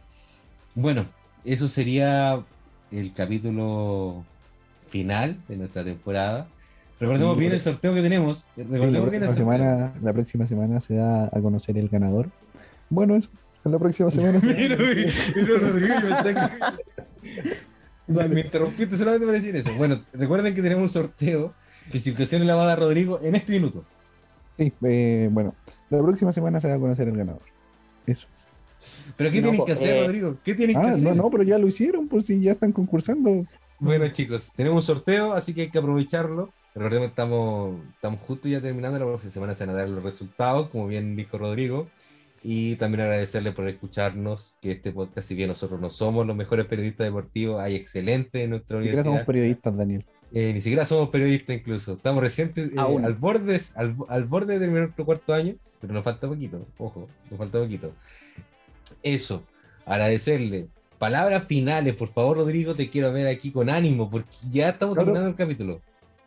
Bueno, 0.76 1.05
eso 1.45 1.67
sería 1.67 2.43
el 2.91 3.13
capítulo 3.13 4.26
final 4.89 5.38
de 5.47 5.57
nuestra 5.57 5.84
temporada. 5.84 6.47
Recordemos 6.99 7.38
bien 7.38 7.53
el 7.53 7.61
sorteo 7.61 7.93
que 7.95 8.01
tenemos. 8.01 8.45
La, 8.55 8.63
Recordemos 8.65 9.09
próxima 9.09 9.34
semana, 9.34 9.93
la 10.03 10.13
próxima 10.13 10.45
semana 10.45 10.82
se 10.82 10.95
da 10.95 11.26
a 11.26 11.41
conocer 11.41 11.78
el 11.78 11.89
ganador. 11.89 12.30
Bueno, 12.89 13.15
eso. 13.15 13.30
En 13.63 13.72
la 13.72 13.80
próxima 13.80 14.11
semana 14.11 14.39
Mira, 14.43 14.76
mira, 14.76 15.59
Rodrigo, 15.59 15.95
No, 18.07 18.27
Me 18.27 18.41
interrumpiste 18.41 18.97
solamente 18.97 19.25
para 19.25 19.37
decir 19.37 19.55
eso. 19.55 19.73
Bueno, 19.77 20.01
recuerden 20.13 20.53
que 20.53 20.61
tenemos 20.61 20.83
un 20.83 20.89
sorteo. 20.89 21.53
Clasificación 21.89 22.41
en 22.41 22.47
la 22.47 22.55
va 22.55 22.63
a 22.63 22.67
dar 22.67 22.79
Rodrigo 22.79 23.19
en 23.23 23.35
este 23.35 23.51
minuto. 23.53 23.83
Sí, 24.57 24.71
eh, 24.83 25.29
bueno, 25.31 25.55
la 25.89 25.99
próxima 26.01 26.31
semana 26.31 26.59
se 26.59 26.67
da 26.67 26.75
a 26.75 26.79
conocer 26.79 27.07
el 27.07 27.17
ganador. 27.17 27.41
Eso. 28.05 28.27
Pero 29.15 29.31
¿qué 29.31 29.41
No, 29.41 29.49
tienen 29.49 29.65
que 29.65 29.71
hacer, 29.73 29.95
eh, 29.95 30.03
Rodrigo? 30.05 30.37
¿Qué 30.43 30.55
tienen 30.55 30.75
que 30.79 30.87
Ah, 30.87 30.91
hacer? 30.91 31.03
no, 31.03 31.15
no, 31.23 31.29
pero 31.29 31.43
ya 31.43 31.57
lo 31.57 31.67
hicieron, 31.67 32.07
pues 32.07 32.25
si 32.25 32.39
ya 32.41 32.51
están 32.53 32.71
concursando. 32.71 33.45
Bueno, 33.79 34.07
chicos, 34.09 34.51
tenemos 34.55 34.87
un 34.89 34.95
sorteo, 34.95 35.33
así 35.33 35.53
que 35.53 35.61
hay 35.61 35.69
que 35.69 35.77
aprovecharlo. 35.79 36.53
Recordemos 36.75 37.07
que 37.07 37.11
estamos, 37.11 37.75
estamos 37.95 38.19
justo 38.21 38.47
ya 38.47 38.61
terminando. 38.61 38.97
La 38.99 39.05
próxima 39.05 39.31
semana 39.31 39.53
se 39.55 39.65
van 39.65 39.75
a 39.75 39.79
dar 39.79 39.89
los 39.89 40.03
resultados, 40.03 40.69
como 40.69 40.87
bien 40.87 41.15
dijo 41.15 41.37
Rodrigo. 41.37 41.87
Y 42.43 42.75
también 42.77 43.01
agradecerle 43.01 43.51
por 43.51 43.67
escucharnos, 43.67 44.57
que 44.61 44.71
este 44.71 44.91
podcast, 44.91 45.27
si 45.27 45.35
bien 45.35 45.49
nosotros 45.49 45.79
no 45.79 45.89
somos 45.91 46.25
los 46.25 46.35
mejores 46.35 46.65
periodistas 46.65 47.05
deportivos, 47.05 47.61
hay 47.61 47.75
excelentes 47.75 48.41
en 48.41 48.49
nuestra 48.49 48.77
Ni 48.77 48.83
siquiera 48.83 49.03
somos 49.03 49.25
periodistas, 49.25 49.77
Daniel. 49.77 50.03
Eh, 50.33 50.51
ni 50.53 50.61
siquiera 50.61 50.85
somos 50.85 51.09
periodistas 51.09 51.55
incluso. 51.55 51.93
Estamos 51.93 52.23
recientes 52.23 52.69
eh, 52.71 52.75
al, 52.77 53.13
borde, 53.15 53.59
al, 53.75 53.95
al 54.09 54.23
borde 54.25 54.53
de 54.53 54.59
terminar 54.59 54.83
nuestro 54.85 55.05
cuarto 55.05 55.33
año, 55.33 55.55
pero 55.79 55.93
nos 55.93 56.03
falta 56.03 56.27
poquito, 56.27 56.65
ojo, 56.79 57.07
nos 57.29 57.37
falta 57.37 57.59
poquito. 57.59 57.91
Eso, 59.03 59.43
agradecerle. 59.85 60.67
Palabras 60.97 61.45
finales, 61.45 61.95
por 61.95 62.07
favor, 62.07 62.37
Rodrigo, 62.37 62.75
te 62.75 62.89
quiero 62.89 63.11
ver 63.11 63.27
aquí 63.27 63.51
con 63.51 63.69
ánimo, 63.69 64.09
porque 64.09 64.29
ya 64.49 64.69
estamos 64.69 64.95
Claro. 64.95 65.05
terminando 65.07 65.29
el 65.29 65.35
capítulo. 65.35 65.81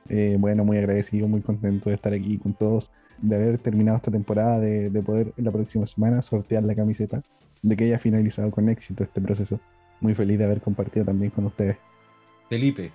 Eh, 0.08 0.36
bueno, 0.38 0.64
muy 0.64 0.76
agradecido, 0.78 1.26
muy 1.28 1.40
contento 1.40 1.88
de 1.88 1.96
estar 1.96 2.12
aquí 2.12 2.36
con 2.38 2.52
todos, 2.54 2.90
de 3.18 3.36
haber 3.36 3.58
terminado 3.58 3.96
esta 3.96 4.10
temporada, 4.10 4.60
de, 4.60 4.90
de 4.90 5.02
poder 5.02 5.32
en 5.36 5.44
la 5.44 5.50
próxima 5.50 5.86
semana 5.86 6.22
sortear 6.22 6.62
la 6.62 6.74
camiseta, 6.74 7.22
de 7.62 7.76
que 7.76 7.84
haya 7.84 7.98
finalizado 7.98 8.50
con 8.50 8.68
éxito 8.68 9.02
este 9.02 9.20
proceso. 9.20 9.60
Muy 10.00 10.14
feliz 10.14 10.38
de 10.38 10.44
haber 10.44 10.60
compartido 10.60 11.06
también 11.06 11.30
con 11.30 11.46
ustedes. 11.46 11.76
Felipe, 12.48 12.92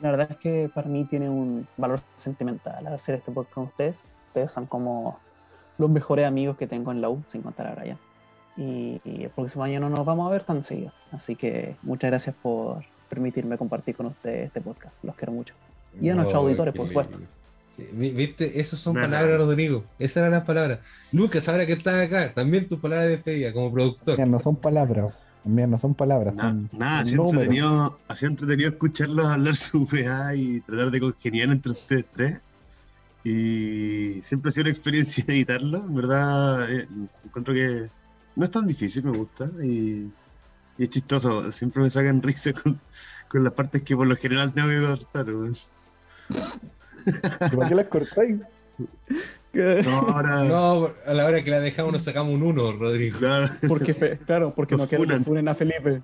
La 0.00 0.10
verdad 0.10 0.28
es 0.30 0.36
que 0.36 0.70
para 0.72 0.88
mí 0.88 1.04
tiene 1.04 1.28
un 1.28 1.66
valor 1.76 2.00
sentimental 2.16 2.86
hacer 2.86 3.16
este 3.16 3.32
podcast 3.32 3.54
con 3.54 3.64
ustedes. 3.64 3.96
Ustedes 4.28 4.52
son 4.52 4.66
como 4.66 5.18
los 5.78 5.90
mejores 5.90 6.26
amigos 6.26 6.56
que 6.56 6.66
tengo 6.66 6.92
en 6.92 7.00
la 7.00 7.08
U, 7.08 7.22
sin 7.28 7.42
contar 7.42 7.66
a 7.66 7.74
Brian. 7.74 7.98
Y, 8.56 9.00
y 9.04 9.24
el 9.24 9.30
próximo 9.30 9.64
año 9.64 9.80
no 9.80 9.88
nos 9.88 10.04
vamos 10.04 10.28
a 10.28 10.30
ver 10.30 10.44
tan 10.44 10.62
seguido. 10.62 10.92
Así 11.10 11.34
que 11.34 11.76
muchas 11.82 12.10
gracias 12.10 12.36
por 12.40 12.84
permitirme 13.08 13.58
compartir 13.58 13.96
con 13.96 14.06
ustedes 14.06 14.46
este 14.46 14.60
podcast. 14.60 15.02
Los 15.02 15.16
quiero 15.16 15.32
mucho. 15.32 15.54
Y 16.00 16.08
a 16.08 16.14
nuestros 16.14 16.42
auditores, 16.42 16.74
por 16.74 16.86
supuesto. 16.88 17.18
¿Viste? 17.92 18.60
Esas 18.60 18.78
son 18.78 18.94
Nada. 18.94 19.08
palabras, 19.08 19.38
Rodrigo. 19.38 19.84
Esas 19.98 20.18
eran 20.18 20.32
las 20.32 20.44
palabras. 20.44 20.80
Lucas, 21.12 21.48
ahora 21.48 21.66
que 21.66 21.72
estás 21.72 22.06
acá, 22.06 22.32
también 22.34 22.68
tus 22.68 22.78
palabras 22.78 23.06
de 23.06 23.16
despedida 23.16 23.52
como 23.52 23.72
productor. 23.72 24.16
Mira, 24.16 24.26
no 24.26 24.38
son 24.40 24.56
palabras, 24.56 25.14
mira, 25.44 25.66
no 25.66 25.78
son 25.78 25.94
palabras, 25.94 26.36
son, 26.36 26.70
nada, 26.72 27.00
ha 27.00 27.04
son 27.04 27.08
sido 27.08 27.28
entretenido, 27.30 27.98
ha 28.08 28.16
sido 28.16 28.30
entretenido 28.30 28.70
escucharlos 28.70 29.26
hablar 29.26 29.56
su 29.56 29.88
weá 29.90 30.34
y 30.34 30.60
tratar 30.60 30.90
de 30.90 31.00
congeniar 31.00 31.50
entre 31.50 31.72
ustedes 31.72 32.06
tres. 32.12 32.42
Y 33.24 34.20
siempre 34.22 34.50
ha 34.50 34.52
sido 34.52 34.64
una 34.64 34.70
experiencia 34.70 35.24
editarlo. 35.28 35.78
En 35.78 35.94
verdad, 35.94 36.70
eh, 36.70 36.86
encuentro 37.24 37.54
que 37.54 37.88
no 38.36 38.44
es 38.44 38.50
tan 38.50 38.66
difícil, 38.66 39.04
me 39.04 39.16
gusta. 39.16 39.50
Y, 39.62 40.10
y 40.78 40.82
es 40.82 40.90
chistoso. 40.90 41.50
Siempre 41.50 41.82
me 41.82 41.90
sacan 41.90 42.22
risa 42.22 42.52
con, 42.52 42.78
con 43.28 43.42
las 43.42 43.52
partes 43.52 43.82
que 43.82 43.96
por 43.96 44.06
lo 44.06 44.16
general 44.16 44.52
tengo 44.52 44.68
que 44.68 44.80
cortar. 44.80 45.26
¿Y 47.06 47.56
¿Para 47.56 47.68
qué 47.68 47.74
las 47.74 47.86
cortáis? 47.88 48.36
No, 49.52 49.90
ahora. 50.08 50.44
No, 50.44 50.90
a 51.06 51.14
la 51.14 51.26
hora 51.26 51.44
que 51.44 51.50
la 51.50 51.60
dejamos 51.60 51.92
nos 51.92 52.02
sacamos 52.02 52.34
un 52.34 52.42
uno, 52.42 52.72
Rodrigo. 52.72 53.18
claro. 53.18 53.46
Porque, 53.68 53.94
fe- 53.94 54.18
claro, 54.26 54.52
porque 54.54 54.76
Nos 54.76 54.90
no 54.90 54.98
funan. 54.98 55.24
funen 55.24 55.46
a 55.48 55.54
Felipe. 55.54 56.02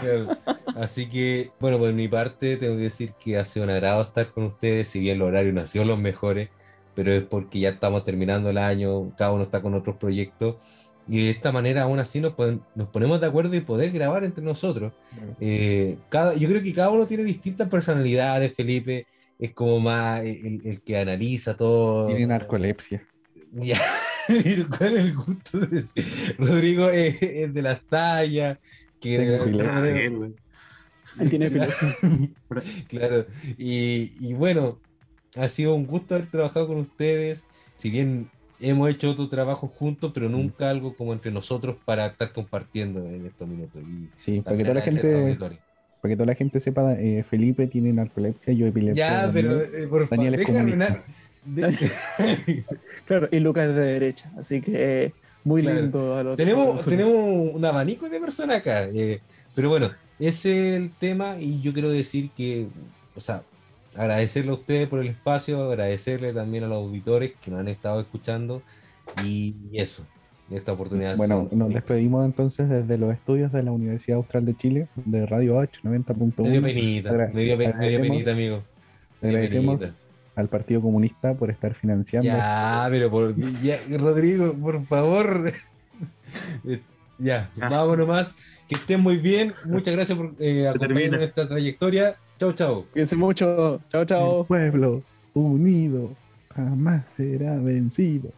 Claro. 0.00 0.36
Así 0.76 1.08
que, 1.08 1.50
bueno, 1.58 1.78
por 1.78 1.92
mi 1.92 2.06
parte, 2.08 2.56
tengo 2.58 2.76
que 2.76 2.82
decir 2.82 3.12
que 3.22 3.38
ha 3.38 3.44
sido 3.44 3.64
un 3.64 3.70
agrado 3.70 4.02
estar 4.02 4.28
con 4.28 4.44
ustedes, 4.44 4.88
si 4.88 5.00
bien 5.00 5.18
los 5.18 5.28
horarios 5.28 5.54
no 5.54 5.60
han 5.62 5.66
sido 5.66 5.84
los 5.84 5.98
mejores, 5.98 6.48
pero 6.94 7.12
es 7.12 7.24
porque 7.24 7.60
ya 7.60 7.70
estamos 7.70 8.04
terminando 8.04 8.50
el 8.50 8.58
año, 8.58 9.12
cada 9.16 9.32
uno 9.32 9.42
está 9.42 9.60
con 9.60 9.74
otros 9.74 9.96
proyectos, 9.96 10.56
y 11.08 11.24
de 11.24 11.30
esta 11.30 11.50
manera 11.52 11.82
aún 11.82 11.98
así 11.98 12.20
nos, 12.20 12.34
ponen- 12.34 12.60
nos 12.74 12.88
ponemos 12.88 13.20
de 13.20 13.26
acuerdo 13.26 13.54
y 13.56 13.60
poder 13.60 13.90
grabar 13.92 14.22
entre 14.24 14.44
nosotros. 14.44 14.92
Eh, 15.40 15.98
cada, 16.08 16.34
yo 16.34 16.48
creo 16.48 16.62
que 16.62 16.72
cada 16.74 16.90
uno 16.90 17.04
tiene 17.06 17.24
distintas 17.24 17.68
personalidades, 17.68 18.54
Felipe 18.54 19.06
es 19.38 19.52
como 19.52 19.80
más 19.80 20.22
el, 20.22 20.60
el 20.64 20.80
que 20.82 20.98
analiza 20.98 21.56
todo. 21.56 22.06
Tienen 22.06 22.28
narcolepsia. 22.28 23.06
Ya, 23.52 23.80
¿cuál 24.76 24.96
es 24.98 25.04
el 25.04 25.14
gusto 25.14 25.60
de 25.60 25.66
decir? 25.68 26.04
Rodrigo 26.36 26.90
es, 26.90 27.22
es 27.22 27.54
de 27.54 27.62
las 27.62 27.80
tallas, 27.86 28.58
que 29.00 29.18
de-. 29.18 30.34
Él 31.18 31.30
tiene 31.30 31.46
epilepsia. 31.46 31.96
Claro, 32.88 33.24
y, 33.56 34.12
y 34.20 34.34
bueno, 34.34 34.78
ha 35.38 35.48
sido 35.48 35.74
un 35.74 35.86
gusto 35.86 36.14
haber 36.16 36.30
trabajado 36.30 36.66
con 36.66 36.78
ustedes. 36.78 37.46
Si 37.76 37.88
bien 37.88 38.30
hemos 38.60 38.90
hecho 38.90 39.10
otro 39.10 39.28
trabajo 39.28 39.68
juntos, 39.68 40.12
pero 40.14 40.28
nunca 40.28 40.70
algo 40.70 40.94
como 40.94 41.12
entre 41.12 41.30
nosotros 41.30 41.76
para 41.84 42.06
estar 42.06 42.32
compartiendo 42.32 43.06
en 43.06 43.26
estos 43.26 43.48
minutos. 43.48 43.82
Y 43.82 44.08
Sí, 44.16 44.40
para 44.40 44.56
que 44.56 44.62
toda 44.64 44.74
la 44.74 44.82
gente, 44.82 45.14
auditorio. 45.14 45.58
Para 46.00 46.12
que 46.12 46.16
toda 46.16 46.26
la 46.26 46.34
gente 46.34 46.60
sepa, 46.60 46.94
eh, 46.94 47.22
Felipe 47.28 47.66
tiene 47.66 47.92
narcolepsia, 47.92 48.52
yo 48.52 48.66
epilepsia. 48.66 49.08
Ya, 49.08 49.22
también. 49.22 49.46
pero 49.46 49.60
eh, 49.62 49.88
por 49.88 50.06
favor, 50.06 50.30
deja 50.36 50.60
arruinar. 50.60 51.04
de- 51.44 52.64
Claro, 53.06 53.28
y 53.30 53.40
Lucas 53.40 53.68
es 53.68 53.74
de 53.74 53.80
derecha, 53.82 54.30
así 54.38 54.60
que 54.60 55.04
eh, 55.04 55.12
muy 55.44 55.62
Claro. 55.62 55.80
lindo. 55.80 56.16
a 56.16 56.22
los- 56.22 56.34
a 56.34 56.36
tenemos, 56.36 56.76
los- 56.76 56.84
tenemos 56.86 57.54
un 57.54 57.64
abanico 57.64 58.08
de 58.08 58.20
personas 58.20 58.56
acá. 58.58 58.84
eh, 58.84 59.20
pero 59.54 59.68
bueno, 59.70 59.90
ese 60.18 60.74
es 60.74 60.80
el 60.82 60.90
tema 60.90 61.36
y 61.40 61.60
yo 61.62 61.72
quiero 61.72 61.90
decir 61.90 62.30
que, 62.36 62.66
o 63.14 63.20
sea, 63.20 63.42
agradecerle 63.94 64.50
a 64.50 64.54
ustedes 64.54 64.88
por 64.88 65.00
el 65.00 65.06
espacio, 65.08 65.62
agradecerle 65.70 66.32
también 66.34 66.64
a 66.64 66.68
los 66.68 66.76
auditores 66.76 67.32
que 67.42 67.50
nos 67.50 67.60
han 67.60 67.68
estado 67.68 68.00
escuchando 68.00 68.62
y 69.24 69.54
eso. 69.72 70.04
Esta 70.50 70.72
oportunidad. 70.72 71.16
Bueno, 71.16 71.48
son- 71.50 71.58
nos 71.58 71.68
despedimos 71.74 72.24
entonces 72.24 72.68
desde 72.68 72.98
los 72.98 73.12
estudios 73.12 73.50
de 73.52 73.62
la 73.62 73.72
Universidad 73.72 74.18
Austral 74.18 74.44
de 74.44 74.56
Chile, 74.56 74.88
de 74.96 75.26
Radio 75.26 75.58
H 75.60 75.80
90.1. 75.82 76.42
Me 76.44 76.50
dio 76.52 76.62
penita, 76.62 77.10
Agra- 77.10 77.30
me 77.32 77.42
dio, 77.42 77.56
pe- 77.58 77.58
me 77.58 77.64
dio 77.64 77.74
agradecemos- 77.74 78.08
penita, 78.08 78.32
amigo. 78.32 78.62
Me 79.20 79.28
dio 79.28 79.38
Agradecemos 79.38 79.80
penita. 79.80 79.98
al 80.36 80.48
Partido 80.48 80.80
Comunista 80.82 81.34
por 81.34 81.50
estar 81.50 81.74
financiando. 81.74 82.28
Ya, 82.28 82.86
pero 82.90 83.10
por, 83.10 83.34
ya, 83.62 83.76
Rodrigo, 83.98 84.52
por 84.54 84.84
favor. 84.86 85.52
Ya, 87.18 87.50
vámonos 87.56 88.06
más. 88.06 88.36
Que 88.68 88.74
estén 88.74 89.00
muy 89.00 89.16
bien. 89.16 89.54
Muchas 89.64 89.94
gracias 89.94 90.18
por 90.18 90.34
eh, 90.38 90.68
acompañarnos 90.68 91.20
en 91.20 91.26
esta 91.28 91.48
trayectoria. 91.48 92.16
Chau, 92.38 92.52
chau. 92.52 92.84
Cuídense 92.92 93.16
mucho. 93.16 93.80
Chao, 93.90 94.04
chao. 94.04 94.40
El 94.40 94.46
pueblo 94.46 95.02
unido 95.32 96.10
jamás 96.54 97.10
será 97.10 97.56
vencido. 97.56 98.30